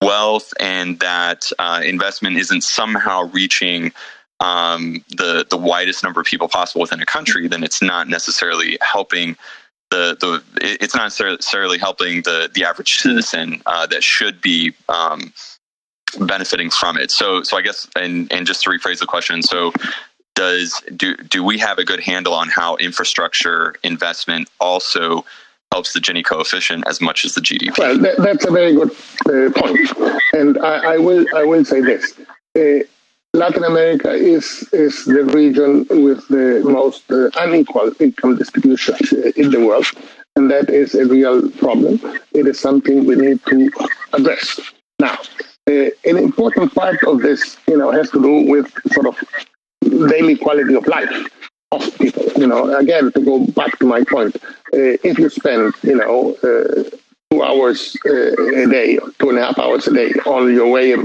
wealth 0.02 0.54
and 0.60 1.00
that 1.00 1.50
uh, 1.60 1.82
investment 1.84 2.38
isn't 2.38 2.62
somehow 2.62 3.30
reaching 3.32 3.92
um, 4.40 5.04
the 5.10 5.46
the 5.50 5.58
widest 5.58 6.04
number 6.04 6.20
of 6.20 6.28
people 6.28 6.48
possible 6.48 6.82
within 6.82 7.02
a 7.02 7.06
country, 7.06 7.48
then 7.48 7.64
it's 7.64 7.82
not 7.82 8.08
necessarily 8.08 8.78
helping 8.82 9.38
the 9.90 10.18
the 10.20 10.44
it's 10.62 10.96
not 10.96 11.04
necessarily 11.04 11.78
helping 11.78 12.22
the 12.24 12.50
the 12.54 12.66
average 12.66 12.96
citizen 12.96 13.62
uh, 13.66 13.86
that 13.88 14.04
should 14.04 14.42
be 14.42 14.74
um, 14.90 15.34
benefiting 16.20 16.70
from 16.70 16.98
it. 16.98 17.12
So 17.12 17.44
so 17.44 17.58
I 17.58 17.62
guess 17.62 17.88
and 17.96 18.32
and 18.32 18.46
just 18.46 18.64
to 18.64 18.70
rephrase 18.70 19.00
the 19.00 19.06
question, 19.06 19.42
so 19.42 19.72
does 20.36 20.82
do 20.96 21.16
do 21.16 21.44
we 21.44 21.58
have 21.60 21.78
a 21.78 21.86
good 21.86 22.00
handle 22.00 22.34
on 22.34 22.50
how 22.50 22.76
infrastructure 22.78 23.76
investment 23.84 24.50
also 24.60 25.26
helps 25.74 25.94
the 25.94 26.00
Gini 26.00 26.24
coefficient 26.24 26.84
as 26.88 27.02
much 27.02 27.26
as 27.26 27.34
the 27.34 27.42
GDP? 27.42 27.78
Well, 27.80 27.98
that, 28.06 28.18
that's 28.26 28.46
a 28.46 28.52
very 28.52 28.74
good 28.80 28.92
uh, 29.32 29.50
point, 29.60 29.90
and 30.34 30.52
I, 30.60 30.94
I, 30.94 30.98
will 30.98 31.26
I 31.36 31.44
will 31.52 31.66
say 31.66 31.82
this. 31.82 32.04
Uh, 32.58 32.86
Latin 33.34 33.64
America 33.64 34.12
is 34.12 34.46
is 34.72 34.96
the 35.06 35.24
region 35.42 35.74
with 36.06 36.22
the 36.28 36.62
most 36.80 37.02
uh, 37.12 37.32
unequal 37.46 37.90
income 38.00 38.34
distribution 38.38 38.96
in 39.42 39.48
the 39.50 39.62
world, 39.68 39.88
and 40.36 40.52
that 40.52 40.70
is 40.70 40.94
a 40.94 41.06
real 41.18 41.38
problem. 41.64 41.94
It 42.40 42.46
is 42.52 42.60
something 42.60 43.06
we 43.06 43.16
need 43.16 43.40
to 43.52 43.58
address. 44.18 44.48
Now, 45.00 45.18
uh, 45.72 45.90
an 46.12 46.18
important 46.30 46.76
part 46.76 47.04
of 47.12 47.16
this, 47.28 47.58
you 47.68 47.78
know, 47.80 47.90
has 48.00 48.12
to 48.12 48.22
do 48.22 48.34
with 48.52 48.68
sort 48.96 49.08
of 49.12 49.16
daily 50.14 50.36
quality 50.38 50.76
of 50.76 50.86
life 50.86 51.16
of 51.76 51.98
people. 51.98 52.26
You 52.36 52.48
know, 52.48 52.76
again, 52.78 53.12
to 53.12 53.22
go 53.22 53.46
back 53.48 53.78
to 53.80 53.86
my 53.86 54.04
point, 54.04 54.36
uh, 54.38 54.98
if 55.04 55.18
you 55.18 55.30
spend, 55.30 55.74
you 55.84 55.96
know, 55.96 56.36
uh, 56.44 56.84
two 57.32 57.44
hours 57.44 57.96
uh, 58.06 58.64
a 58.64 58.68
day, 58.68 59.00
two 59.20 59.30
and 59.30 59.38
a 59.40 59.46
half 59.46 59.60
hours 59.60 59.88
a 59.88 59.94
day 59.94 60.12
on 60.26 60.54
your 60.54 60.70
way 60.70 60.96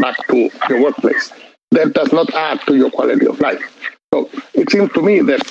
back 0.00 0.16
to 0.28 0.50
your 0.68 0.82
workplace 0.82 1.32
that 1.74 1.92
does 1.92 2.12
not 2.12 2.32
add 2.34 2.60
to 2.66 2.76
your 2.76 2.90
quality 2.90 3.26
of 3.26 3.38
life. 3.40 3.62
So 4.12 4.30
it 4.54 4.70
seems 4.70 4.92
to 4.92 5.02
me 5.02 5.20
that 5.22 5.42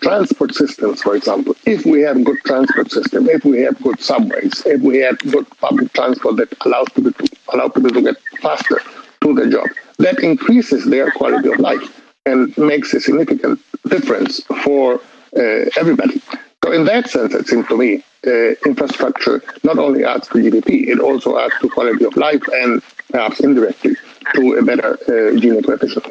transport 0.00 0.54
systems, 0.54 1.02
for 1.02 1.16
example, 1.16 1.56
if 1.66 1.84
we 1.84 2.00
have 2.02 2.22
good 2.24 2.38
transport 2.44 2.90
system, 2.92 3.28
if 3.28 3.44
we 3.44 3.60
have 3.62 3.80
good 3.82 4.00
subways, 4.00 4.62
if 4.64 4.80
we 4.80 4.98
have 4.98 5.18
good 5.18 5.46
public 5.58 5.92
transport 5.92 6.36
that 6.36 6.54
allows 6.64 6.86
people 6.94 7.12
to, 7.12 7.28
allow 7.52 7.68
people 7.68 7.90
to 7.90 8.02
get 8.02 8.16
faster 8.40 8.80
to 9.22 9.34
their 9.34 9.50
job, 9.50 9.66
that 9.98 10.20
increases 10.20 10.84
their 10.86 11.10
quality 11.10 11.50
of 11.52 11.58
life 11.58 12.07
and 12.28 12.56
makes 12.58 12.92
a 12.94 13.00
significant 13.00 13.60
difference 13.88 14.42
for 14.64 15.00
uh, 15.36 15.64
everybody. 15.76 16.20
So 16.64 16.72
in 16.72 16.84
that 16.86 17.08
sense, 17.08 17.34
it 17.34 17.46
seems 17.46 17.66
to 17.68 17.76
me, 17.76 18.02
uh, 18.26 18.50
infrastructure 18.66 19.42
not 19.62 19.78
only 19.78 20.04
adds 20.04 20.28
to 20.28 20.34
GDP, 20.34 20.88
it 20.88 21.00
also 21.00 21.38
adds 21.38 21.54
to 21.60 21.68
quality 21.68 22.04
of 22.04 22.16
life 22.16 22.42
and 22.52 22.82
perhaps 23.10 23.40
indirectly 23.40 23.94
to 24.34 24.54
a 24.54 24.62
better 24.62 24.94
uh, 24.94 25.38
Gini 25.40 25.64
coefficient. 25.64 26.06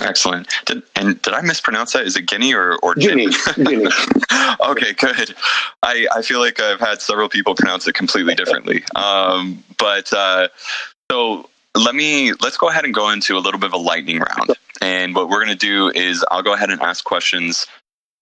Excellent. 0.00 0.48
Did, 0.64 0.82
and 0.96 1.20
did 1.20 1.34
I 1.34 1.42
mispronounce 1.42 1.92
that? 1.92 2.06
Is 2.06 2.16
it 2.16 2.26
Guinea 2.26 2.54
or, 2.54 2.76
or 2.82 2.94
Guinea? 2.94 3.28
Guinea. 3.56 3.86
okay, 4.66 4.94
good. 4.94 5.34
I, 5.82 6.06
I 6.14 6.22
feel 6.22 6.40
like 6.40 6.58
I've 6.58 6.80
had 6.80 7.02
several 7.02 7.28
people 7.28 7.54
pronounce 7.54 7.86
it 7.86 7.94
completely 7.94 8.34
differently. 8.34 8.82
Um, 8.94 9.62
but 9.78 10.10
uh, 10.12 10.48
so 11.10 11.50
let 11.76 11.94
me 11.94 12.32
let's 12.40 12.56
go 12.56 12.68
ahead 12.68 12.84
and 12.84 12.94
go 12.94 13.10
into 13.10 13.36
a 13.36 13.40
little 13.40 13.60
bit 13.60 13.68
of 13.68 13.74
a 13.74 13.78
lightning 13.78 14.18
round. 14.18 14.50
And 14.80 15.14
what 15.14 15.28
we're 15.28 15.44
going 15.44 15.56
to 15.56 15.66
do 15.66 15.90
is 15.90 16.24
I'll 16.30 16.42
go 16.42 16.54
ahead 16.54 16.70
and 16.70 16.80
ask 16.80 17.04
questions 17.04 17.66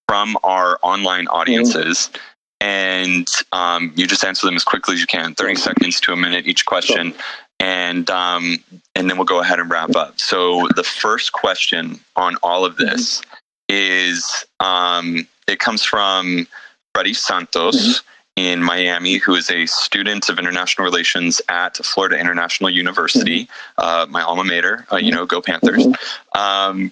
from 0.07 0.37
our 0.43 0.79
online 0.83 1.27
audiences. 1.27 2.09
Mm-hmm 2.11 2.17
and 2.61 3.27
um, 3.51 3.93
you 3.95 4.07
just 4.07 4.23
answer 4.23 4.45
them 4.45 4.55
as 4.55 4.63
quickly 4.63 4.95
as 4.95 5.01
you 5.01 5.07
can 5.07 5.33
30 5.33 5.55
seconds 5.55 5.99
to 6.01 6.11
a 6.11 6.15
minute 6.15 6.47
each 6.47 6.65
question 6.65 7.13
and 7.59 8.09
um, 8.09 8.57
and 8.95 9.09
then 9.09 9.17
we'll 9.17 9.25
go 9.25 9.41
ahead 9.41 9.59
and 9.59 9.69
wrap 9.69 9.95
up 9.95 10.19
so 10.19 10.67
the 10.75 10.83
first 10.83 11.31
question 11.31 11.99
on 12.15 12.35
all 12.43 12.65
of 12.65 12.77
this 12.77 13.21
mm-hmm. 13.21 13.35
is 13.69 14.45
um, 14.59 15.27
it 15.47 15.59
comes 15.59 15.83
from 15.83 16.47
Freddie 16.93 17.13
Santos 17.13 17.77
mm-hmm. 17.77 18.09
In 18.35 18.63
Miami, 18.63 19.17
who 19.17 19.35
is 19.35 19.49
a 19.51 19.65
student 19.65 20.29
of 20.29 20.39
international 20.39 20.85
relations 20.85 21.41
at 21.49 21.77
Florida 21.77 22.17
International 22.17 22.69
University, 22.69 23.45
mm-hmm. 23.45 23.81
uh, 23.81 24.05
my 24.09 24.21
alma 24.21 24.43
mater. 24.43 24.85
Uh, 24.91 24.97
you 24.97 25.11
know, 25.11 25.25
go 25.25 25.41
Panthers. 25.41 25.85
Mm-hmm. 25.85 26.39
Um, 26.39 26.91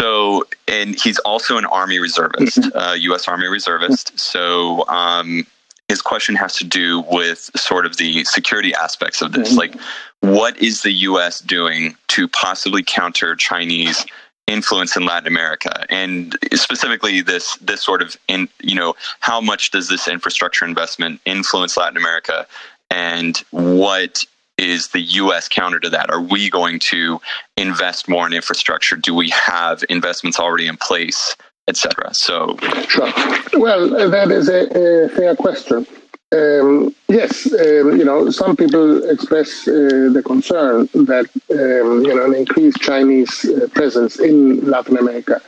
so, 0.00 0.44
and 0.66 0.98
he's 0.98 1.18
also 1.18 1.58
an 1.58 1.66
Army 1.66 1.98
reservist, 1.98 2.58
mm-hmm. 2.58 2.78
uh, 2.78 2.94
U.S. 2.94 3.28
Army 3.28 3.48
reservist. 3.48 4.18
So, 4.18 4.88
um, 4.88 5.46
his 5.88 6.00
question 6.00 6.36
has 6.36 6.56
to 6.56 6.64
do 6.64 7.00
with 7.10 7.50
sort 7.56 7.84
of 7.84 7.98
the 7.98 8.24
security 8.24 8.72
aspects 8.74 9.20
of 9.20 9.32
this. 9.32 9.50
Mm-hmm. 9.50 9.58
Like, 9.58 9.74
what 10.20 10.56
is 10.56 10.82
the 10.82 10.92
U.S. 10.92 11.40
doing 11.40 11.96
to 12.08 12.28
possibly 12.28 12.82
counter 12.82 13.34
Chinese 13.36 14.06
influence 14.50 14.96
in 14.96 15.04
Latin 15.04 15.28
America, 15.28 15.86
and 15.88 16.36
specifically 16.54 17.20
this 17.22 17.56
this 17.56 17.82
sort 17.82 18.02
of 18.02 18.16
in 18.28 18.48
you 18.60 18.74
know 18.74 18.94
how 19.20 19.40
much 19.40 19.70
does 19.70 19.88
this 19.88 20.08
infrastructure 20.08 20.64
investment 20.64 21.20
influence 21.24 21.76
Latin 21.76 21.96
America, 21.96 22.46
and 22.90 23.38
what 23.50 24.24
is 24.58 24.88
the 24.88 25.00
US 25.00 25.48
counter 25.48 25.80
to 25.80 25.88
that? 25.88 26.10
Are 26.10 26.20
we 26.20 26.50
going 26.50 26.78
to 26.80 27.20
invest 27.56 28.08
more 28.08 28.26
in 28.26 28.32
infrastructure? 28.32 28.96
Do 28.96 29.14
we 29.14 29.30
have 29.30 29.82
investments 29.88 30.38
already 30.38 30.66
in 30.66 30.76
place, 30.76 31.34
etc.? 31.66 32.12
So, 32.12 32.58
sure. 32.88 33.10
Well, 33.54 33.88
that 34.10 34.30
is 34.30 34.48
a, 34.48 34.66
a 34.66 35.08
fair 35.10 35.34
question. 35.34 35.86
Um, 36.32 36.94
yes, 37.08 37.52
um, 37.52 37.98
you 37.98 38.04
know, 38.04 38.30
some 38.30 38.54
people 38.56 39.02
express 39.10 39.66
uh, 39.66 40.10
the 40.12 40.22
concern 40.24 40.88
that 40.94 41.26
um, 41.50 42.04
you 42.04 42.14
know 42.14 42.24
an 42.24 42.34
increased 42.34 42.80
Chinese 42.80 43.44
uh, 43.46 43.66
presence 43.74 44.20
in 44.20 44.64
Latin 44.64 44.96
America 44.96 45.40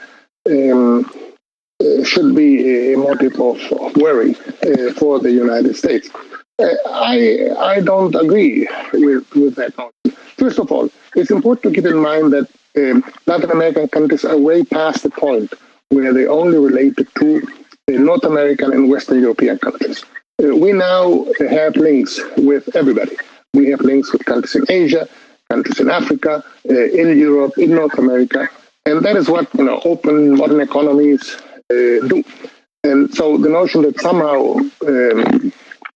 um, 0.51 1.09
uh, 1.81 2.03
should 2.03 2.35
be 2.35 2.93
a 2.93 2.97
motive 2.99 3.41
of, 3.41 3.61
of 3.73 3.97
worry 3.97 4.35
uh, 4.67 4.93
for 4.95 5.21
the 5.21 5.31
United 5.31 5.77
States. 5.77 6.11
I 6.61 7.51
I 7.59 7.81
don't 7.81 8.15
agree 8.17 8.69
with, 8.93 9.31
with 9.35 9.55
that. 9.57 9.75
First 10.37 10.59
of 10.59 10.73
all, 10.73 10.91
it's 11.15 11.31
important 11.31 11.63
to 11.63 11.81
keep 11.81 11.89
in 11.89 11.99
mind 11.99 12.33
that 12.33 12.49
um, 12.77 13.05
Latin 13.27 13.53
American 13.53 13.87
countries 13.87 14.25
are 14.25 14.37
way 14.37 14.65
past 14.65 15.05
the 15.05 15.11
point 15.11 15.53
where 15.91 16.13
they 16.13 16.27
only 16.27 16.59
relate 16.59 16.97
to 16.97 17.43
uh, 17.89 17.93
North 17.93 18.25
American 18.25 18.73
and 18.73 18.91
Western 18.91 19.21
European 19.21 19.59
countries. 19.59 20.05
We 20.43 20.73
now 20.73 21.25
have 21.39 21.77
links 21.77 22.19
with 22.37 22.75
everybody. 22.75 23.17
We 23.55 23.71
have 23.71 23.81
links 23.81 24.13
with 24.13 24.25
countries 24.25 24.57
in 24.57 24.65
Asia, 24.69 25.09
countries 25.49 25.79
in 25.79 25.89
Africa, 25.89 26.43
uh, 26.69 26.75
in 26.75 27.17
Europe, 27.17 27.57
in 27.59 27.71
North 27.71 27.97
America, 27.97 28.49
and 28.85 29.05
that 29.05 29.15
is 29.15 29.29
what 29.29 29.49
you 29.55 29.63
know 29.63 29.81
open 29.85 30.37
modern 30.37 30.61
economies 30.61 31.37
uh, 31.71 32.09
do. 32.11 32.25
And 32.83 33.15
so 33.15 33.37
the 33.39 33.51
notion 33.51 33.83
that 33.83 34.01
somehow 34.01 34.57
um, 34.89 35.53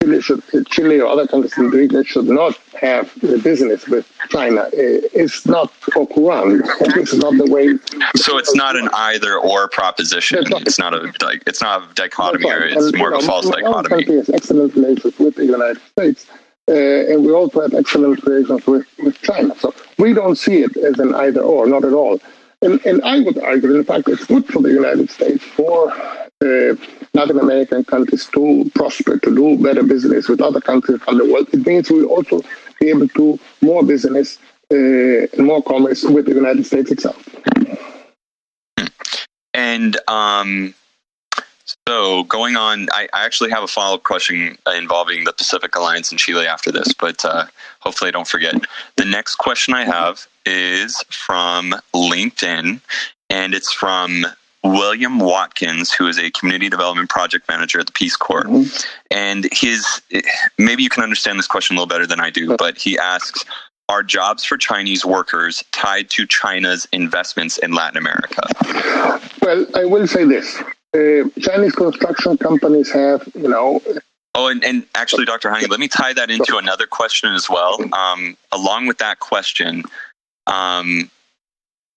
Chile, 0.07 0.23
should, 0.23 0.67
Chile 0.69 1.01
or 1.01 1.09
other 1.09 1.27
countries 1.27 1.57
in 1.59 1.71
the 1.71 1.77
region 1.77 2.05
should 2.05 2.27
not 2.27 2.57
have 2.81 3.13
business 3.43 3.87
with 3.89 4.11
China 4.31 4.69
It's 4.73 5.47
not. 5.47 5.73
This 5.87 7.13
is 7.13 7.19
not 7.19 7.37
the 7.37 7.51
way. 7.51 7.79
So 8.17 8.39
it's 8.39 8.55
not 8.55 8.77
an 8.77 8.89
either 8.93 9.39
or 9.39 9.69
proposition. 9.69 10.45
Not, 10.49 10.63
it's 10.63 10.79
not 10.79 10.95
a 10.95 11.13
it's 11.47 11.61
not 11.61 11.91
a 11.91 11.95
dichotomy. 11.95 12.51
Or 12.51 12.63
it's 12.63 12.87
and, 12.87 12.97
more 12.97 13.13
of 13.13 13.23
a 13.23 13.27
false 13.27 13.47
dichotomy. 13.47 13.75
Our 13.75 13.83
country 13.85 14.17
has 14.17 14.31
excellent 14.31 14.75
relations 14.75 15.19
with 15.19 15.35
the 15.35 15.45
United 15.45 15.81
States. 15.91 16.27
Uh, 16.69 16.73
and 16.73 17.25
we 17.25 17.33
also 17.33 17.61
have 17.63 17.75
excellent 17.75 18.23
relations 18.25 18.67
with, 18.67 18.87
with 18.99 19.21
China. 19.23 19.55
So 19.59 19.75
we 19.99 20.13
don't 20.13 20.37
see 20.37 20.63
it 20.63 20.77
as 20.77 20.99
an 20.99 21.15
either 21.15 21.41
or, 21.41 21.67
not 21.67 21.85
at 21.85 21.93
all. 21.93 22.21
And, 22.63 22.85
and 22.87 23.03
I 23.03 23.21
would 23.21 23.39
argue, 23.39 23.75
in 23.75 23.85
fact, 23.85 24.09
it's 24.09 24.25
good 24.25 24.47
for 24.47 24.63
the 24.63 24.71
United 24.71 25.11
States, 25.11 25.45
for 25.45 25.93
uh, 26.45 26.75
Latin 27.15 27.39
American 27.39 27.85
countries 27.85 28.27
to 28.27 28.71
prosper, 28.75 29.19
to 29.19 29.35
do 29.35 29.57
better 29.63 29.83
business 29.83 30.29
with 30.29 30.41
other 30.41 30.61
countries 30.61 31.01
around 31.07 31.19
the 31.19 31.33
world. 31.33 31.49
It 31.53 31.67
means 31.67 31.91
we 31.91 32.05
also 32.05 32.43
be 32.81 32.91
able 32.91 33.09
to 33.09 33.39
more 33.63 33.83
business 33.83 34.39
uh, 34.71 34.77
and 34.77 35.47
more 35.47 35.63
commerce 35.63 36.05
with 36.05 36.27
the 36.27 36.35
United 36.35 36.67
States 36.67 36.91
itself. 36.91 37.23
And 39.55 39.99
um, 40.09 40.75
so, 41.89 42.25
going 42.25 42.57
on, 42.57 42.89
I, 42.93 43.09
I 43.15 43.25
actually 43.25 43.51
have 43.51 43.63
a 43.63 43.69
follow 43.69 43.97
up 43.97 44.03
question 44.03 44.59
involving 44.77 45.25
the 45.25 45.33
Pacific 45.33 45.75
Alliance 45.75 46.13
in 46.13 46.19
Chile 46.19 46.47
after 46.47 46.71
this, 46.71 46.93
but 46.93 47.25
uh, 47.25 47.47
hopefully 47.81 48.09
I 48.09 48.13
don't 48.13 48.29
forget. 48.29 48.55
The 48.97 49.05
next 49.05 49.37
question 49.37 49.73
I 49.73 49.85
have 49.85 50.27
is 50.45 51.03
from 51.11 51.75
LinkedIn, 51.95 52.81
and 53.31 53.55
it's 53.55 53.73
from 53.73 54.27
William 54.67 55.19
Watkins, 55.19 55.93
who 55.93 56.07
is 56.07 56.19
a 56.19 56.31
community 56.31 56.69
development 56.69 57.09
project 57.09 57.49
manager 57.49 57.81
at 57.81 57.87
the 57.87 57.93
Peace 57.93 58.17
Corps. 58.17 58.45
Mm-hmm. 58.45 58.87
And 59.11 59.49
his, 59.53 60.03
maybe 60.59 60.83
you 60.83 60.89
can 60.89 61.03
understand 61.03 61.39
this 61.39 61.47
question 61.47 61.77
a 61.77 61.81
little 61.81 61.89
better 61.89 62.07
than 62.07 62.21
I 62.21 62.31
do, 62.31 62.57
but 62.57 62.77
he 62.79 62.99
asks, 62.99 63.45
are 63.89 64.03
jobs 64.03 64.45
for 64.45 64.57
Chinese 64.57 65.05
workers 65.05 65.63
tied 65.73 66.11
to 66.11 66.27
China's 66.27 66.89
investments 66.93 67.59
in 67.59 67.73
Latin 67.73 67.99
America? 67.99 68.43
Well, 69.43 69.67
I 69.77 69.85
will 69.85 70.09
say 70.09 70.25
this. 70.25 70.61
Uh, 70.93 71.29
Chinese 71.41 71.75
construction 71.75 72.37
companies 72.39 72.91
have, 72.91 73.29
you 73.35 73.49
know, 73.49 73.81
Oh, 74.39 74.49
and, 74.49 74.63
and 74.65 74.85
actually, 74.95 75.25
Dr. 75.25 75.49
Heine, 75.49 75.65
let 75.71 75.81
me 75.81 75.89
tie 75.89 76.13
that 76.13 76.31
into 76.31 76.59
another 76.59 76.87
question 76.87 77.33
as 77.33 77.49
well. 77.49 77.79
Um, 77.95 78.37
along 78.53 78.87
with 78.87 78.99
that 78.99 79.19
question, 79.19 79.83
um, 80.47 81.11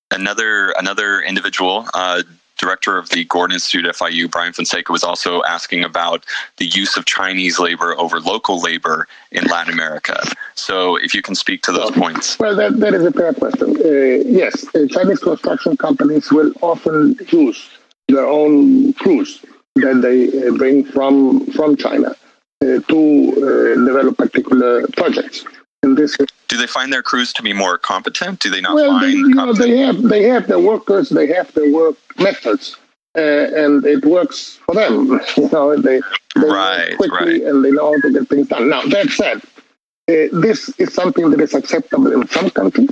another 0.09 0.73
another 0.77 1.19
individual, 1.21 1.85
uh, 1.93 2.23
director 2.59 2.97
of 2.97 3.09
the 3.09 3.23
Gordon 3.25 3.55
Institute 3.55 3.85
at 3.85 3.95
FIU, 3.95 4.29
Brian 4.29 4.53
Fonseca, 4.53 4.91
was 4.91 5.03
also 5.03 5.41
asking 5.43 5.83
about 5.83 6.25
the 6.57 6.65
use 6.65 6.95
of 6.97 7.05
Chinese 7.05 7.57
labor 7.59 7.97
over 7.97 8.19
local 8.19 8.61
labor 8.61 9.07
in 9.31 9.45
Latin 9.45 9.73
America. 9.73 10.21
So, 10.55 10.95
if 10.97 11.15
you 11.15 11.21
can 11.21 11.35
speak 11.35 11.63
to 11.63 11.71
those 11.71 11.91
points. 11.91 12.37
Well, 12.37 12.55
that, 12.55 12.79
that 12.79 12.93
is 12.93 13.05
a 13.05 13.11
fair 13.11 13.33
question. 13.33 13.75
Uh, 13.77 13.89
yes, 14.29 14.65
uh, 14.75 14.85
Chinese 14.89 15.19
construction 15.19 15.77
companies 15.77 16.31
will 16.31 16.51
often 16.61 17.15
use 17.31 17.69
their 18.07 18.27
own 18.27 18.93
crews 18.93 19.43
that 19.75 20.01
they 20.01 20.47
uh, 20.47 20.51
bring 20.57 20.83
from 20.83 21.45
from 21.51 21.75
China 21.75 22.15
uh, 22.61 22.79
to 22.91 22.99
uh, 23.37 23.85
develop 23.85 24.17
particular 24.17 24.85
projects. 24.97 25.45
And 25.83 25.97
this 25.97 26.17
do 26.49 26.57
they 26.57 26.67
find 26.67 26.91
their 26.91 27.03
crews 27.03 27.31
to 27.33 27.43
be 27.43 27.53
more 27.53 27.77
competent? 27.77 28.39
Do 28.39 28.49
they 28.49 28.59
not 28.59 28.75
well, 28.75 28.99
find? 28.99 29.05
They, 29.05 29.17
you 29.17 29.35
know, 29.35 29.53
they 29.53 29.77
have 29.77 30.01
they 30.01 30.23
have 30.23 30.47
their 30.47 30.59
workers, 30.59 31.09
they 31.09 31.27
have 31.27 31.53
their 31.53 31.71
work 31.71 31.95
methods, 32.17 32.75
uh, 33.17 33.21
and 33.21 33.85
it 33.85 34.03
works 34.03 34.59
for 34.65 34.75
them. 34.75 35.21
You 35.37 35.49
know, 35.49 35.75
they, 35.77 36.01
they 36.35 36.47
right, 36.47 36.97
quickly 36.97 37.39
right. 37.39 37.41
and 37.43 37.63
they 37.63 37.71
know 37.71 37.93
how 37.93 38.01
to 38.01 38.11
get 38.11 38.27
things 38.27 38.47
done. 38.47 38.69
Now 38.69 38.81
that 38.81 39.09
said, 39.09 39.37
uh, 39.37 40.41
this 40.41 40.69
is 40.77 40.93
something 40.93 41.29
that 41.29 41.39
is 41.39 41.53
acceptable 41.53 42.11
in 42.11 42.27
some 42.27 42.49
countries. 42.49 42.89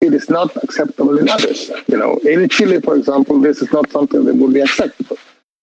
It 0.00 0.12
is 0.12 0.28
not 0.28 0.54
acceptable 0.62 1.16
in 1.18 1.28
others. 1.28 1.70
You 1.86 1.96
know, 1.96 2.16
in 2.18 2.48
Chile, 2.48 2.80
for 2.80 2.96
example, 2.96 3.40
this 3.40 3.62
is 3.62 3.72
not 3.72 3.90
something 3.90 4.24
that 4.24 4.34
would 4.34 4.52
be 4.52 4.60
acceptable. 4.60 5.16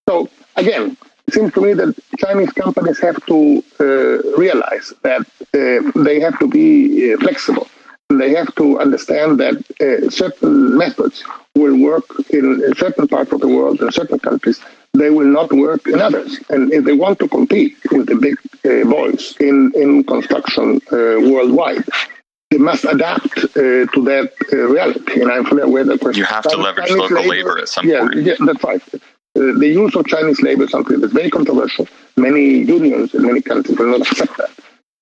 So 0.10 0.30
again, 0.56 0.98
it 1.28 1.34
seems 1.34 1.54
to 1.54 1.62
me 1.62 1.74
that 1.74 1.94
Chinese 2.18 2.52
companies 2.54 3.00
have 3.00 3.24
to 3.28 3.64
uh, 3.80 4.38
realize 4.38 4.94
that 5.04 5.26
they 5.54 6.20
have 6.20 6.38
to 6.40 6.48
be 6.48 7.14
uh, 7.14 7.18
flexible. 7.18 7.68
They 8.10 8.34
have 8.36 8.54
to 8.56 8.80
understand 8.80 9.40
that 9.40 9.56
uh, 9.82 10.10
certain 10.10 10.78
methods 10.78 11.24
will 11.56 11.80
work 11.80 12.06
in, 12.30 12.64
in, 12.64 12.76
certain 12.76 13.08
parts 13.08 13.32
of 13.32 13.40
the 13.40 13.48
world, 13.48 13.82
in 13.82 13.92
certain 13.92 14.20
countries. 14.20 14.60
They 14.94 15.10
will 15.10 15.28
not 15.28 15.52
work 15.52 15.88
in 15.88 16.00
others. 16.00 16.40
And 16.50 16.72
if 16.72 16.84
they 16.86 16.94
want 16.94 17.20
to 17.20 17.28
compete 17.28 17.78
with 17.92 18.06
the 18.08 18.16
big 18.16 18.38
uh, 18.66 18.88
boys 18.90 19.36
in, 19.40 19.72
in 19.76 20.04
construction 20.04 20.80
uh, 20.92 21.32
worldwide, 21.32 21.86
they 22.52 22.58
must 22.60 22.86
adapt 22.86 23.34
to 23.54 24.00
that 24.12 24.32
reality. 24.52 25.22
And 25.22 25.32
I'm 25.32 25.46
fully 25.46 25.64
aware 25.64 25.86
that 25.86 26.16
you 26.16 26.26
have 26.26 26.44
to 26.44 26.58
leverage 26.58 26.90
Chinese 26.90 27.02
local 27.02 27.18
labor, 27.18 27.30
labor, 27.30 27.60
at 27.60 27.70
some 27.70 27.88
yeah, 27.88 28.02
point. 28.02 28.18
Yeah, 28.18 28.36
that's 28.40 28.64
right. 28.64 28.82
Uh, 28.94 29.00
the 29.58 29.68
use 29.68 29.96
of 29.96 30.06
Chinese 30.06 30.40
labor 30.44 30.66
is 30.66 30.70
something 30.70 31.00
that's 31.02 31.14
very 31.14 31.32
controversial. 31.32 31.88
Many 32.16 32.60
unions 32.60 33.16
in 33.16 33.24
many 33.24 33.42
countries 33.42 33.80
will 33.80 33.98
not 33.98 34.02
accept 34.02 34.38
that. 34.38 34.52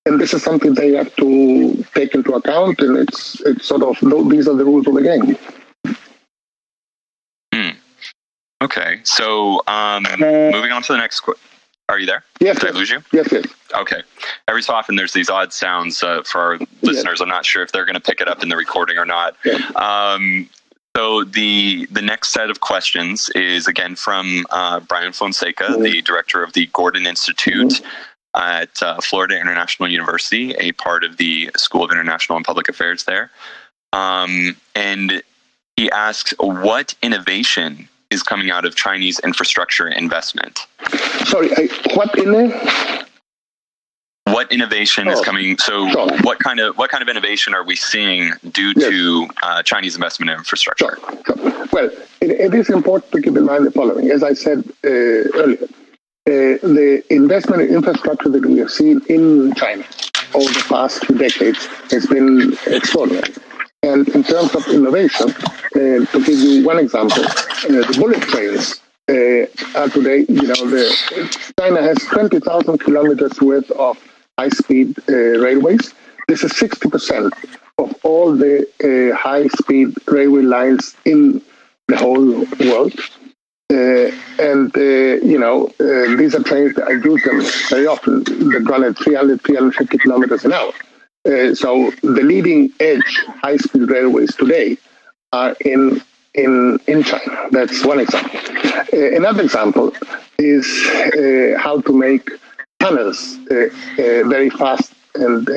And 0.04 0.20
this 0.20 0.34
is 0.34 0.42
something 0.42 0.74
they 0.74 0.92
have 0.94 1.14
to 1.16 1.84
take 1.94 2.14
into 2.14 2.34
account, 2.34 2.80
and 2.80 2.96
it's 2.96 3.40
it's 3.42 3.66
sort 3.66 3.82
of 3.82 3.96
these 4.28 4.48
are 4.48 4.56
the 4.56 4.64
rules 4.64 4.86
of 4.88 4.94
the 4.94 5.02
game. 5.02 5.36
Hmm. 7.54 7.78
Okay, 8.60 9.00
so 9.04 9.62
um, 9.68 10.04
moving 10.18 10.72
on 10.72 10.82
to 10.82 10.92
the 10.92 10.98
next 10.98 11.20
question. 11.20 11.48
Are 11.88 11.98
you 11.98 12.06
there? 12.06 12.24
Yes. 12.40 12.58
Did 12.58 12.66
yes. 12.66 12.74
I 12.74 12.78
lose 12.78 12.90
you? 12.90 13.02
Yes, 13.12 13.28
yes. 13.30 13.44
Okay. 13.74 14.02
Every 14.48 14.62
so 14.62 14.72
often, 14.72 14.96
there's 14.96 15.12
these 15.12 15.28
odd 15.28 15.52
sounds 15.52 16.02
uh, 16.02 16.22
for 16.22 16.40
our 16.40 16.58
listeners. 16.80 17.18
Yes. 17.18 17.20
I'm 17.20 17.28
not 17.28 17.44
sure 17.44 17.62
if 17.62 17.72
they're 17.72 17.84
going 17.84 17.94
to 17.94 18.00
pick 18.00 18.20
it 18.20 18.28
up 18.28 18.42
in 18.42 18.48
the 18.48 18.56
recording 18.56 18.98
or 18.98 19.04
not. 19.04 19.36
Yes. 19.44 19.76
Um, 19.76 20.48
so 20.96 21.24
the 21.24 21.86
the 21.90 22.02
next 22.02 22.32
set 22.32 22.50
of 22.50 22.60
questions 22.60 23.30
is 23.34 23.66
again 23.66 23.96
from 23.96 24.46
uh, 24.50 24.80
Brian 24.80 25.12
Fonseca, 25.12 25.64
mm-hmm. 25.64 25.82
the 25.82 26.02
director 26.02 26.42
of 26.42 26.52
the 26.52 26.66
Gordon 26.66 27.06
Institute 27.06 27.68
mm-hmm. 27.68 27.86
At 28.34 28.82
uh, 28.82 29.00
Florida 29.00 29.38
International 29.40 29.88
University, 29.88 30.52
a 30.52 30.72
part 30.72 31.04
of 31.04 31.16
the 31.16 31.50
School 31.56 31.84
of 31.84 31.90
International 31.90 32.36
and 32.36 32.44
Public 32.44 32.68
Affairs 32.68 33.04
there. 33.04 33.30
Um, 33.92 34.56
and 34.74 35.22
he 35.76 35.90
asks, 35.90 36.32
what 36.38 36.94
innovation 37.02 37.88
is 38.10 38.22
coming 38.22 38.50
out 38.50 38.64
of 38.64 38.74
Chinese 38.74 39.18
infrastructure 39.20 39.88
investment? 39.88 40.66
Sorry, 41.24 41.50
I, 41.56 41.68
what 41.94 42.16
in 42.18 42.32
there? 42.32 43.06
what 44.26 44.50
innovation 44.50 45.08
oh, 45.08 45.12
is 45.12 45.20
coming 45.20 45.58
so 45.58 45.88
sure. 45.90 46.08
what 46.22 46.38
kind 46.38 46.60
of 46.60 46.76
what 46.78 46.90
kind 46.90 47.02
of 47.02 47.08
innovation 47.08 47.54
are 47.54 47.64
we 47.64 47.76
seeing 47.76 48.32
due 48.50 48.72
yes. 48.76 48.88
to 48.88 49.28
uh, 49.42 49.62
chinese 49.62 49.94
investment 49.94 50.30
in 50.30 50.38
infrastructure 50.38 50.96
sure. 50.96 51.36
Sure. 51.36 51.66
well 51.72 51.90
it, 52.20 52.30
it 52.30 52.54
is 52.54 52.70
important 52.70 53.10
to 53.12 53.20
keep 53.20 53.36
in 53.36 53.44
mind 53.44 53.66
the 53.66 53.70
following 53.70 54.10
as 54.10 54.22
i 54.22 54.32
said 54.32 54.64
uh, 54.84 54.88
earlier 54.88 55.66
the 56.24 57.02
investment 57.10 57.62
in 57.62 57.74
infrastructure 57.74 58.28
that 58.28 58.44
we 58.44 58.58
have 58.58 58.70
seen 58.70 59.00
in 59.08 59.52
china 59.54 59.84
over 60.34 60.52
the 60.52 60.64
past 60.68 61.04
few 61.06 61.16
decades 61.18 61.66
has 61.90 62.06
been 62.06 62.56
extraordinary 62.66 63.32
and 63.82 64.08
in 64.10 64.22
terms 64.22 64.54
of 64.54 64.66
innovation 64.68 65.28
uh, 65.30 66.04
to 66.12 66.24
give 66.24 66.38
you 66.38 66.64
one 66.64 66.78
example 66.78 67.24
uh, 67.24 67.82
the 67.88 67.96
bullet 67.98 68.22
trains 68.22 68.80
uh, 69.08 69.46
are 69.74 69.88
today, 69.88 70.24
you 70.28 70.42
know, 70.42 70.62
the, 70.70 71.52
China 71.58 71.82
has 71.82 71.98
20,000 72.12 72.78
kilometers 72.78 73.40
worth 73.40 73.70
of 73.72 73.98
high-speed 74.38 74.96
uh, 75.08 75.12
railways. 75.12 75.92
This 76.28 76.44
is 76.44 76.52
60% 76.52 77.32
of 77.78 77.94
all 78.04 78.34
the 78.34 78.66
uh, 78.82 79.16
high-speed 79.16 79.94
railway 80.06 80.42
lines 80.42 80.94
in 81.04 81.42
the 81.88 81.96
whole 81.96 82.46
world. 82.70 82.94
Uh, 83.72 84.10
and, 84.38 84.76
uh, 84.76 84.80
you 85.24 85.38
know, 85.38 85.66
uh, 85.80 86.16
these 86.16 86.34
are 86.34 86.42
trains 86.42 86.74
that 86.74 86.88
I 86.88 86.92
use 86.92 87.22
them 87.24 87.40
very 87.70 87.86
often. 87.86 88.22
They 88.24 88.58
run 88.58 88.84
at 88.84 88.98
300, 88.98 89.40
350 89.40 89.96
kilometers 89.98 90.44
an 90.44 90.52
hour. 90.52 90.72
So 91.54 91.90
the 92.02 92.22
leading 92.22 92.70
edge 92.80 93.24
high-speed 93.42 93.88
railways 93.88 94.34
today 94.36 94.76
are 95.32 95.56
in 95.64 96.02
in 96.34 96.78
in 96.86 97.02
China. 97.02 97.48
That's 97.50 97.84
one 97.84 98.00
example. 98.00 98.38
Uh, 98.92 99.16
another 99.16 99.42
example 99.42 99.92
is 100.38 100.66
uh, 101.14 101.58
how 101.58 101.80
to 101.80 101.92
make 101.92 102.28
tunnels 102.80 103.38
uh, 103.50 103.68
very 103.96 104.50
fast 104.50 104.92
and 105.14 105.48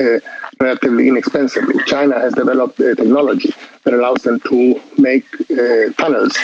relatively 0.60 1.08
inexpensively. 1.08 1.82
China 1.86 2.18
has 2.20 2.32
developed 2.34 2.76
technology 2.76 3.52
that 3.84 3.92
allows 3.94 4.22
them 4.22 4.38
to 4.40 4.80
make 4.98 5.24
tunnels 5.96 6.36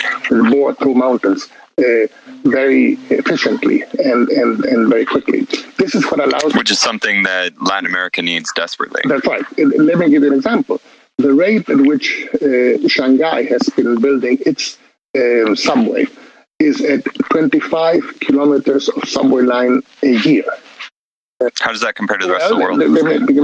bore 0.50 0.74
through 0.74 0.94
mountains 0.94 1.48
uh, 1.78 2.06
very 2.44 2.94
efficiently 3.10 3.82
and, 3.98 4.28
and, 4.28 4.64
and 4.64 4.88
very 4.88 5.04
quickly. 5.04 5.42
This 5.78 5.94
is 5.94 6.04
what 6.10 6.20
allows. 6.20 6.54
Which 6.54 6.70
is 6.70 6.78
something 6.78 7.22
that 7.24 7.60
Latin 7.62 7.86
America 7.86 8.22
needs 8.22 8.52
desperately. 8.54 9.02
That's 9.04 9.26
right. 9.26 9.44
Let 9.58 9.98
me 9.98 10.10
give 10.10 10.22
you 10.22 10.28
an 10.28 10.34
example. 10.34 10.80
The 11.18 11.32
rate 11.34 11.68
at 11.68 11.78
which 11.78 12.26
uh, 12.40 12.88
Shanghai 12.88 13.42
has 13.44 13.68
been 13.70 14.00
building 14.00 14.38
its 14.46 14.78
uh, 15.16 15.54
subway 15.54 16.06
is 16.58 16.80
at 16.82 17.04
25 17.30 18.20
kilometers 18.20 18.88
of 18.88 19.08
subway 19.08 19.42
line 19.42 19.82
a 20.02 20.10
year. 20.28 20.44
How 21.60 21.72
does 21.72 21.80
that 21.80 21.96
compare 21.96 22.18
to 22.18 22.26
the 22.26 22.32
rest 22.32 22.54
well, 22.54 22.72
of 22.72 22.78
the 22.78 22.88
world? 22.88 23.04
Let 23.04 23.22
me, 23.22 23.38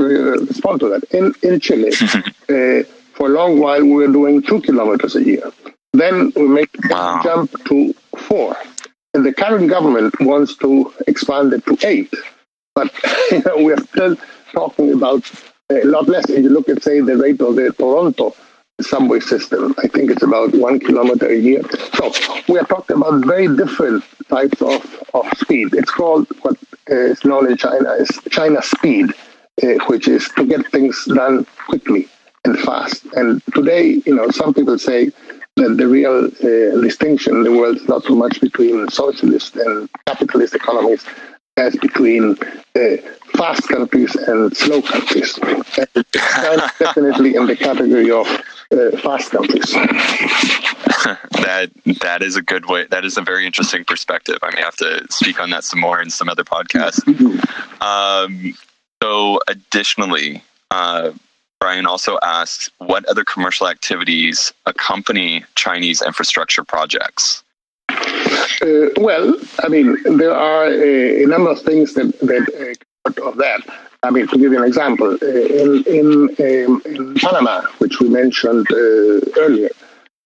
respond 0.47 0.81
to 0.81 0.89
that. 0.91 1.05
In, 1.13 1.35
in 1.43 1.59
Chile, 1.61 1.89
uh, 2.49 2.85
for 3.15 3.27
a 3.27 3.31
long 3.31 3.59
while, 3.59 3.83
we 3.83 3.91
were 3.91 4.07
doing 4.07 4.41
two 4.43 4.61
kilometers 4.61 5.17
a 5.17 5.25
year. 5.25 5.51
Then 5.93 6.33
we 6.37 6.49
make 6.49 6.71
wow. 6.91 7.21
jump 7.23 7.53
to 7.67 7.95
four. 8.17 8.57
And 9.15 9.25
the 9.25 9.33
current 9.33 9.69
government 9.69 10.15
wants 10.21 10.57
to 10.57 10.93
expand 11.07 11.53
it 11.53 11.65
to 11.67 11.79
eight. 11.87 12.13
But 12.75 12.93
you 13.31 13.43
know, 13.45 13.63
we're 13.65 13.81
still 13.81 14.17
talking 14.53 14.93
about 14.93 15.31
a 15.71 15.85
lot 15.85 16.09
less. 16.09 16.29
If 16.29 16.45
you 16.45 16.51
look 16.51 16.69
at, 16.69 16.83
say, 16.83 17.01
the 17.01 17.17
rate 17.17 17.41
of 17.41 17.57
the 17.57 17.73
Toronto 17.73 18.35
subway 18.81 19.21
system. 19.21 19.75
I 19.79 19.89
think 19.89 20.11
it's 20.11 20.23
about 20.23 20.55
one 20.55 20.79
kilometer 20.79 21.27
a 21.27 21.37
year. 21.37 21.63
So 21.95 22.13
we 22.49 22.59
are 22.59 22.65
talking 22.65 22.97
about 22.97 23.25
very 23.25 23.49
different 23.57 24.05
types 24.29 24.63
of, 24.63 25.05
of 25.15 25.27
speed. 25.37 25.75
It's 25.75 25.91
called 25.91 26.29
what 26.43 26.57
is 26.87 27.25
known 27.25 27.51
in 27.51 27.57
China 27.57 27.97
as 27.99 28.09
China 28.31 28.63
speed, 28.63 29.13
uh, 29.63 29.85
which 29.89 30.07
is 30.09 30.29
to 30.37 30.47
get 30.47 30.67
things 30.71 31.05
done 31.07 31.45
quickly 31.67 32.09
and 32.45 32.59
fast. 32.61 33.05
And 33.15 33.43
today, 33.55 34.01
you 34.07 34.15
know, 34.15 34.31
some 34.31 34.55
people 34.55 34.79
say 34.79 35.11
that 35.59 35.77
the 35.77 35.87
real 35.87 36.27
uh, 36.27 36.81
distinction 36.81 37.37
in 37.37 37.43
the 37.45 37.53
world 37.53 37.77
is 37.77 37.89
not 37.89 38.03
so 38.05 38.15
much 38.15 38.41
between 38.41 38.89
socialist 38.89 39.57
and 39.57 39.89
capitalist 40.07 40.55
economies 40.55 41.05
as 41.57 41.77
between 41.77 42.37
uh, 42.77 42.97
fast 43.37 43.69
countries 43.69 44.15
and 44.15 44.57
slow 44.57 44.81
countries. 44.81 45.39
And 45.43 46.63
definitely 46.79 47.35
in 47.35 47.47
the 47.47 47.57
category 47.57 48.11
of 48.11 48.27
uh, 48.71 48.97
fast 48.99 49.31
countries. 49.31 49.73
that 51.43 51.71
that 52.03 52.23
is 52.23 52.37
a 52.37 52.43
good 52.43 52.67
way. 52.67 52.87
That 52.91 53.05
is 53.05 53.17
a 53.17 53.23
very 53.23 53.47
interesting 53.47 53.85
perspective. 53.85 54.39
I 54.43 54.55
may 54.55 54.61
have 54.61 54.77
to 54.77 55.07
speak 55.11 55.41
on 55.41 55.51
that 55.51 55.65
some 55.65 55.81
more 55.81 56.01
in 56.01 56.11
some 56.11 56.29
other 56.29 56.45
podcasts. 56.45 57.01
Mm-hmm. 57.05 57.83
Um, 57.83 58.55
so, 59.03 59.41
additionally, 59.49 60.43
uh, 60.71 61.13
Brian 61.61 61.87
also 61.87 62.19
asks, 62.23 62.71
what 62.79 63.05
other 63.07 63.25
commercial 63.25 63.69
activities 63.69 64.53
accompany 64.67 65.45
Chinese 65.57 66.01
infrastructure 66.03 66.65
projects? 66.65 67.43
Uh, 67.91 68.89
well, 68.97 69.35
I 69.61 69.69
mean, 69.69 69.97
there 70.17 70.35
are 70.35 70.67
a, 70.67 71.25
a 71.25 71.27
number 71.27 71.51
of 71.51 71.61
things 71.61 71.95
that 71.95 72.19
that 72.21 72.77
uh, 73.07 73.29
of 73.29 73.37
that. 73.39 73.61
I 74.03 74.11
mean, 74.11 74.29
to 74.29 74.39
give 74.39 74.53
you 74.53 74.59
an 74.59 74.69
example, 74.69 75.19
uh, 75.21 75.27
in 75.27 75.85
in, 75.85 76.07
um, 76.67 76.83
in 76.85 77.15
Panama, 77.15 77.63
which 77.79 78.01
we 78.01 78.09
mentioned 78.09 78.67
uh, 78.71 79.21
earlier, 79.39 79.71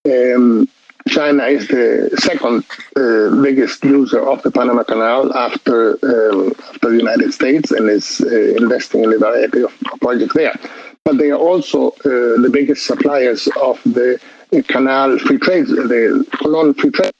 um, 0.06 0.68
China 1.08 1.44
is 1.44 1.68
the 1.68 2.10
second 2.18 2.64
uh, 2.96 3.42
biggest 3.42 3.82
user 3.84 4.20
of 4.28 4.42
the 4.42 4.50
Panama 4.50 4.82
Canal 4.82 5.34
after 5.34 5.92
um, 6.04 6.52
after 6.70 6.90
the 6.90 6.96
United 6.96 7.32
States, 7.32 7.70
and 7.70 7.88
is 7.88 8.20
uh, 8.20 8.54
investing 8.62 9.04
in 9.04 9.12
a 9.12 9.18
variety 9.18 9.62
of 9.62 9.72
projects 10.00 10.34
there. 10.34 10.54
But 11.04 11.18
they 11.18 11.30
are 11.30 11.38
also 11.38 11.90
uh, 11.90 12.40
the 12.40 12.50
biggest 12.52 12.86
suppliers 12.86 13.48
of 13.60 13.82
the 13.84 14.20
canal 14.68 15.18
free 15.18 15.38
trade, 15.38 15.66
the 15.66 16.26
Colon 16.38 16.74
free 16.74 16.90
trade 16.90 17.12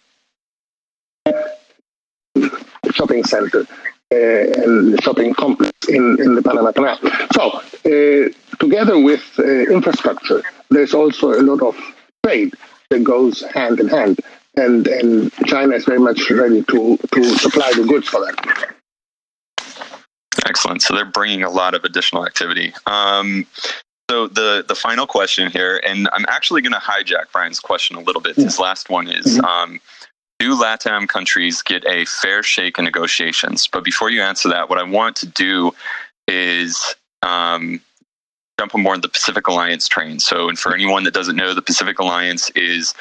shopping 2.92 3.24
center. 3.24 3.66
Uh, 4.12 4.62
and 4.62 5.02
shopping 5.02 5.32
complex 5.32 5.72
in, 5.88 6.18
in 6.20 6.34
the 6.34 6.42
Panama 6.42 6.70
Canal. 6.70 6.98
So, 7.32 7.48
uh, 7.86 8.28
together 8.58 9.00
with 9.00 9.22
uh, 9.38 9.42
infrastructure, 9.42 10.42
there's 10.68 10.92
also 10.92 11.32
a 11.32 11.40
lot 11.40 11.62
of 11.62 11.74
trade 12.22 12.52
that 12.90 13.04
goes 13.04 13.40
hand 13.54 13.80
in 13.80 13.88
hand. 13.88 14.20
And, 14.56 14.86
and 14.86 15.32
China 15.46 15.76
is 15.76 15.86
very 15.86 15.98
much 15.98 16.30
ready 16.30 16.62
to, 16.62 16.98
to 16.98 17.24
supply 17.38 17.72
the 17.74 17.84
goods 17.84 18.06
for 18.06 18.20
that. 18.20 18.74
Excellent. 20.47 20.82
So 20.82 20.95
they're 20.95 21.05
bringing 21.05 21.43
a 21.43 21.51
lot 21.51 21.74
of 21.74 21.84
additional 21.84 22.26
activity. 22.26 22.72
Um, 22.86 23.47
so 24.11 24.26
the 24.26 24.64
the 24.66 24.74
final 24.74 25.07
question 25.07 25.51
here, 25.51 25.80
and 25.86 26.09
I'm 26.12 26.24
actually 26.28 26.62
going 26.62 26.72
to 26.72 26.78
hijack 26.78 27.32
Brian's 27.32 27.61
question 27.61 27.97
a 27.97 28.01
little 28.01 28.20
bit. 28.20 28.36
His 28.36 28.59
last 28.59 28.90
one 28.90 29.09
is: 29.09 29.38
mm-hmm. 29.38 29.45
um, 29.45 29.80
Do 30.38 30.55
LATAM 30.55 31.09
countries 31.09 31.62
get 31.62 31.86
a 31.86 32.05
fair 32.05 32.43
shake 32.43 32.78
in 32.78 32.84
negotiations? 32.84 33.68
But 33.68 33.84
before 33.84 34.11
you 34.11 34.20
answer 34.20 34.49
that, 34.49 34.68
what 34.68 34.78
I 34.78 34.82
want 34.82 35.16
to 35.16 35.26
do 35.26 35.72
is 36.28 36.95
um, 37.22 37.80
jump 38.59 38.74
on 38.74 38.82
board 38.82 39.03
the 39.03 39.09
Pacific 39.09 39.47
Alliance 39.47 39.88
train. 39.88 40.20
So, 40.20 40.49
and 40.49 40.59
for 40.59 40.74
anyone 40.74 41.05
that 41.05 41.14
doesn't 41.14 41.36
know, 41.36 41.55
the 41.55 41.62
Pacific 41.62 41.99
Alliance 41.99 42.51
is 42.51 42.95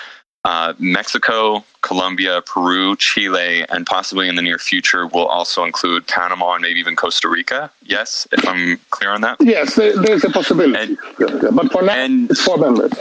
uh, 0.44 0.74
Mexico, 0.80 1.64
Colombia, 1.82 2.42
Peru, 2.46 2.96
Chile, 2.96 3.66
and 3.70 3.86
possibly 3.86 4.28
in 4.28 4.36
the 4.36 4.42
near 4.42 4.58
future 4.58 5.06
will 5.06 5.28
also 5.28 5.64
include 5.64 6.08
Panama 6.08 6.54
and 6.54 6.62
maybe 6.62 6.80
even 6.80 6.96
Costa 6.96 7.30
Rica. 7.30 7.72
Yes, 7.84 8.28
if 8.32 8.48
I'm 8.48 8.80
clear 8.90 9.12
on 9.12 9.22
that. 9.22 9.38
Yes, 9.40 9.76
there's 9.76 10.24
a 10.24 10.30
possibility, 10.30 10.98
and, 11.20 11.56
but 11.56 11.72
for 11.72 11.84
now, 11.84 11.94
and, 11.94 12.30
it's 12.32 12.42
four 12.42 12.58
members. 12.58 12.92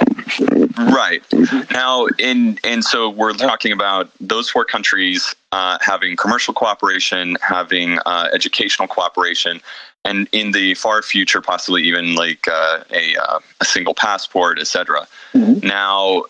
Right 0.77 1.23
now, 1.71 2.07
in 2.19 2.59
and 2.63 2.85
so 2.85 3.09
we're 3.09 3.33
talking 3.33 3.73
about 3.73 4.11
those 4.21 4.49
four 4.51 4.65
countries 4.65 5.35
uh, 5.53 5.79
having 5.81 6.17
commercial 6.17 6.55
cooperation, 6.55 7.37
having 7.41 7.99
uh, 8.07 8.29
educational 8.33 8.87
cooperation, 8.87 9.61
and 10.05 10.29
in 10.33 10.53
the 10.53 10.75
far 10.75 11.03
future, 11.03 11.41
possibly 11.41 11.83
even 11.85 12.15
like 12.15 12.47
uh, 12.49 12.85
a 12.91 13.17
uh, 13.17 13.41
a 13.61 13.65
single 13.65 13.95
passport, 13.95 14.59
etc. 14.59 15.07
Mm-hmm. 15.35 15.67
Now 15.67 16.25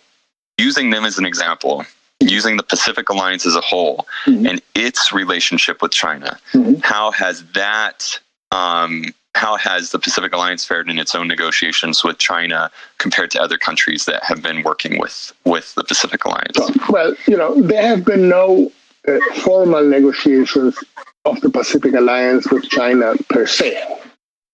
using 0.61 0.91
them 0.91 1.05
as 1.05 1.19
an 1.19 1.25
example, 1.25 1.85
using 2.21 2.57
the 2.57 2.63
Pacific 2.63 3.09
Alliance 3.09 3.47
as 3.47 3.57
a 3.57 3.61
whole 3.61 4.07
mm-hmm. 4.27 4.47
and 4.47 4.63
its 4.75 5.13
relationship 5.13 5.83
with 5.83 5.93
China, 5.93 6.39
mm-hmm. 6.53 6.75
how 6.83 7.11
has 7.13 7.45
that 7.53 8.19
um, 8.53 9.05
how 9.37 9.57
has 9.57 9.91
the 9.91 9.99
Pacific 9.99 10.33
Alliance 10.33 10.65
fared 10.65 10.91
in 10.91 10.99
its 10.99 11.15
own 11.15 11.29
negotiations 11.29 12.03
with 12.03 12.19
China 12.19 12.71
compared 12.99 13.31
to 13.31 13.41
other 13.41 13.57
countries 13.57 14.05
that 14.05 14.23
have 14.25 14.43
been 14.43 14.63
working 14.63 14.99
with 14.99 15.33
with 15.45 15.75
the 15.77 15.85
Pacific 15.85 16.25
Alliance? 16.25 16.59
Well, 16.89 17.15
you 17.27 17.37
know, 17.37 17.61
there 17.63 17.87
have 17.87 18.05
been 18.05 18.29
no 18.29 18.71
uh, 19.09 19.19
formal 19.37 19.85
negotiations 19.89 20.77
of 21.25 21.41
the 21.41 21.51
Pacific 21.51 21.95
Alliance 21.95 22.51
with 22.51 22.69
China 22.69 23.15
per 23.29 23.47
se. 23.47 23.83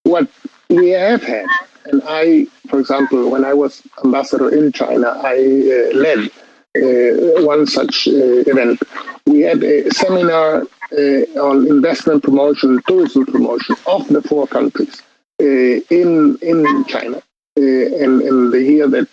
What 0.05 0.29
we 0.69 0.91
have 0.91 1.23
had 1.23 1.47
and 1.91 2.03
I, 2.07 2.47
for 2.69 2.81
example, 2.81 3.31
when 3.31 3.45
I 3.45 3.55
was 3.55 3.83
ambassador 4.05 4.49
in 4.55 4.73
China, 4.73 5.09
I 5.09 5.37
uh, 5.37 5.97
led 5.97 6.31
uh, 6.77 7.43
one 7.45 7.67
such 7.67 8.09
uh, 8.09 8.45
event. 8.53 8.83
We 9.27 9.41
had 9.41 9.63
a 9.63 9.91
seminar 9.91 10.67
uh, 10.93 11.23
on 11.49 11.67
investment 11.67 12.23
promotion, 12.23 12.83
tourism 12.87 13.25
promotion 13.27 13.77
of 13.87 14.07
the 14.09 14.23
four 14.23 14.47
countries 14.47 15.03
uh, 15.41 15.45
in 15.45 16.39
in 16.43 16.85
China. 16.85 17.23
Uh, 17.59 18.03
and, 18.05 18.21
and 18.21 18.53
the 18.53 18.63
year 18.63 18.87
that 18.87 19.09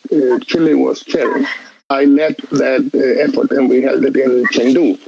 Chile 0.46 0.74
was 0.74 1.02
chairing, 1.06 1.46
I 1.90 2.04
led 2.04 2.36
that 2.52 2.84
effort, 3.26 3.52
and 3.52 3.70
we 3.70 3.82
held 3.82 4.04
it 4.04 4.18
in 4.18 4.44
Chengdu, 4.48 5.00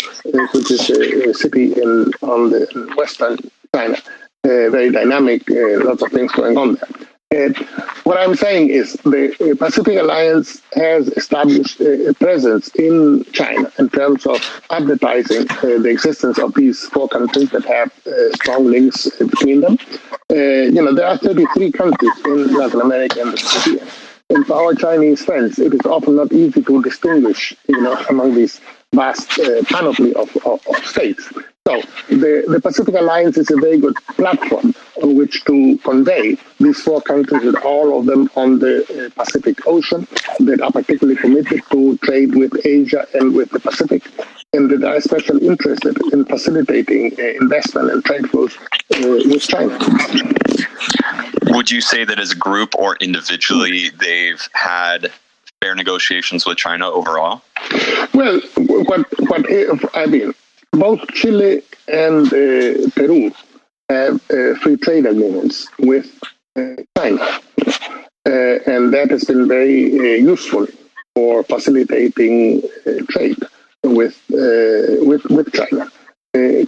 which 0.54 0.72
is 0.72 0.90
a, 0.90 1.32
a 1.32 1.34
city 1.34 1.74
in 1.74 2.14
on 2.22 2.52
the 2.52 2.94
western 2.96 3.38
China. 3.76 3.98
very 4.46 4.90
dynamic, 4.92 5.44
lots 5.50 6.02
of 6.02 6.12
things 6.14 6.32
going 6.32 6.58
on 6.58 6.76
there. 6.76 7.08
What 8.04 8.18
I'm 8.18 8.36
saying 8.36 8.70
is 8.70 8.94
the 9.04 9.34
uh, 9.34 9.56
Pacific 9.56 9.98
Alliance 9.98 10.62
has 10.74 11.08
established 11.10 11.82
a 11.82 12.14
presence 12.20 12.70
in 12.76 13.26
China 13.34 13.72
in 13.80 13.90
terms 13.90 14.26
of 14.26 14.38
advertising 14.70 15.50
uh, 15.50 15.80
the 15.80 15.90
existence 15.90 16.38
of 16.38 16.54
these 16.54 16.86
four 16.88 17.10
countries 17.10 17.50
that 17.52 17.66
have 17.66 17.92
uh, 18.08 18.32
strong 18.36 18.66
links 18.66 19.10
between 19.18 19.62
them. 19.62 19.78
Uh, 20.32 20.36
you 20.36 20.82
know, 20.84 20.94
there 20.94 21.08
are 21.08 21.18
33 21.18 21.72
countries 21.72 22.12
in 22.26 22.56
Latin 22.56 22.82
America 22.82 23.22
and 23.22 23.34
the 23.34 23.38
Caribbean. 23.38 23.88
And 24.30 24.46
for 24.48 24.56
our 24.56 24.74
Chinese 24.74 25.24
friends, 25.24 25.60
it 25.60 25.74
is 25.74 25.86
often 25.86 26.16
not 26.16 26.32
easy 26.32 26.62
to 26.64 26.82
distinguish, 26.82 27.56
you 27.68 27.80
know, 27.80 27.96
among 28.10 28.34
these 28.34 28.60
vast 28.96 29.40
uh, 29.40 29.64
panoply 29.66 30.14
of, 30.16 30.36
of, 30.46 30.66
of 30.68 30.86
states. 30.86 31.32
So 31.68 31.82
the, 32.10 32.46
the 32.48 32.62
Pacific 32.62 32.94
Alliance 32.94 33.38
is 33.38 33.50
a 33.50 33.58
very 33.58 33.80
good 33.80 33.96
platform 34.18 34.76
on 35.02 35.16
which 35.16 35.44
to 35.46 35.78
convey 35.80 36.38
these 36.60 36.80
four 36.82 37.02
countries 37.02 37.44
with 37.44 37.56
all 37.64 37.98
of 38.00 38.06
them 38.06 38.30
on 38.36 38.60
the 38.60 38.84
uh, 38.84 39.24
Pacific 39.24 39.66
Ocean 39.68 40.08
that 40.42 40.62
are 40.62 40.72
particularly 40.72 41.20
committed 41.20 41.62
to 41.72 41.98
trade 41.98 42.36
with 42.36 42.54
Asia 42.66 43.08
and 43.16 43.34
with 43.34 43.50
the 43.50 43.60
Pacific 43.60 44.04
and 44.54 44.70
that 44.70 44.84
are 44.84 44.96
especially 44.96 45.46
interested 45.48 45.98
in 46.14 46.24
facilitating 46.26 47.14
uh, 47.20 47.24
investment 47.42 47.92
and 47.92 48.06
trade 48.06 48.30
flows 48.30 48.56
uh, 48.58 49.22
with 49.26 49.42
China. 49.42 49.78
Would 51.48 51.72
you 51.72 51.82
say 51.82 52.06
that 52.06 52.20
as 52.20 52.32
a 52.32 52.36
group 52.36 52.76
or 52.76 52.96
individually 52.98 53.90
they've 53.90 54.48
had 54.54 55.12
fair 55.66 55.76
negotiations 55.76 56.46
with 56.46 56.58
China 56.58 56.88
overall? 56.90 57.42
Well, 58.14 58.40
what, 58.90 59.02
what 59.30 59.44
I 59.96 60.06
mean, 60.06 60.34
both 60.72 61.02
Chile 61.20 61.64
and 61.88 62.28
uh, 62.28 62.90
Peru 62.96 63.32
have 63.90 64.16
uh, 64.30 64.56
free 64.62 64.78
trade 64.78 65.06
agreements 65.06 65.68
with 65.80 66.08
uh, 66.56 66.76
China, 66.98 67.22
uh, 68.32 68.74
and 68.74 68.94
that 68.94 69.08
has 69.10 69.24
been 69.24 69.48
very 69.48 69.80
uh, 70.00 70.18
useful 70.34 70.68
for 71.16 71.44
facilitating 71.44 72.62
uh, 72.86 72.92
trade 73.10 73.40
with 73.84 74.16
with 75.10 75.24
with 75.38 75.48
China. 75.60 75.84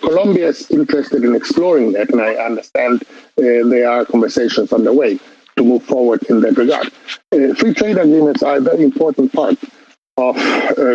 Colombia 0.07 0.47
is 0.47 0.71
interested 0.71 1.23
in 1.25 1.35
exploring 1.35 1.91
that, 1.91 2.09
and 2.09 2.21
I 2.21 2.33
understand 2.49 3.03
there 3.35 3.89
are 3.89 4.05
conversations 4.05 4.71
underway 4.71 5.19
to 5.57 5.63
move 5.63 5.83
forward 5.83 6.23
in 6.29 6.41
that 6.41 6.57
regard. 6.57 6.91
free 7.57 7.73
trade 7.73 7.97
agreements 7.97 8.43
are 8.43 8.57
a 8.57 8.61
very 8.61 8.83
important 8.83 9.33
part 9.33 9.57
of 10.17 10.35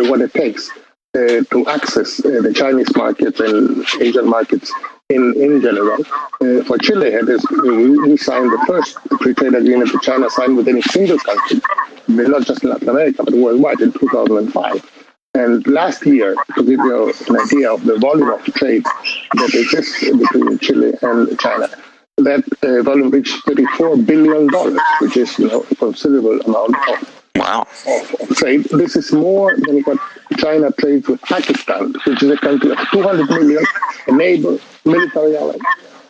what 0.09 0.21
it 0.21 0.33
takes 0.33 0.69
uh, 1.15 1.43
to 1.51 1.67
access 1.67 2.25
uh, 2.25 2.41
the 2.41 2.51
Chinese 2.51 2.95
markets 2.95 3.39
and 3.39 3.85
Asian 4.01 4.27
markets 4.27 4.73
in, 5.09 5.33
in 5.37 5.61
general. 5.61 6.01
Uh, 6.41 6.63
for 6.63 6.77
Chile, 6.79 7.07
is, 7.07 7.45
we, 7.61 7.99
we 7.99 8.17
signed 8.17 8.51
the 8.51 8.63
first 8.65 8.97
free 9.21 9.35
trade 9.35 9.53
agreement 9.53 9.91
that 9.91 10.01
China 10.01 10.27
signed 10.31 10.57
with 10.57 10.67
any 10.67 10.81
single 10.81 11.19
country 11.19 11.61
not 12.07 12.45
just 12.45 12.63
in 12.63 12.69
Latin 12.69 12.89
America, 12.89 13.23
but 13.23 13.33
worldwide 13.33 13.79
in 13.81 13.91
2005. 13.93 14.91
And 15.35 15.65
last 15.67 16.05
year, 16.05 16.35
to 16.55 16.63
give 16.63 16.79
you 16.79 17.13
an 17.27 17.39
idea 17.39 17.71
of 17.71 17.83
the 17.85 17.97
volume 17.97 18.29
of 18.29 18.43
trade 18.45 18.83
that 18.83 19.53
exists 19.53 19.99
between 19.99 20.59
Chile 20.59 20.93
and 21.01 21.39
China, 21.39 21.69
that 22.17 22.43
uh, 22.61 22.83
volume 22.83 23.09
reached 23.09 23.43
$34 23.45 24.05
billion, 24.05 24.47
which 25.01 25.17
is 25.17 25.37
you 25.39 25.47
know, 25.47 25.65
a 25.69 25.75
considerable 25.75 26.39
amount 26.41 26.75
of 26.89 27.09
Wow. 27.35 27.65
Of, 27.87 28.15
of, 28.21 28.37
trade. 28.37 28.65
This 28.65 28.95
is 28.95 29.11
more 29.11 29.55
than 29.57 29.81
what 29.81 29.97
China 30.37 30.71
trades 30.71 31.07
with 31.07 31.19
Pakistan, 31.23 31.95
which 32.05 32.21
is 32.21 32.29
a 32.29 32.37
country 32.37 32.71
of 32.71 32.77
200 32.91 33.27
million, 33.27 33.65
a 34.07 34.11
neighbor, 34.11 34.59
military 34.85 35.35
ally. 35.35 35.57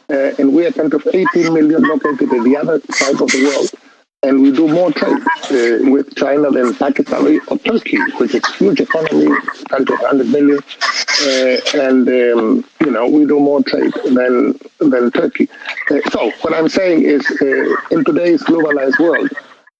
Uh, 0.09 0.33
and 0.37 0.53
we 0.53 0.65
are 0.65 0.67
a 0.67 0.73
country 0.73 0.99
of 0.99 1.07
18 1.33 1.53
million 1.53 1.81
located 1.81 2.33
at 2.33 2.43
the 2.43 2.57
other 2.57 2.81
side 2.91 3.13
of 3.21 3.29
the 3.31 3.45
world 3.45 3.82
and 4.23 4.41
we 4.41 4.51
do 4.51 4.67
more 4.67 4.91
trade 4.91 5.21
uh, 5.21 5.91
with 5.91 6.15
China 6.15 6.49
than 6.49 6.73
Pakistan 6.75 7.39
or 7.47 7.57
Turkey, 7.59 7.97
which 8.17 8.33
is 8.33 8.43
a 8.43 8.53
huge 8.53 8.79
economy, 8.79 9.27
country 9.69 9.95
of 9.95 10.01
100 10.01 10.27
million, 10.29 10.59
uh, 10.59 11.83
and 11.83 12.07
um, 12.07 12.65
you 12.79 12.91
know 12.91 13.07
we 13.07 13.25
do 13.25 13.39
more 13.39 13.61
trade 13.63 13.93
than 14.05 14.57
than 14.79 15.11
Turkey. 15.11 15.49
Uh, 15.91 15.99
so 16.09 16.31
what 16.41 16.53
I'm 16.53 16.69
saying 16.69 17.03
is, 17.03 17.29
uh, 17.41 17.75
in 17.91 18.03
today's 18.05 18.41
globalized 18.43 18.99
world, 18.99 19.29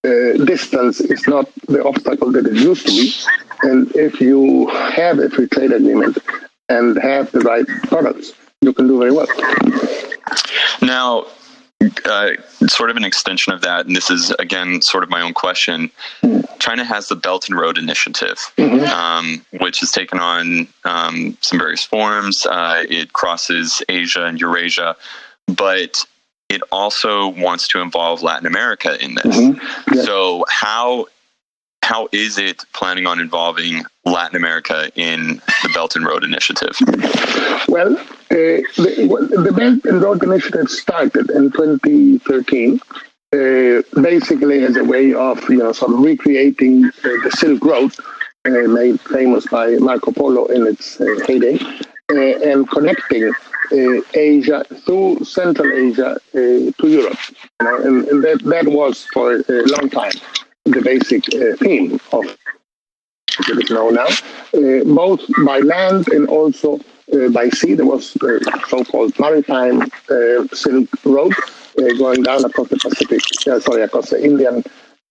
uh, 0.04 0.46
distance 0.46 1.00
is 1.00 1.26
not 1.28 1.50
the 1.68 1.84
obstacle 1.84 2.32
that 2.34 2.46
it 2.46 2.56
used 2.56 2.86
to 2.86 2.92
be, 2.92 3.14
and 3.64 3.96
if 3.96 4.20
you 4.20 4.68
have 4.68 5.20
a 5.20 5.30
free 5.30 5.48
trade 5.48 5.72
agreement 5.72 6.18
and 6.70 6.98
have 7.02 7.32
the 7.32 7.40
right 7.42 7.66
products, 7.84 8.34
you 8.62 8.74
can 8.74 8.88
do 8.88 9.00
very 9.00 9.12
well. 9.12 9.28
Now, 10.82 11.28
uh, 12.06 12.30
sort 12.68 12.90
of 12.90 12.98
an 12.98 13.04
extension 13.04 13.54
of 13.54 13.62
that, 13.62 13.86
and 13.86 13.96
this 13.96 14.10
is 14.10 14.32
again 14.40 14.82
sort 14.82 15.04
of 15.04 15.10
my 15.10 15.22
own 15.22 15.34
question. 15.34 15.92
China 16.60 16.84
has 16.84 17.08
the 17.08 17.16
Belt 17.16 17.50
and 17.50 17.60
Road 17.60 17.78
Initiative, 17.78 18.38
mm-hmm. 18.58 18.86
um, 18.86 19.46
which 19.60 19.80
has 19.82 19.92
taken 19.92 20.20
on 20.20 20.68
um, 20.86 21.38
some 21.42 21.60
various 21.60 21.84
forms. 21.84 22.46
Uh, 22.46 22.84
it 22.90 23.14
crosses 23.14 23.82
Asia 23.90 24.26
and 24.26 24.40
Eurasia, 24.40 24.96
but 25.48 26.06
it 26.50 26.62
also 26.72 27.30
wants 27.30 27.68
to 27.70 27.82
involve 27.82 28.22
Latin 28.22 28.46
America 28.46 29.04
in 29.04 29.16
this. 29.16 29.38
Mm-hmm. 29.38 29.94
Yeah. 29.94 30.02
So, 30.04 30.46
how 30.50 31.08
how 31.84 32.08
is 32.12 32.38
it 32.38 32.64
planning 32.74 33.06
on 33.06 33.20
involving 33.20 33.84
Latin 34.06 34.38
America 34.38 34.90
in 34.96 35.42
the 35.64 35.70
Belt 35.74 35.96
and 35.96 36.06
Road 36.06 36.24
Initiative? 36.24 36.76
Well, 37.68 37.98
uh, 37.98 38.06
the, 38.32 39.44
the, 39.44 39.52
Belt 39.52 39.86
and 39.86 40.02
Road 40.02 40.24
Initiative 40.24 40.70
started 40.70 41.30
in 41.30 41.52
2013, 41.52 42.80
uh, 43.34 44.02
basically 44.02 44.64
as 44.64 44.78
a 44.78 44.84
way 44.84 45.14
of 45.14 45.38
you 45.50 45.58
know 45.58 45.74
sort 45.74 45.94
of 45.94 46.00
recreating 46.00 46.86
uh, 46.86 46.92
the 47.24 47.32
Silk 47.38 47.64
Road, 47.64 47.94
uh, 48.46 48.50
made 48.50 49.00
famous 49.02 49.46
by 49.48 49.76
Marco 49.76 50.12
Polo 50.12 50.46
in 50.46 50.66
its 50.66 51.02
uh, 51.02 51.06
heyday, 51.28 51.60
uh, 52.12 52.50
and 52.50 52.70
connecting 52.70 53.32
Asia 54.14 54.64
through 54.86 55.24
Central 55.26 55.72
Asia 55.74 56.18
to 56.34 56.88
Europe. 56.88 57.18
You 57.60 57.68
know, 57.68 57.78
and, 57.78 58.08
and 58.08 58.24
that, 58.24 58.44
that 58.44 58.68
was 58.68 59.06
for 59.14 59.36
a 59.36 59.64
long 59.76 59.90
time 59.90 60.12
the 60.66 60.82
basic 60.82 61.24
uh, 61.36 61.56
theme 61.58 62.00
of 62.12 62.26
it 63.50 63.64
is 63.64 63.70
known 63.72 63.96
now, 63.96 64.06
uh, 64.06 64.84
both 64.86 65.22
by 65.46 65.60
land 65.60 66.08
and 66.10 66.28
also 66.28 66.80
uh, 67.14 67.30
by 67.30 67.50
sea. 67.50 67.74
There 67.74 67.86
was 67.86 68.12
so-called 68.70 69.18
maritime 69.20 69.82
uh, 69.82 70.48
Silk 70.54 70.90
Road 71.04 71.34
uh, 71.78 71.94
going 71.98 72.24
down 72.24 72.46
across 72.46 72.70
the 72.70 72.78
Pacific, 72.78 73.22
uh, 73.48 73.60
sorry, 73.60 73.82
across 73.82 74.12
the 74.12 74.24
Indian 74.24 74.64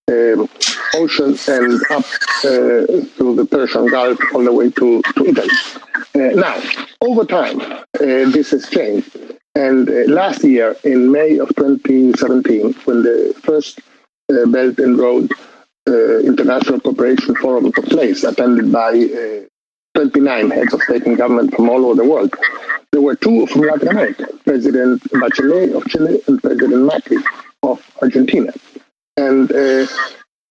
um, 0.09 0.49
Ocean 0.95 1.37
and 1.47 1.81
up 1.91 2.05
through 2.41 3.35
the 3.35 3.47
Persian 3.49 3.87
Gulf 3.87 4.19
all 4.33 4.43
the 4.43 4.53
way 4.53 4.69
to, 4.71 5.01
to 5.01 5.25
Italy. 5.25 6.35
now, 6.35 6.61
over 7.01 7.25
time, 7.25 7.59
this 7.99 8.51
has 8.51 8.69
changed. 8.69 9.17
And 9.55 9.87
last 10.07 10.43
year, 10.43 10.75
in 10.83 11.11
May 11.11 11.37
of 11.37 11.49
2017, 11.55 12.73
when 12.85 13.03
the 13.03 13.35
first 13.43 13.79
uh, 14.31 14.45
Belt 14.47 14.79
and 14.79 14.97
Road 14.97 15.31
uh, 15.87 16.19
International 16.19 16.79
Cooperation 16.79 17.35
Forum 17.35 17.71
took 17.71 17.85
place, 17.85 18.23
attended 18.23 18.71
by 18.71 18.91
uh, 18.91 19.47
29 19.95 20.51
heads 20.51 20.73
of 20.73 20.81
state 20.83 21.05
and 21.05 21.17
government 21.17 21.53
from 21.53 21.69
all 21.69 21.85
over 21.85 21.95
the 21.95 22.09
world. 22.09 22.33
There 22.91 23.01
were 23.01 23.15
two 23.15 23.47
from 23.47 23.61
Latin 23.61 23.89
America, 23.89 24.27
President 24.45 25.03
Bachelet 25.11 25.75
of 25.75 25.85
Chile 25.87 26.21
and 26.27 26.41
President 26.41 26.89
Macri 26.89 27.21
of 27.63 27.83
Argentina. 28.01 28.53
And 29.17 29.51
uh, 29.51 29.87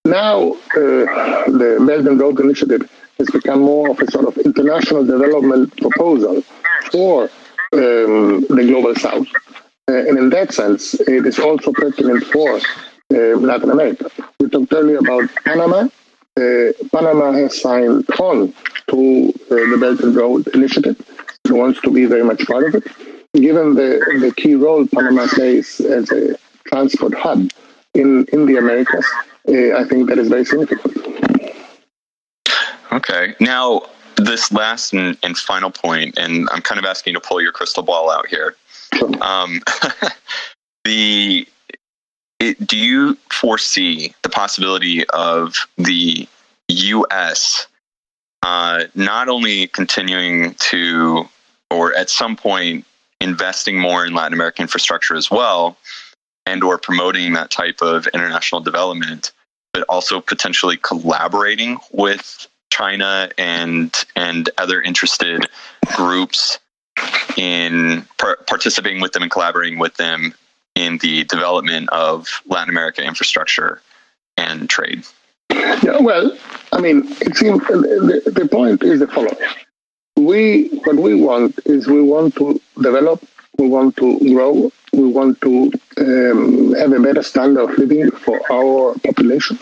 now 0.05 0.53
uh, 0.53 1.47
the 1.47 1.83
Belt 1.87 2.07
and 2.07 2.21
Road 2.21 2.41
Initiative 2.41 2.91
has 3.19 3.31
become 3.31 3.61
more 3.61 3.91
of 3.91 4.01
a 4.01 4.11
sort 4.11 4.27
of 4.27 4.37
international 4.39 5.05
development 5.05 5.77
proposal 5.77 6.43
for 6.91 7.25
um, 7.73 8.45
the 8.49 8.65
global 8.67 8.95
south. 8.97 9.29
Uh, 9.89 9.95
and 9.95 10.19
in 10.19 10.31
that 10.31 10.53
sense, 10.53 10.95
it 10.95 11.27
is 11.27 11.39
also 11.39 11.73
pertinent 11.73 12.25
for 12.25 12.61
Latin 13.11 13.71
America. 13.71 14.11
We 14.41 14.49
talked 14.49 14.73
earlier 14.73 14.99
about 14.99 15.29
Panama. 15.45 15.89
Uh, 16.39 16.73
Panama 16.93 17.33
has 17.33 17.61
signed 17.61 18.09
on 18.19 18.55
to 18.89 19.33
uh, 19.51 19.55
the 19.55 19.79
Belt 19.79 20.01
and 20.01 20.17
Road 20.17 20.47
Initiative. 20.55 20.99
It 21.45 21.53
wants 21.53 21.81
to 21.83 21.91
be 21.91 22.07
very 22.07 22.25
much 22.25 22.47
part 22.47 22.65
of 22.65 22.75
it. 22.75 22.85
Given 23.35 23.75
the, 23.75 24.01
the 24.21 24.33
key 24.37 24.55
role 24.55 24.87
Panama 24.87 25.27
plays 25.27 25.81
as 25.81 26.11
a 26.11 26.37
transport 26.67 27.15
hub 27.15 27.51
in, 27.95 28.27
in 28.33 28.47
the 28.47 28.57
Americas, 28.57 29.07
uh, 29.49 29.75
I 29.77 29.85
think 29.85 30.09
that 30.09 30.19
is 30.19 30.29
very 30.29 30.45
significant. 30.45 30.97
Okay. 32.93 33.35
Now, 33.41 33.83
this 34.17 34.53
last 34.53 34.93
and, 34.93 35.17
and, 35.23 35.37
final 35.37 35.71
point, 35.71 36.17
and 36.19 36.49
I'm 36.53 36.63
kind 36.63 36.79
of 36.79 36.85
asking 36.85 37.15
you 37.15 37.21
to 37.21 37.27
pull 37.27 37.41
your 37.41 37.53
crystal 37.53 37.83
ball 37.83 38.11
out 38.11 38.27
here. 38.29 38.55
Um, 39.21 39.61
the 40.85 41.47
it, 42.43 42.67
do 42.67 42.77
you 42.77 43.17
foresee 43.31 44.15
the 44.23 44.29
possibility 44.29 45.09
of 45.11 45.55
the 45.79 46.29
U.S. 46.69 47.69
Uh, 48.43 48.85
not 48.97 49.29
only 49.29 49.69
continuing 49.69 50.55
to, 50.55 51.29
or 51.71 51.95
at 51.95 52.11
some 52.11 52.37
point, 52.37 52.85
investing 53.21 53.79
more 53.79 54.05
in 54.05 54.13
Latin 54.13 54.33
American 54.33 54.65
infrastructure 54.65 55.15
as 55.15 55.31
well, 55.31 55.77
and 56.45 56.65
or 56.65 56.79
promoting 56.79 57.33
that 57.35 57.53
type 57.53 57.81
of 57.81 58.09
international 58.09 58.61
development, 58.61 59.31
but 59.73 59.85
also 59.89 60.21
potentially 60.21 60.77
collaborating 60.77 61.79
with 61.93 62.49
China 62.73 63.31
and 63.39 64.05
and 64.17 64.51
other 64.59 64.83
interested 64.83 65.47
groups 65.95 66.59
in 67.37 68.05
par- 68.19 68.39
participating 68.49 69.01
with 69.01 69.13
them 69.13 69.23
and 69.23 69.31
collaborating 69.31 69.79
with 69.79 69.95
them 69.97 70.35
in 70.75 70.99
the 70.99 71.25
development 71.25 71.89
of 71.91 72.43
Latin 72.47 72.71
America 72.71 73.03
infrastructure 73.03 73.81
and 74.37 74.69
trade? 74.69 75.05
Yeah, 75.51 75.99
well, 76.01 76.37
I 76.73 76.81
mean, 76.81 77.05
it 77.21 77.37
seems 77.37 77.61
the, 77.67 78.23
the 78.27 78.49
point 78.49 78.83
is 78.83 79.01
the 79.01 79.09
following. 79.09 79.37
We, 80.17 80.69
what 80.85 80.97
we 80.97 81.15
want 81.15 81.59
is 81.67 81.87
we 81.87 82.03
want 82.03 82.35
to 82.37 82.61
develop, 82.81 83.25
we 83.59 83.69
want 83.69 83.97
to 83.97 84.19
grow, 84.21 84.71
we 84.93 85.09
want 85.09 85.41
to 85.43 85.73
um, 85.99 86.75
have 86.75 86.93
a 86.93 87.01
better 87.01 87.23
standard 87.23 87.63
of 87.65 87.79
living 87.79 88.11
for 88.11 88.41
our 88.53 88.95
population. 89.01 89.59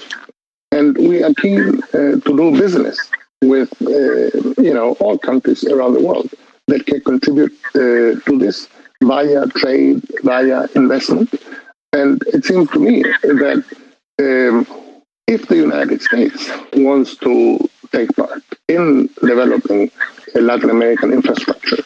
And 0.73 0.97
we 0.97 1.23
are 1.23 1.35
keen 1.35 1.83
uh, 1.83 1.93
to 1.95 2.21
do 2.21 2.51
business 2.53 2.99
with, 3.43 3.73
uh, 3.83 4.63
you 4.63 4.75
know, 4.75 4.97
all 5.01 5.19
countries 5.19 5.65
around 5.65 5.95
the 5.95 6.01
world 6.01 6.31
that 6.67 6.87
can 6.87 7.01
contribute 7.01 7.53
uh, 7.75 8.21
to 8.27 8.39
this 8.39 8.69
via 9.03 9.47
trade, 9.49 10.03
via 10.23 10.67
investment. 10.75 11.33
And 11.93 12.23
it 12.29 12.45
seems 12.45 12.71
to 12.71 12.79
me 12.79 13.03
that 13.23 13.65
um, 14.21 14.67
if 15.27 15.49
the 15.49 15.57
United 15.57 16.03
States 16.03 16.51
wants 16.75 17.17
to 17.17 17.69
take 17.93 18.15
part 18.15 18.43
in 18.69 19.09
developing 19.21 19.91
a 20.35 20.41
Latin 20.41 20.71
American 20.71 21.13
infrastructure, 21.13 21.83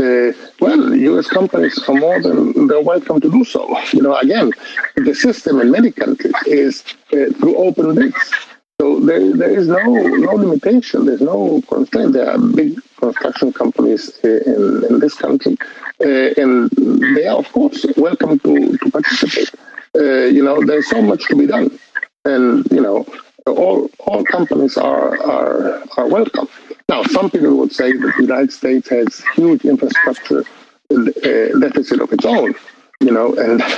uh, 0.00 0.32
well, 0.60 0.92
U.S. 0.92 1.28
companies 1.28 1.78
are 1.88 1.94
more 1.94 2.20
than 2.20 2.66
they're 2.66 2.80
welcome 2.80 3.20
to 3.20 3.30
do 3.30 3.44
so. 3.44 3.78
You 3.92 4.02
know, 4.02 4.16
again, 4.16 4.50
the 4.96 5.14
system 5.14 5.60
in 5.60 5.70
many 5.70 5.92
countries 5.92 6.34
is 6.46 6.82
uh, 7.12 7.32
through 7.38 7.56
open 7.56 7.94
bids. 7.94 8.34
So 8.80 8.98
there, 8.98 9.36
there 9.36 9.56
is 9.56 9.68
no 9.68 9.84
no 9.84 10.32
limitation. 10.32 11.06
There's 11.06 11.20
no 11.20 11.62
constraint. 11.68 12.12
There 12.12 12.28
are 12.28 12.38
big 12.38 12.80
construction 12.98 13.52
companies 13.52 14.18
in, 14.24 14.84
in 14.88 14.98
this 14.98 15.14
country, 15.14 15.56
uh, 15.56 15.83
and 16.00 16.70
they 17.16 17.26
are 17.26 17.38
of 17.38 17.50
course 17.52 17.84
welcome 17.96 18.38
to 18.40 18.76
to 18.78 18.90
participate. 18.90 19.50
Uh, 19.96 20.26
you 20.36 20.42
know, 20.42 20.64
there's 20.64 20.88
so 20.88 21.00
much 21.00 21.24
to 21.28 21.36
be 21.36 21.46
done, 21.46 21.78
and 22.24 22.66
you 22.70 22.80
know, 22.80 23.06
all 23.46 23.88
all 24.00 24.24
companies 24.24 24.76
are 24.76 25.20
are 25.22 25.82
are 25.96 26.08
welcome. 26.08 26.48
Now, 26.88 27.02
some 27.04 27.30
people 27.30 27.56
would 27.56 27.72
say 27.72 27.92
that 27.92 28.12
the 28.16 28.22
United 28.22 28.52
States 28.52 28.88
has 28.88 29.22
huge 29.34 29.64
infrastructure 29.64 30.44
uh, 30.90 31.58
deficit 31.60 32.00
of 32.00 32.12
its 32.12 32.24
own 32.24 32.54
you 33.00 33.10
know, 33.10 33.34
and 33.34 33.60
uh, 33.60 33.68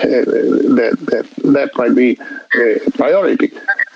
that, 0.79 0.97
that 1.11 1.27
that 1.53 1.71
might 1.77 1.95
be 1.95 2.19
a 2.55 2.91
priority. 2.93 3.51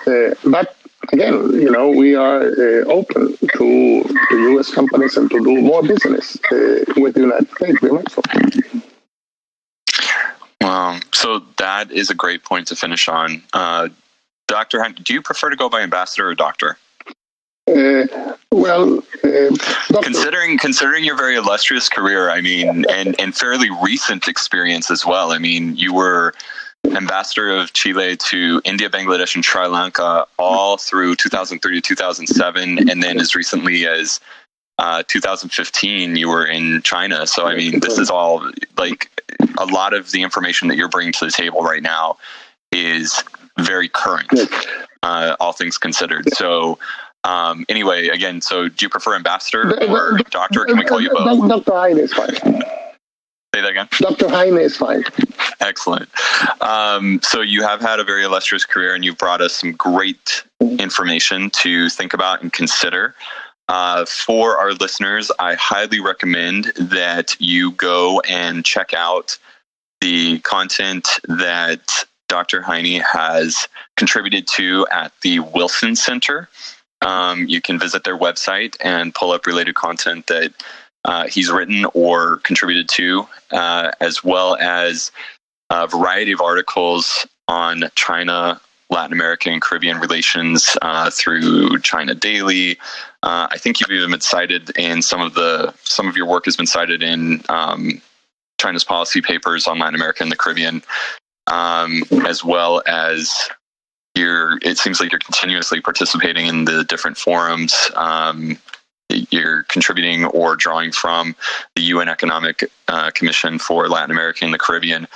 Uh, 0.06 0.34
but 0.44 0.74
again, 1.12 1.52
you 1.52 1.70
know, 1.70 1.90
we 1.90 2.14
are 2.14 2.42
uh, 2.42 2.84
open 2.86 3.36
to, 3.36 4.02
to 4.28 4.38
U.S. 4.52 4.72
companies 4.72 5.16
and 5.16 5.30
to 5.30 5.38
do 5.42 5.60
more 5.60 5.82
business 5.82 6.36
uh, 6.52 6.84
with 6.96 7.14
the 7.14 7.20
United 7.20 7.50
States. 7.50 7.78
Very 7.80 7.92
much 7.92 8.12
so. 8.12 8.22
Um, 10.62 11.00
so 11.12 11.40
that 11.58 11.90
is 11.90 12.10
a 12.10 12.14
great 12.14 12.44
point 12.44 12.68
to 12.68 12.76
finish 12.76 13.08
on. 13.08 13.42
Uh, 13.52 13.88
Dr. 14.46 14.82
Hunt, 14.82 15.02
do 15.04 15.14
you 15.14 15.22
prefer 15.22 15.50
to 15.50 15.56
go 15.56 15.68
by 15.68 15.80
ambassador 15.80 16.28
or 16.28 16.34
doctor? 16.34 16.76
Uh, 17.68 18.34
well, 18.50 18.98
uh, 19.22 20.00
considering 20.02 20.58
considering 20.58 21.04
your 21.04 21.16
very 21.16 21.36
illustrious 21.36 21.88
career, 21.88 22.30
I 22.30 22.40
mean, 22.40 22.84
and 22.90 23.18
and 23.20 23.36
fairly 23.36 23.68
recent 23.82 24.26
experience 24.26 24.90
as 24.90 25.06
well. 25.06 25.30
I 25.30 25.38
mean, 25.38 25.76
you 25.76 25.94
were 25.94 26.34
ambassador 27.00 27.56
of 27.56 27.72
Chile 27.72 28.16
to 28.16 28.60
India, 28.64 28.88
Bangladesh, 28.88 29.34
and 29.34 29.44
Sri 29.44 29.66
Lanka 29.66 30.26
all 30.38 30.76
through 30.76 31.16
2003 31.16 31.74
to 31.74 31.80
2007, 31.80 32.90
and 32.90 33.02
then 33.02 33.18
as 33.18 33.34
recently 33.34 33.86
as 33.86 34.20
uh, 34.78 35.02
2015, 35.08 36.16
you 36.16 36.28
were 36.28 36.46
in 36.46 36.82
China. 36.82 37.26
So 37.26 37.46
I 37.46 37.56
mean, 37.56 37.80
this 37.80 37.98
is 37.98 38.10
all 38.10 38.50
like 38.76 39.10
a 39.58 39.66
lot 39.66 39.94
of 39.94 40.10
the 40.12 40.22
information 40.22 40.68
that 40.68 40.76
you're 40.76 40.88
bringing 40.88 41.12
to 41.14 41.24
the 41.24 41.30
table 41.30 41.60
right 41.60 41.82
now 41.82 42.16
is 42.72 43.22
very 43.58 43.88
current, 43.88 44.28
uh, 45.02 45.36
all 45.40 45.52
things 45.52 45.78
considered. 45.78 46.32
So. 46.34 46.78
Um, 47.22 47.66
anyway, 47.68 48.08
again, 48.08 48.40
so 48.40 48.70
do 48.70 48.86
you 48.86 48.88
prefer 48.88 49.14
ambassador 49.14 49.78
or 49.90 50.16
doctor? 50.30 50.64
Can 50.64 50.78
we 50.78 50.86
call 50.86 51.02
you 51.02 51.10
both? 51.10 51.66
Dr. 51.66 51.78
Heine 51.78 51.98
is 51.98 52.14
fine. 52.14 52.62
Say 53.60 53.64
that 53.64 53.70
again. 53.72 53.88
Dr. 54.00 54.28
Heine 54.30 54.56
is 54.56 54.76
fine. 54.78 55.04
Excellent. 55.60 56.08
Um, 56.62 57.20
so 57.22 57.42
you 57.42 57.62
have 57.62 57.82
had 57.82 58.00
a 58.00 58.04
very 58.04 58.24
illustrious 58.24 58.64
career, 58.64 58.94
and 58.94 59.04
you've 59.04 59.18
brought 59.18 59.42
us 59.42 59.56
some 59.56 59.72
great 59.72 60.42
information 60.60 61.50
to 61.50 61.90
think 61.90 62.14
about 62.14 62.40
and 62.40 62.50
consider. 62.52 63.14
Uh, 63.68 64.06
for 64.06 64.56
our 64.56 64.72
listeners, 64.72 65.30
I 65.38 65.56
highly 65.56 66.00
recommend 66.00 66.72
that 66.76 67.36
you 67.38 67.72
go 67.72 68.20
and 68.20 68.64
check 68.64 68.94
out 68.94 69.38
the 70.00 70.38
content 70.38 71.06
that 71.24 72.04
Dr. 72.28 72.62
Heine 72.62 73.02
has 73.02 73.68
contributed 73.98 74.48
to 74.48 74.86
at 74.90 75.12
the 75.20 75.40
Wilson 75.40 75.96
Center. 75.96 76.48
Um, 77.02 77.46
you 77.46 77.60
can 77.60 77.78
visit 77.78 78.04
their 78.04 78.16
website 78.16 78.76
and 78.80 79.14
pull 79.14 79.32
up 79.32 79.46
related 79.46 79.74
content 79.74 80.28
that 80.28 80.52
uh, 81.04 81.26
he's 81.26 81.50
written 81.50 81.86
or 81.94 82.38
contributed 82.38 82.88
to, 82.88 83.26
uh, 83.52 83.90
as 84.00 84.22
well 84.22 84.56
as 84.56 85.10
a 85.70 85.86
variety 85.86 86.32
of 86.32 86.40
articles 86.40 87.26
on 87.48 87.84
China, 87.94 88.60
Latin 88.90 89.12
American, 89.12 89.52
and 89.52 89.62
Caribbean 89.62 89.98
relations 89.98 90.76
uh, 90.82 91.10
through 91.10 91.78
China 91.80 92.14
Daily. 92.14 92.72
Uh, 93.22 93.48
I 93.50 93.56
think 93.58 93.80
you've 93.80 93.90
even 93.90 94.10
been 94.10 94.20
cited 94.20 94.76
in 94.76 95.02
some 95.02 95.20
of 95.20 95.34
the 95.34 95.72
some 95.84 96.08
of 96.08 96.16
your 96.16 96.26
work 96.26 96.44
has 96.44 96.56
been 96.56 96.66
cited 96.66 97.02
in 97.02 97.42
um, 97.48 98.00
China's 98.60 98.84
policy 98.84 99.22
papers 99.22 99.66
on 99.66 99.78
Latin 99.78 99.94
America 99.94 100.22
and 100.22 100.30
the 100.30 100.36
Caribbean, 100.36 100.82
um, 101.50 102.02
as 102.26 102.44
well 102.44 102.82
as 102.86 103.48
you're. 104.14 104.58
It 104.62 104.76
seems 104.76 105.00
like 105.00 105.12
you're 105.12 105.20
continuously 105.20 105.80
participating 105.80 106.46
in 106.46 106.64
the 106.64 106.84
different 106.84 107.16
forums. 107.16 107.90
Um, 107.94 108.58
you're 109.30 109.64
contributing 109.64 110.24
or 110.26 110.56
drawing 110.56 110.92
from 110.92 111.34
the 111.74 111.82
UN 111.82 112.08
Economic 112.08 112.70
uh, 112.88 113.10
Commission 113.12 113.58
for 113.58 113.88
Latin 113.88 114.10
America 114.10 114.44
and 114.44 114.52
the 114.52 114.58
Caribbean. 114.58 115.06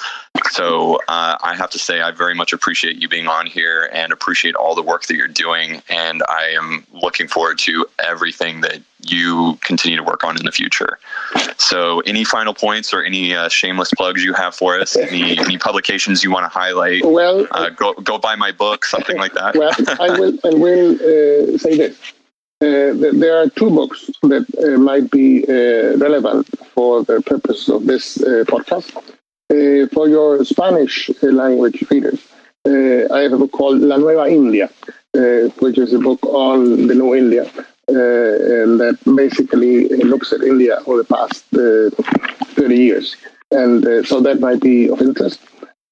So 0.51 0.97
uh, 1.09 1.37
I 1.43 1.55
have 1.57 1.71
to 1.71 1.79
say, 1.79 2.01
I 2.01 2.11
very 2.11 2.35
much 2.35 2.53
appreciate 2.53 2.97
you 2.97 3.09
being 3.09 3.27
on 3.27 3.47
here 3.47 3.91
and 3.93 4.13
appreciate 4.13 4.55
all 4.55 4.75
the 4.75 4.83
work 4.83 5.07
that 5.07 5.17
you're 5.17 5.29
doing. 5.29 5.83
And 5.89 6.23
I 6.29 6.55
am 6.57 6.87
looking 6.93 7.29
forward 7.29 7.59
to 7.61 7.87
everything 7.99 8.61
that 8.61 8.81
you 9.01 9.59
continue 9.61 9.97
to 9.97 10.03
work 10.03 10.25
on 10.25 10.37
in 10.37 10.45
the 10.45 10.53
future. 10.53 10.99
So, 11.59 12.01
any 12.01 12.25
final 12.25 12.55
points 12.55 12.93
or 12.95 13.03
any 13.03 13.35
uh, 13.35 13.49
shameless 13.49 13.91
plugs 13.93 14.25
you 14.25 14.33
have 14.35 14.55
for 14.55 14.79
us? 14.79 14.97
Any, 14.97 15.39
any 15.39 15.59
publications 15.59 16.25
you 16.25 16.31
want 16.31 16.45
to 16.45 16.49
highlight? 16.49 17.05
Well, 17.05 17.47
uh, 17.51 17.71
go 17.71 17.93
go 17.95 18.19
buy 18.19 18.35
my 18.35 18.53
book, 18.53 18.85
something 18.85 19.17
like 19.17 19.35
that. 19.35 19.55
Well, 19.57 19.73
I 20.01 20.19
will 20.19 20.39
I 20.45 20.55
will 20.55 20.95
uh, 20.95 21.59
say 21.59 21.77
this. 21.77 21.99
Uh, 22.61 22.95
there 22.95 23.37
are 23.37 23.49
two 23.51 23.69
books 23.69 24.11
that 24.23 24.47
uh, 24.63 24.79
might 24.79 25.11
be 25.11 25.45
uh, 25.49 25.97
relevant 25.99 26.47
for 26.73 27.03
the 27.05 27.21
purpose 27.23 27.69
of 27.69 27.87
this 27.87 28.19
podcast. 28.53 28.91
for 29.95 30.09
your 30.09 30.45
Spanish 30.45 31.11
language 31.23 31.85
readers, 31.91 32.21
I 33.17 33.19
have 33.25 33.33
a 33.35 33.39
book 33.39 33.53
called 33.53 33.81
La 33.81 33.97
Nueva 33.97 34.27
India, 34.29 34.71
which 35.65 35.79
is 35.79 35.93
a 35.93 35.99
book 35.99 36.23
on 36.23 36.87
the 36.87 36.95
new 36.95 37.15
India, 37.15 37.45
and 37.89 38.81
that 38.83 38.97
basically 39.23 39.89
looks 40.13 40.33
at 40.33 40.41
India 40.41 40.79
over 40.87 40.99
the 41.03 41.11
past 41.17 41.45
30 41.51 42.77
years. 42.77 43.17
And 43.51 44.07
so 44.07 44.21
that 44.21 44.41
might 44.41 44.61
be 44.61 44.89
of 44.89 45.01
interest. 45.03 45.41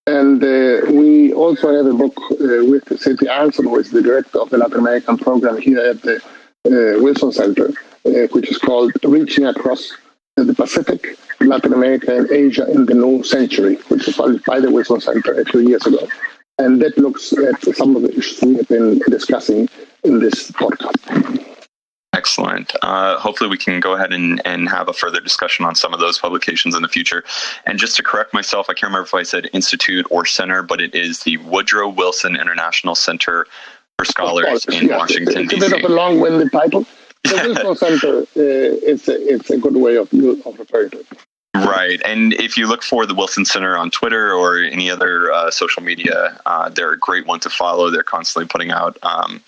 And 0.07 0.43
uh, 0.43 0.91
we 0.91 1.33
also 1.33 1.73
have 1.77 1.87
a 1.87 1.95
book 1.95 2.17
uh, 2.33 2.65
with 2.67 2.85
Cynthia 3.01 3.31
Arnson, 3.31 3.65
who 3.65 3.79
is 3.79 3.91
the 3.91 4.03
director 4.03 4.41
of 4.41 4.51
the 4.51 4.59
Latin 4.59 4.81
American 4.81 5.17
program 5.17 5.59
here 5.59 5.79
at 5.79 6.03
the 6.03 6.17
uh, 6.17 6.21
Wilson 6.65 7.33
Center, 7.33 7.71
uh, 8.07 8.27
which 8.33 8.51
is 8.51 8.59
called 8.59 8.93
Reaching 9.03 9.47
Across 9.47 9.97
the 10.37 10.55
Pacific, 10.55 11.19
Latin 11.41 11.73
America, 11.73 12.17
and 12.17 12.31
Asia 12.31 12.71
in 12.71 12.87
the 12.87 12.95
New 12.95 13.23
Century, 13.23 13.77
which 13.89 14.07
was 14.07 14.17
published 14.17 14.45
by 14.45 14.61
the 14.61 14.71
Wilson 14.71 15.01
Center 15.01 15.41
a 15.41 15.45
few 15.45 15.61
years 15.61 15.87
ago. 15.87 16.07
And 16.59 16.81
that 16.83 16.97
looks 16.97 17.33
at 17.33 17.61
some 17.77 17.97
of 17.97 18.03
the 18.03 18.17
issues 18.17 18.41
we 18.43 18.57
have 18.57 18.69
been 18.69 18.99
discussing 19.11 19.69
in 20.05 20.21
this 20.21 20.51
podcast. 20.53 21.49
Excellent. 22.15 22.75
Uh, 22.83 23.19
hopefully, 23.19 23.49
we 23.49 23.57
can 23.57 23.81
go 23.81 23.95
ahead 23.95 24.13
and, 24.13 24.41
and 24.45 24.69
have 24.69 24.89
a 24.89 24.93
further 24.93 25.19
discussion 25.19 25.65
on 25.65 25.75
some 25.75 25.95
of 25.95 26.01
those 26.01 26.19
publications 26.19 26.75
in 26.75 26.83
the 26.83 26.89
future. 26.89 27.25
And 27.67 27.79
just 27.79 27.97
to 27.97 28.03
correct 28.03 28.35
myself, 28.35 28.67
I 28.69 28.75
can't 28.75 28.91
remember 28.91 29.07
if 29.07 29.15
I 29.15 29.23
said 29.23 29.49
institute 29.55 30.07
or 30.11 30.27
center, 30.27 30.63
but 30.63 30.81
it 30.81 30.95
is 30.95 31.23
the 31.23 31.39
Woodrow 31.39 31.89
Wilson 31.89 32.37
International 32.37 32.95
Center 32.95 33.47
for 34.05 34.11
scholars 34.11 34.65
in 34.67 34.89
yes. 34.89 34.99
Washington, 34.99 35.47
D.C. 35.47 35.57
It's 35.57 35.67
a 35.67 35.71
bit 35.71 35.85
of 35.85 35.91
a 35.91 35.95
long-winded 35.95 36.53
title. 36.53 36.87
The 37.25 37.61
Wilson 37.63 37.99
Center, 37.99 38.19
uh, 38.19 38.25
it's, 38.35 39.07
a, 39.07 39.15
it's 39.33 39.49
a 39.49 39.57
good 39.57 39.77
way 39.77 39.97
of, 39.97 40.13
of 40.13 40.59
referring 40.59 40.91
to 40.91 41.01
it. 41.01 41.07
Right. 41.55 42.03
And 42.05 42.35
if 42.35 42.57
you 42.59 42.67
look 42.67 42.83
for 42.83 43.07
the 43.07 43.15
Wilson 43.15 43.45
Center 43.45 43.77
on 43.77 43.93
Twitter 43.93 44.35
or 44.35 44.59
any 44.59 44.91
other 44.91 45.31
uh, 45.31 45.51
social 45.51 45.83
media, 45.83 46.41
uh, 46.47 46.69
they're 46.69 46.93
a 46.93 46.99
great 46.99 47.27
one 47.27 47.39
to 47.41 47.49
follow. 47.49 47.91
They're 47.91 48.03
constantly 48.03 48.49
putting 48.49 48.73
out 48.73 48.99
um, 49.05 49.41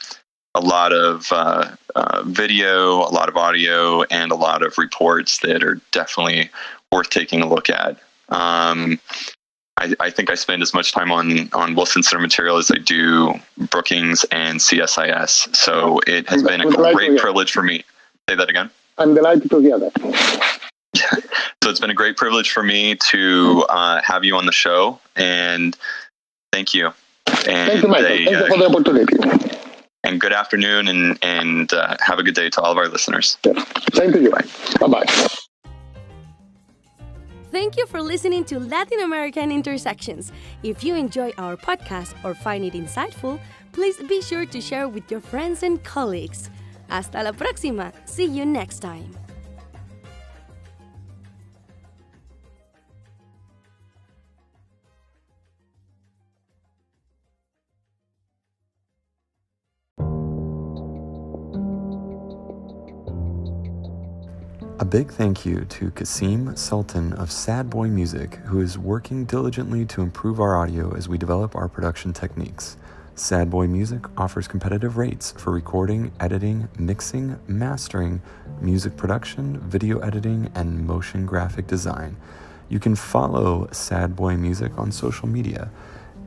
a 0.55 0.61
lot 0.61 0.93
of 0.93 1.33
uh, 1.33 1.75
uh, 1.97 2.23
video, 2.25 2.99
a 2.99 3.11
lot 3.11 3.29
of 3.29 3.37
audio, 3.37 4.05
and 4.05 4.31
a 4.31 4.37
lot 4.37 4.63
of 4.63 4.79
reports 4.79 5.39
that 5.41 5.65
are 5.65 5.81
definitely 5.91 6.51
worth 6.93 7.11
taking 7.11 7.43
a 7.43 7.49
look 7.49 7.69
at. 7.69 7.99
Um, 8.29 9.01
I, 9.77 9.95
I, 9.99 10.11
think 10.11 10.31
I 10.31 10.35
spend 10.35 10.63
as 10.63 10.73
much 10.73 10.93
time 10.93 11.11
on 11.11 11.51
on 11.53 11.75
Wilson 11.75 12.03
Center 12.03 12.21
material 12.21 12.59
as 12.59 12.71
I 12.71 12.79
do 12.79 13.35
Brookings 13.71 14.25
and 14.31 14.61
CSIS. 14.61 15.55
So 15.55 16.01
it 16.07 16.29
has 16.29 16.43
been 16.43 16.61
a 16.61 16.71
great 16.71 17.19
privilege 17.19 17.51
for 17.51 17.63
me. 17.63 17.85
Say 18.29 18.37
that 18.37 18.49
again. 18.49 18.71
I'm 18.99 19.15
delighted 19.15 19.51
to 19.51 19.59
hear 19.59 19.79
that. 19.79 20.61
so 21.63 21.71
it's 21.71 21.81
been 21.81 21.91
a 21.91 21.95
great 21.95 22.17
privilege 22.17 22.53
for 22.53 22.63
me 22.63 22.95
to 23.11 23.65
uh, 23.69 24.01
have 24.03 24.25
you 24.25 24.37
on 24.37 24.47
the 24.47 24.53
show, 24.53 25.01
and 25.17 25.77
thank 26.53 26.73
you. 26.73 26.93
And 27.27 27.45
thank 27.47 27.83
you, 27.83 27.89
Michael. 27.89 28.07
thank 28.07 28.31
you 28.31 28.47
for 28.47 28.59
the 28.59 28.69
opportunity. 28.71 29.61
And 30.05 30.21
good 30.21 30.33
afternoon, 30.33 30.87
and 30.87 31.19
and 31.23 31.73
uh, 31.73 31.97
have 32.01 32.19
a 32.19 32.23
good 32.23 32.35
day 32.35 32.49
to 32.51 32.61
all 32.61 32.71
of 32.71 32.79
our 32.79 32.89
listeners. 32.89 33.39
Yeah. 33.45 33.65
Same 33.93 34.13
to 34.13 34.23
you. 34.23 34.31
Bye 34.31 34.87
bye. 34.87 35.29
Thank 37.55 37.77
you 37.77 37.87
for 37.87 38.03
listening 38.03 38.43
to 38.47 38.59
Latin 38.59 38.99
American 38.99 39.53
Intersections. 39.53 40.33
If 40.65 40.83
you 40.83 40.97
enjoy 40.97 41.31
our 41.39 41.57
podcast 41.57 42.13
or 42.25 42.35
find 42.35 42.65
it 42.65 42.73
insightful, 42.73 43.39
please 43.71 43.97
be 44.09 44.21
sure 44.21 44.45
to 44.45 44.61
share 44.61 44.89
with 44.89 45.09
your 45.09 45.21
friends 45.21 45.63
and 45.63 45.81
colleagues. 45.85 46.51
Hasta 46.89 47.23
la 47.23 47.31
próxima. 47.31 47.93
See 48.07 48.25
you 48.25 48.45
next 48.45 48.81
time. 48.81 49.24
A 64.81 64.85
big 64.85 65.13
thank 65.13 65.47
you 65.47 65.65
to 65.67 65.93
Kasim 65.93 66.57
Sultan 66.57 67.13
of 67.13 67.31
Sad 67.31 67.71
Boy 67.71 67.87
Music, 67.87 68.35
who 68.47 68.61
is 68.61 68.77
working 68.77 69.25
diligently 69.25 69.87
to 69.87 70.03
improve 70.03 70.41
our 70.41 70.57
audio 70.57 70.93
as 70.97 71.09
we 71.09 71.17
develop 71.17 71.55
our 71.55 71.69
production 71.69 72.13
techniques. 72.13 72.77
Sad 73.15 73.51
Boy 73.51 73.69
Music 73.69 74.05
offers 74.19 74.49
competitive 74.49 74.97
rates 74.97 75.31
for 75.39 75.53
recording, 75.53 76.11
editing, 76.19 76.69
mixing, 76.77 77.39
mastering, 77.47 78.21
music 78.61 78.97
production, 78.97 79.61
video 79.61 80.01
editing, 80.01 80.51
and 80.57 80.85
motion 80.85 81.25
graphic 81.25 81.69
design. 81.69 82.17
You 82.69 82.81
can 82.81 82.97
follow 82.97 83.69
Sad 83.71 84.17
Boy 84.17 84.37
Music 84.37 84.77
on 84.77 84.91
social 84.91 85.29
media 85.29 85.71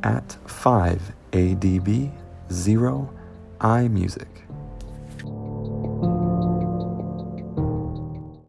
at 0.03 0.37
5ADB0 0.45 2.13
iMusic. 3.59 4.36